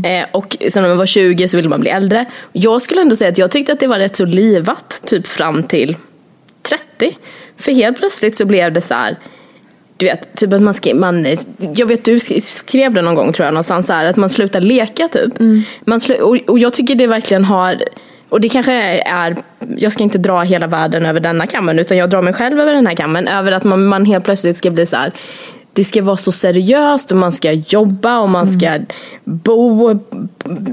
Eh, 0.06 0.26
och 0.32 0.58
sen 0.70 0.82
när 0.84 0.90
man 0.90 0.98
var 0.98 1.06
20 1.06 1.48
så 1.48 1.58
ville 1.58 1.70
man 1.70 1.82
bli 1.82 1.90
äldre. 1.90 2.26
Jag 2.52 2.82
skulle 2.82 3.02
ändå 3.02 3.16
säga 3.16 3.30
att 3.30 3.38
jag 3.38 3.52
tyckte 3.52 3.74
att 3.74 3.80
det 3.80 3.88
var 3.88 4.00
rätt 4.00 4.16
så 4.16 4.26
livat, 4.26 5.02
typ 5.06 5.28
fram 5.28 5.64
till 5.64 5.98
30. 6.62 7.18
För 7.58 7.72
helt 7.72 7.98
plötsligt 7.98 8.38
så 8.38 8.46
blev 8.46 8.74
det 8.74 8.82
så 8.82 8.94
här, 8.94 9.18
du 9.98 10.06
vet, 10.06 10.36
typ 10.38 10.54
att 10.54 10.62
man 10.62 10.74
skrev, 10.74 10.96
man, 10.96 11.26
jag 11.76 11.86
vet 11.86 12.06
du 12.06 12.16
sk- 12.18 12.40
skrev 12.40 12.94
det 12.94 13.02
någon 13.02 13.16
gång 13.16 13.34
tror 13.34 13.46
jag 13.46 13.54
någonstans 13.54 13.86
så 13.88 13.94
här, 13.94 14.06
att 14.06 14.16
man 14.16 14.30
slutar 14.30 14.62
leka 14.62 15.08
typ. 15.08 15.34
Man 15.86 16.00
slu, 16.00 16.16
och, 16.16 16.38
och 16.48 16.60
jag 16.60 16.74
tycker 16.74 16.96
det 16.96 17.08
verkligen 17.08 17.46
har, 17.46 17.76
och 18.30 18.42
det 18.42 18.50
kanske 18.50 18.74
är, 19.02 19.36
jag 19.78 19.92
ska 19.92 20.04
inte 20.04 20.18
dra 20.18 20.42
hela 20.42 20.68
världen 20.68 21.06
över 21.06 21.20
denna 21.20 21.48
kammaren 21.48 21.80
utan 21.80 21.98
jag 21.98 22.10
drar 22.10 22.22
mig 22.22 22.34
själv 22.34 22.60
över 22.60 22.74
den 22.74 22.88
här 22.88 22.96
kammaren, 22.96 23.28
över 23.28 23.52
att 23.52 23.64
man, 23.64 23.86
man 23.86 24.06
helt 24.06 24.26
plötsligt 24.26 24.58
ska 24.58 24.72
bli 24.72 24.86
så 24.86 24.96
här. 24.96 25.12
Det 25.76 25.84
ska 25.84 26.04
vara 26.04 26.18
så 26.18 26.32
seriöst 26.32 27.12
och 27.12 27.18
man 27.18 27.32
ska 27.32 27.52
jobba 27.52 28.20
och 28.20 28.30
man 28.30 28.48
ska 28.48 28.80
bo, 29.24 30.00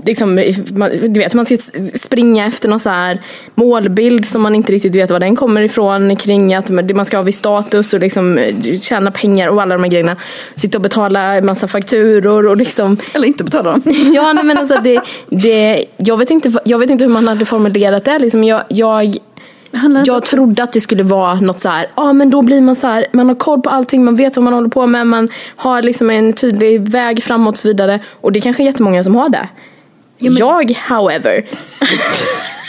liksom, 0.04 0.54
man, 0.72 0.90
du 0.90 1.20
vet, 1.20 1.34
man 1.34 1.46
ska 1.46 1.56
springa 1.94 2.46
efter 2.46 2.68
någon 2.68 2.80
så 2.80 2.90
här 2.90 3.20
målbild 3.54 4.26
som 4.26 4.42
man 4.42 4.54
inte 4.54 4.72
riktigt 4.72 4.94
vet 4.94 5.10
var 5.10 5.20
den 5.20 5.36
kommer 5.36 5.62
ifrån 5.62 6.16
kring 6.16 6.54
att 6.54 6.70
man 6.70 7.04
ska 7.04 7.16
ha 7.16 7.22
viss 7.22 7.38
status 7.38 7.94
och 7.94 8.00
liksom 8.00 8.38
tjäna 8.82 9.10
pengar 9.10 9.48
och 9.48 9.62
alla 9.62 9.74
de 9.74 9.82
här 9.82 9.90
grejerna. 9.90 10.16
Sitta 10.54 10.78
och 10.78 10.82
betala 10.82 11.36
en 11.36 11.46
massa 11.46 11.68
fakturor 11.68 12.46
och 12.46 12.56
liksom 12.56 12.96
Eller 13.14 13.28
inte 13.28 13.44
betala 13.44 13.70
dem. 13.70 13.82
Ja 14.14 14.32
nej, 14.32 14.44
men 14.44 14.58
alltså 14.58 14.80
det, 14.84 15.00
det, 15.28 15.84
jag, 15.96 16.16
vet 16.16 16.30
inte, 16.30 16.52
jag 16.64 16.78
vet 16.78 16.90
inte 16.90 17.04
hur 17.04 17.12
man 17.12 17.28
hade 17.28 17.44
formulerat 17.44 18.04
det 18.04 18.18
liksom 18.18 18.44
jag, 18.44 18.62
jag 18.68 19.16
Jag 20.06 20.24
trodde 20.24 20.62
att 20.62 20.72
det 20.72 20.80
skulle 20.80 21.02
vara 21.02 21.34
något 21.34 21.60
så 21.60 21.68
här, 21.68 21.86
ja 21.96 22.12
men 22.12 22.30
då 22.30 22.42
blir 22.42 22.60
man 22.60 22.76
så 22.76 22.86
här, 22.86 23.06
man 23.12 23.28
har 23.28 23.34
koll 23.34 23.60
på 23.62 23.70
allting, 23.70 24.04
man 24.04 24.16
vet 24.16 24.36
vad 24.36 24.44
man 24.44 24.52
håller 24.52 24.68
på 24.68 24.86
med, 24.86 25.06
man 25.06 25.28
har 25.56 25.82
liksom 25.82 26.10
en 26.10 26.32
tydlig 26.32 26.80
väg 26.88 27.22
framåt 27.22 27.54
och 27.54 27.58
så 27.58 27.68
vidare. 27.68 28.00
Och 28.20 28.32
det 28.32 28.38
är 28.38 28.40
kanske 28.40 28.62
jättemånga 28.62 29.04
som 29.04 29.16
har 29.16 29.28
det. 29.28 29.48
Jag, 30.18 30.76
however, 30.88 31.44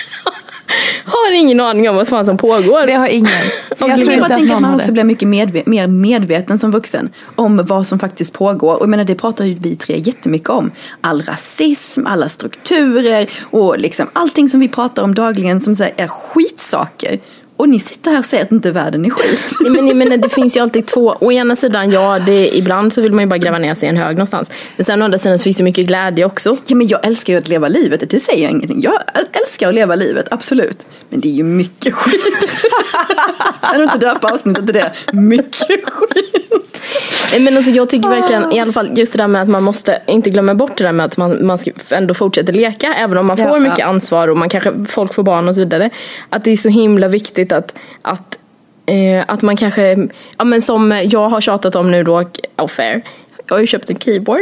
har 1.05 1.31
ingen 1.35 1.59
aning 1.59 1.89
om 1.89 1.95
vad 1.95 2.07
fan 2.07 2.25
som 2.25 2.37
pågår. 2.37 2.87
Det 2.87 2.93
har 2.93 3.07
ingen. 3.07 3.31
Jag 3.79 3.89
Jag, 3.89 4.05
tror 4.05 4.19
bara 4.19 4.29
tänker 4.29 4.55
att 4.55 4.61
man 4.61 4.75
också 4.75 4.91
blir 4.91 5.03
mycket 5.03 5.27
medve- 5.27 5.63
mer 5.65 5.87
medveten 5.87 6.59
som 6.59 6.71
vuxen 6.71 7.09
om 7.35 7.65
vad 7.65 7.87
som 7.87 7.99
faktiskt 7.99 8.33
pågår. 8.33 8.75
Och 8.75 8.81
jag 8.81 8.89
menar, 8.89 9.03
det 9.03 9.15
pratar 9.15 9.45
ju 9.45 9.53
vi 9.53 9.75
tre 9.75 9.97
jättemycket 9.99 10.49
om. 10.49 10.71
All 11.01 11.21
rasism, 11.21 12.07
alla 12.07 12.29
strukturer 12.29 13.29
och 13.43 13.79
liksom 13.79 14.07
allting 14.13 14.49
som 14.49 14.59
vi 14.59 14.67
pratar 14.67 15.03
om 15.03 15.15
dagligen 15.15 15.61
som 15.61 15.75
så 15.75 15.83
är 15.97 16.07
skitsaker. 16.07 17.19
Och 17.61 17.69
ni 17.69 17.79
sitter 17.79 18.11
här 18.11 18.19
och 18.19 18.25
säger 18.25 18.43
att 18.43 18.51
inte 18.51 18.71
världen 18.71 19.05
är 19.05 19.09
skit. 19.09 19.39
Nej, 19.61 19.71
men, 19.71 19.87
jag 19.87 19.97
menar, 19.97 20.17
det 20.17 20.29
finns 20.29 20.57
ju 20.57 20.59
alltid 20.59 20.85
två, 20.85 21.17
å 21.19 21.31
ena 21.31 21.55
sidan, 21.55 21.91
ja, 21.91 22.19
det, 22.19 22.57
ibland 22.57 22.93
så 22.93 23.01
vill 23.01 23.13
man 23.13 23.23
ju 23.23 23.27
bara 23.27 23.37
gräva 23.37 23.59
ner 23.59 23.73
sig 23.73 23.87
i 23.87 23.89
en 23.89 23.97
hög 23.97 24.15
någonstans. 24.15 24.51
Men 24.75 24.85
sen 24.85 25.01
å 25.01 25.05
andra 25.05 25.17
sidan 25.17 25.39
så 25.39 25.43
finns 25.43 25.57
det 25.57 25.63
mycket 25.63 25.87
glädje 25.87 26.25
också. 26.25 26.57
Ja 26.67 26.75
men 26.75 26.87
jag 26.87 27.05
älskar 27.05 27.33
ju 27.33 27.39
att 27.39 27.47
leva 27.47 27.67
livet, 27.67 28.09
det 28.09 28.19
säger 28.19 28.43
jag 28.43 28.51
ingenting. 28.51 28.81
Jag 28.81 29.01
älskar 29.33 29.69
att 29.69 29.75
leva 29.75 29.95
livet, 29.95 30.27
absolut. 30.31 30.85
Men 31.09 31.19
det 31.19 31.27
är 31.27 31.33
ju 31.33 31.43
mycket 31.43 31.93
skit. 31.93 32.57
kan 33.61 33.77
du 33.77 33.83
inte 33.83 33.97
döpa 33.97 34.31
avsnittet 34.31 34.65
till 34.65 34.73
det? 34.73 34.91
Mycket 35.13 35.89
skit. 35.89 36.70
Men 37.39 37.57
alltså 37.57 37.71
jag 37.71 37.89
tycker 37.89 38.09
verkligen, 38.09 38.51
i 38.51 38.59
alla 38.59 38.71
fall 38.71 38.97
just 38.97 39.13
det 39.13 39.17
där 39.17 39.27
med 39.27 39.41
att 39.41 39.47
man 39.47 39.63
måste 39.63 40.01
inte 40.07 40.29
glömma 40.29 40.55
bort 40.55 40.77
det 40.77 40.83
där 40.83 40.91
med 40.91 41.05
att 41.05 41.17
man, 41.17 41.45
man 41.45 41.57
ska 41.57 41.71
ändå 41.91 42.13
fortsätta 42.13 42.51
leka 42.51 42.93
även 42.93 43.17
om 43.17 43.25
man 43.25 43.37
Ja, 43.37 43.49
får 43.49 43.59
mycket 43.59 43.79
ja. 43.79 43.85
ansvar 43.85 44.27
och 44.27 44.37
man 44.37 44.49
kanske, 44.49 44.73
folk 44.87 45.13
får 45.13 45.23
barn 45.23 45.47
och 45.47 45.55
så 45.55 45.61
vidare. 45.61 45.89
Att 46.29 46.43
det 46.43 46.51
är 46.51 46.55
så 46.57 46.69
himla 46.69 47.07
viktigt 47.07 47.51
att, 47.51 47.73
att, 48.01 48.39
eh, 48.85 49.23
att 49.27 49.41
man 49.41 49.57
kanske, 49.57 50.07
ja 50.37 50.43
men 50.43 50.61
som 50.61 51.01
jag 51.03 51.29
har 51.29 51.41
tjatat 51.41 51.75
om 51.75 51.91
nu 51.91 52.03
då, 52.03 52.23
off-air. 52.55 53.01
Jag 53.51 53.55
har 53.55 53.61
ju 53.61 53.67
köpt 53.67 53.89
en 53.89 53.97
keyboard. 53.99 54.41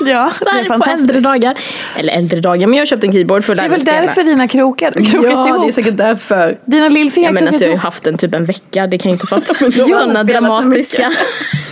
Ja, 0.00 0.32
det 0.40 0.46
är 0.50 0.52
här 0.54 0.62
på 0.62 0.68
fantastiskt. 0.68 1.00
äldre 1.00 1.20
dagar. 1.20 1.58
Eller 1.96 2.12
äldre 2.12 2.40
dagar, 2.40 2.66
men 2.66 2.74
jag 2.76 2.80
har 2.80 2.86
köpt 2.86 3.04
en 3.04 3.12
keyboard 3.12 3.44
för 3.44 3.52
att 3.52 3.56
Det 3.58 3.62
är 3.64 3.68
lära 3.68 3.70
mig 3.70 3.78
väl 3.78 3.86
spela. 3.94 4.06
därför 4.06 4.22
dina 4.22 4.48
krokar 4.48 4.90
krokat 4.92 5.30
Ja, 5.32 5.48
ihop. 5.48 5.62
det 5.62 5.68
är 5.70 5.72
säkert 5.72 5.96
därför. 5.96 6.58
Dina 6.64 6.88
lillfingrar 6.88 7.28
Ja, 7.28 7.32
men 7.32 7.38
krokat 7.40 7.54
alltså, 7.54 7.64
jag 7.64 7.70
har 7.72 7.76
ju 7.76 7.80
haft 7.80 8.04
den 8.04 8.18
typ 8.18 8.34
en 8.34 8.44
vecka, 8.44 8.86
det 8.86 8.98
kan 8.98 9.10
ju 9.10 9.12
inte 9.12 9.26
fått 9.26 9.58
då 9.60 9.82
har 9.82 10.00
sådana 10.00 10.24
dramatiska 10.24 11.12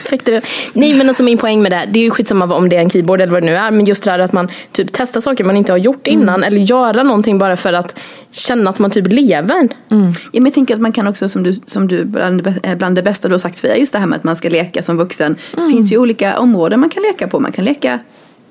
effekter. 0.04 0.42
Nej 0.72 0.94
men 0.94 1.08
alltså 1.08 1.22
min 1.22 1.38
poäng 1.38 1.62
med 1.62 1.72
det, 1.72 1.84
det 1.92 1.98
är 1.98 2.04
ju 2.04 2.10
skitsamma 2.10 2.54
om 2.54 2.68
det 2.68 2.76
är 2.76 2.80
en 2.80 2.90
keyboard 2.90 3.20
eller 3.20 3.32
vad 3.32 3.42
det 3.42 3.46
nu 3.46 3.56
är, 3.56 3.70
men 3.70 3.84
just 3.84 4.02
det 4.02 4.10
här 4.10 4.18
att 4.18 4.32
man 4.32 4.48
typ 4.72 4.88
testar 4.92 5.20
saker 5.20 5.44
man 5.44 5.56
inte 5.56 5.72
har 5.72 5.78
gjort 5.78 6.06
Mm. 6.08 6.22
innan 6.22 6.44
eller 6.44 6.58
göra 6.60 7.02
någonting 7.02 7.38
bara 7.38 7.56
för 7.56 7.72
att 7.72 7.98
känna 8.30 8.70
att 8.70 8.78
man 8.78 8.90
typ 8.90 9.12
lever. 9.12 9.68
Ja, 9.88 9.96
men 10.32 10.44
jag 10.44 10.54
tänker 10.54 10.74
att 10.74 10.80
man 10.80 10.92
kan 10.92 11.06
också, 11.06 11.28
som 11.28 11.42
du, 11.42 11.52
som 11.52 11.88
du 11.88 12.04
bland, 12.04 12.42
det 12.42 12.76
bland 12.76 12.94
det 12.96 13.02
bästa 13.02 13.28
du 13.28 13.34
har 13.34 13.38
sagt 13.38 13.58
Fia, 13.60 13.76
just 13.76 13.92
det 13.92 13.98
här 13.98 14.06
med 14.06 14.16
att 14.16 14.24
man 14.24 14.36
ska 14.36 14.48
leka 14.48 14.82
som 14.82 14.96
vuxen. 14.96 15.36
Det 15.52 15.68
finns 15.70 15.92
ju 15.92 15.98
olika 15.98 16.38
områden 16.38 16.65
man 16.76 16.88
kan 16.90 17.02
leka 17.02 17.28
på. 17.28 17.40
Man 17.40 17.52
kan 17.52 17.64
leka, 17.64 17.98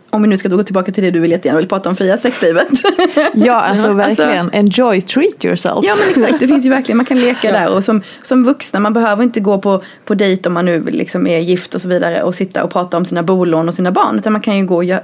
om 0.10 0.22
vi 0.22 0.28
nu 0.28 0.38
ska 0.38 0.50
gå 0.50 0.64
tillbaka 0.64 0.92
till 0.92 1.04
det 1.04 1.12
du 1.12 1.20
vill 1.20 1.32
jättegärna 1.32 1.60
vill 1.60 1.70
prata 1.70 1.90
om 1.90 1.96
Fia, 1.96 2.18
sexlivet. 2.18 2.68
Ja, 3.34 3.54
alltså 3.54 3.88
Ja, 3.88 3.94
verkligen. 3.94 4.50
Enjoy, 4.54 5.02
treat 5.02 5.46
yourself. 5.46 5.86
Ja 5.86 5.96
men 5.96 6.10
exakt, 6.24 6.40
det 6.40 6.48
finns 6.48 6.66
ju 6.66 6.70
verkligen, 6.70 6.98
man 6.98 7.06
kan 7.06 7.20
leka 7.20 7.52
där 7.52 7.76
och 7.76 7.84
som, 7.84 8.02
som 8.24 8.44
vuxna, 8.44 8.80
man 8.80 8.94
behöver 8.94 9.24
inte 9.24 9.40
gå 9.40 9.58
på, 9.58 9.82
på 10.06 10.16
dejt 10.16 10.50
om 10.50 10.54
man 10.54 10.66
nu 10.66 10.84
liksom 10.84 11.28
är 11.28 11.40
gift 11.40 11.76
och 11.76 11.82
så 11.82 11.88
vidare 11.90 12.24
och 12.24 12.36
sitta 12.36 12.64
och 12.64 12.72
prata 12.72 12.98
om 12.98 13.06
sina 13.06 13.24
bolån 13.24 13.68
och 13.68 13.74
sina 13.76 13.92
barn 13.92 14.18
utan 14.18 14.34
man 14.34 14.42
kan 14.42 14.58
ju 14.58 14.66
gå 14.66 14.76
och 14.76 14.84
gö- 14.84 15.02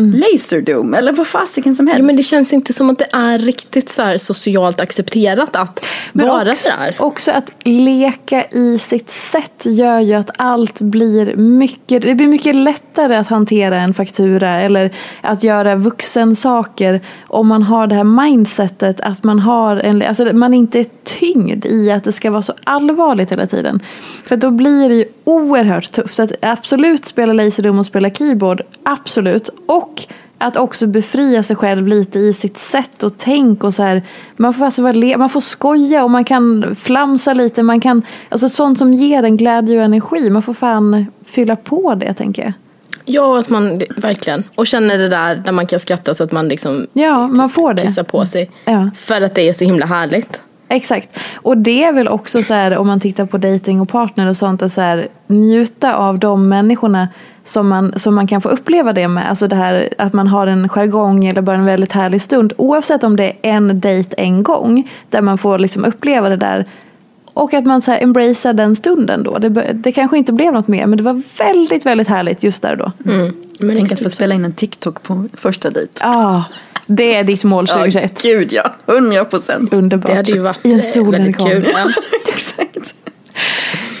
leka. 0.00 0.26
Laserdome 0.32 0.98
eller 0.98 1.12
vad 1.12 1.26
fasiken 1.26 1.74
som 1.74 1.86
helst. 1.86 1.98
Ja, 1.98 2.04
men 2.04 2.16
det 2.16 2.22
känns 2.22 2.52
inte 2.52 2.72
som 2.72 2.90
att 2.90 2.98
det 2.98 3.08
är 3.12 3.38
riktigt 3.38 3.88
så 3.88 4.02
här 4.02 4.18
socialt 4.18 4.80
accepterat 4.80 5.56
att 5.56 5.86
Men 6.12 6.28
vara 6.28 6.50
också, 6.50 6.70
sådär. 6.70 6.96
också 6.98 7.30
att 7.30 7.50
leka 7.64 8.44
i 8.50 8.78
sitt 8.78 9.10
sätt 9.10 9.66
gör 9.66 10.00
ju 10.00 10.14
att 10.14 10.30
allt 10.36 10.80
blir 10.80 11.36
mycket, 11.36 12.02
det 12.02 12.14
blir 12.14 12.28
mycket 12.28 12.56
lättare 12.56 13.16
att 13.16 13.28
hantera 13.28 13.76
en 13.76 13.94
faktura 13.94 14.60
eller 14.60 14.90
att 15.20 15.44
göra 15.44 15.76
vuxensaker 15.76 17.00
om 17.26 17.48
man 17.48 17.62
har 17.62 17.86
det 17.86 17.94
här 17.94 18.04
mindsetet 18.04 19.00
att 19.00 19.24
man 19.24 19.38
har 19.38 19.76
en, 19.76 20.02
alltså 20.02 20.24
man 20.24 20.54
inte 20.54 20.80
är 20.80 20.86
tyngd 21.04 21.66
i 21.66 21.90
att 21.90 22.04
det 22.04 22.12
ska 22.12 22.30
vara 22.30 22.42
så 22.42 22.52
allvarligt 22.64 23.32
hela 23.32 23.46
tiden. 23.46 23.82
För 24.24 24.36
då 24.36 24.50
blir 24.50 24.88
det 24.88 24.94
ju 24.94 25.04
oerhört 25.24 25.92
tufft. 25.92 26.14
Så 26.14 26.22
att 26.22 26.32
absolut 26.42 27.04
spela 27.04 27.32
laserdom 27.32 27.78
och 27.78 27.86
spela 27.86 28.10
keyboard, 28.10 28.62
absolut. 28.82 29.50
Och 29.66 29.89
att 30.38 30.56
också 30.56 30.86
befria 30.86 31.42
sig 31.42 31.56
själv 31.56 31.86
lite 31.86 32.18
i 32.18 32.32
sitt 32.32 32.58
sätt 32.58 33.02
och 33.02 33.12
tänk 33.18 33.64
och 33.64 33.74
så 33.74 33.82
här. 33.82 34.02
Man 34.36 34.54
får, 34.54 34.64
alltså 34.64 34.82
vara 34.82 35.18
man 35.18 35.30
får 35.30 35.40
skoja 35.40 36.04
och 36.04 36.10
man 36.10 36.24
kan 36.24 36.76
flamsa 36.80 37.34
lite. 37.34 37.62
Man 37.62 37.80
kan, 37.80 38.02
alltså 38.28 38.48
sånt 38.48 38.78
som 38.78 38.94
ger 38.94 39.22
en 39.22 39.36
glädje 39.36 39.78
och 39.78 39.84
energi. 39.84 40.30
Man 40.30 40.42
får 40.42 40.54
fan 40.54 41.06
fylla 41.26 41.56
på 41.56 41.94
det 41.94 42.14
tänker 42.14 42.42
jag. 42.42 42.52
Ja, 43.04 43.38
att 43.38 43.48
man 43.48 43.82
verkligen. 43.96 44.44
Och 44.54 44.66
känner 44.66 44.98
det 44.98 45.08
där 45.08 45.36
där 45.36 45.52
man 45.52 45.66
kan 45.66 45.80
skratta 45.80 46.14
så 46.14 46.24
att 46.24 46.32
man 46.32 46.48
liksom 46.48 46.86
Ja, 46.92 47.28
man 47.28 47.50
får 47.50 47.74
det. 47.74 47.82
kissar 47.82 48.02
på 48.02 48.26
sig. 48.26 48.50
Ja. 48.64 48.90
För 48.96 49.20
att 49.20 49.34
det 49.34 49.48
är 49.48 49.52
så 49.52 49.64
himla 49.64 49.86
härligt. 49.86 50.40
Exakt. 50.72 51.18
Och 51.34 51.58
det 51.58 51.84
är 51.84 51.92
väl 51.92 52.08
också 52.08 52.42
så 52.42 52.54
här 52.54 52.76
om 52.76 52.86
man 52.86 53.00
tittar 53.00 53.26
på 53.26 53.38
dating 53.38 53.80
och 53.80 53.88
partner 53.88 54.28
och 54.28 54.36
sånt 54.36 54.62
att 54.62 54.72
så 54.72 54.80
här, 54.80 55.08
njuta 55.26 55.94
av 55.94 56.18
de 56.18 56.48
människorna 56.48 57.08
som 57.44 57.68
man, 57.68 57.98
som 57.98 58.14
man 58.14 58.26
kan 58.26 58.40
få 58.40 58.48
uppleva 58.48 58.92
det 58.92 59.08
med. 59.08 59.30
Alltså 59.30 59.48
det 59.48 59.56
här 59.56 59.88
att 59.98 60.12
man 60.12 60.28
har 60.28 60.46
en 60.46 60.68
jargong 60.68 61.24
eller 61.24 61.42
bara 61.42 61.56
en 61.56 61.64
väldigt 61.64 61.92
härlig 61.92 62.22
stund. 62.22 62.52
Oavsett 62.56 63.04
om 63.04 63.16
det 63.16 63.24
är 63.24 63.36
en 63.42 63.80
dejt 63.80 64.14
en 64.18 64.42
gång 64.42 64.90
där 65.08 65.22
man 65.22 65.38
får 65.38 65.58
liksom 65.58 65.84
uppleva 65.84 66.28
det 66.28 66.36
där. 66.36 66.66
Och 67.32 67.54
att 67.54 67.66
man 67.66 67.82
så 67.82 67.90
här 67.90 68.02
embracear 68.02 68.52
den 68.52 68.76
stunden 68.76 69.22
då. 69.22 69.38
Det, 69.38 69.48
det 69.72 69.92
kanske 69.92 70.18
inte 70.18 70.32
blev 70.32 70.52
något 70.52 70.68
mer 70.68 70.86
men 70.86 70.96
det 70.96 71.04
var 71.04 71.22
väldigt, 71.38 71.86
väldigt 71.86 72.08
härligt 72.08 72.42
just 72.42 72.62
där 72.62 72.76
då. 72.76 72.92
Mm. 73.10 73.34
Men 73.58 73.76
Tänk 73.76 73.92
att 73.92 74.02
få 74.02 74.10
spela 74.10 74.34
in 74.34 74.44
en 74.44 74.52
TikTok 74.52 75.02
på 75.02 75.26
första 75.32 75.70
dejt. 75.70 75.92
Ah, 76.00 76.42
det 76.96 77.14
är 77.14 77.24
ditt 77.24 77.44
mål 77.44 77.66
2021. 77.66 78.24
Ja, 78.24 78.30
gud 78.30 78.52
ja, 78.52 78.74
hundra 78.86 79.24
procent. 79.24 79.72
Underbart. 79.72 80.10
Det 80.10 80.16
hade 80.16 80.30
ju 80.32 80.38
varit 80.38 80.66
I 80.66 80.72
en 80.72 81.04
eh, 81.04 81.10
väldigt 81.10 81.38
kul. 81.38 81.66
Ja. 81.72 81.88
Exakt. 82.28 82.94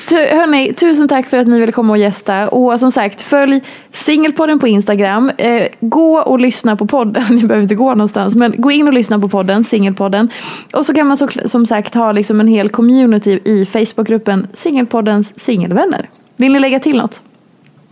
Tu- 0.08 0.16
Hörni, 0.36 0.72
tusen 0.74 1.08
tack 1.08 1.26
för 1.26 1.38
att 1.38 1.46
ni 1.46 1.60
ville 1.60 1.72
komma 1.72 1.92
och 1.92 1.98
gästa. 1.98 2.48
Och 2.48 2.80
som 2.80 2.92
sagt, 2.92 3.22
följ 3.22 3.60
Singelpodden 3.92 4.58
på 4.58 4.68
Instagram. 4.68 5.30
Eh, 5.38 5.66
gå 5.80 6.18
och 6.18 6.38
lyssna 6.40 6.76
på 6.76 6.86
podden. 6.86 7.24
Ni 7.30 7.36
behöver 7.40 7.62
inte 7.62 7.74
gå 7.74 7.90
någonstans. 7.94 8.34
Men 8.34 8.54
gå 8.56 8.70
in 8.70 8.86
och 8.88 8.92
lyssna 8.94 9.18
på 9.20 9.28
podden, 9.28 9.64
Singelpodden. 9.64 10.28
Och 10.72 10.86
så 10.86 10.94
kan 10.94 11.06
man 11.06 11.16
så, 11.16 11.28
som 11.44 11.66
sagt 11.66 11.94
ha 11.94 12.12
liksom 12.12 12.40
en 12.40 12.46
hel 12.48 12.68
community 12.68 13.40
i 13.44 13.66
Facebookgruppen 13.66 14.46
Singelpoddens 14.54 15.40
singelvänner. 15.40 16.10
Vill 16.36 16.52
ni 16.52 16.58
lägga 16.58 16.78
till 16.80 16.96
något? 16.96 17.22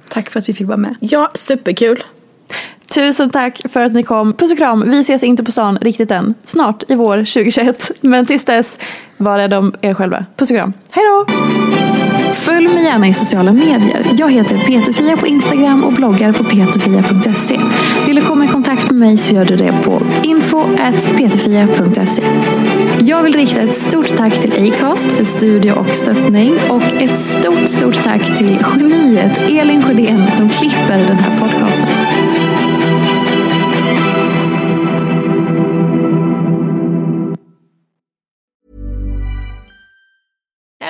Tack 0.09 0.31
för 0.31 0.41
att 0.41 0.49
vi 0.49 0.53
fick 0.53 0.67
vara 0.67 0.77
med. 0.77 0.95
ja, 1.01 1.31
superkul. 1.35 2.03
Tusen 2.99 3.31
tack 3.31 3.61
för 3.69 3.81
att 3.81 3.93
ni 3.93 4.03
kom. 4.03 4.33
Puss 4.33 4.53
och 4.53 4.59
kram. 4.59 4.91
Vi 4.91 5.01
ses 5.01 5.23
inte 5.23 5.45
på 5.45 5.53
stan 5.53 5.79
riktigt 5.81 6.11
än. 6.11 6.35
Snart 6.45 6.83
i 6.89 6.95
vår 6.95 7.17
2021. 7.17 7.91
Men 8.01 8.27
tills 8.27 8.45
dess, 8.45 8.79
var 9.17 9.39
rädda 9.39 9.59
om 9.59 9.75
er 9.81 9.95
själva. 9.95 10.25
Puss 10.37 10.51
och 10.51 10.57
kram. 10.57 10.73
Hej 10.91 11.05
då! 11.05 11.27
Följ 12.33 12.69
mig 12.69 12.85
gärna 12.85 13.09
i 13.09 13.15
sociala 13.15 13.53
medier. 13.53 14.07
Jag 14.19 14.33
heter 14.33 14.59
Peterfia 14.59 15.17
på 15.17 15.27
Instagram 15.27 15.85
och 15.85 15.93
bloggar 15.93 16.33
på 16.33 16.45
peterfia.se. 16.45 17.61
Vill 18.07 18.17
du 18.17 18.23
komma 18.23 18.45
i 18.45 18.49
kontakt 18.49 18.91
med 18.91 19.01
mig 19.01 19.17
så 19.17 19.35
gör 19.35 19.45
du 19.45 19.57
det 19.57 19.73
på 19.83 20.03
info.peterfia.se. 20.23 22.23
Jag 23.01 23.23
vill 23.23 23.35
rikta 23.35 23.61
ett 23.61 23.75
stort 23.75 24.17
tack 24.17 24.41
till 24.41 24.73
Acast 24.73 25.13
för 25.13 25.25
studio 25.25 25.73
och 25.73 25.95
stöttning 25.95 26.55
och 26.69 26.83
ett 26.83 27.19
stort, 27.19 27.69
stort 27.69 28.05
tack 28.05 28.39
till 28.39 28.65
geniet 28.77 29.39
Elin 29.49 29.83
Sjödén 29.83 30.31
som 30.31 30.49
klipper 30.49 30.99
den 30.99 31.19
här 31.19 31.39
podcasten. 31.39 31.87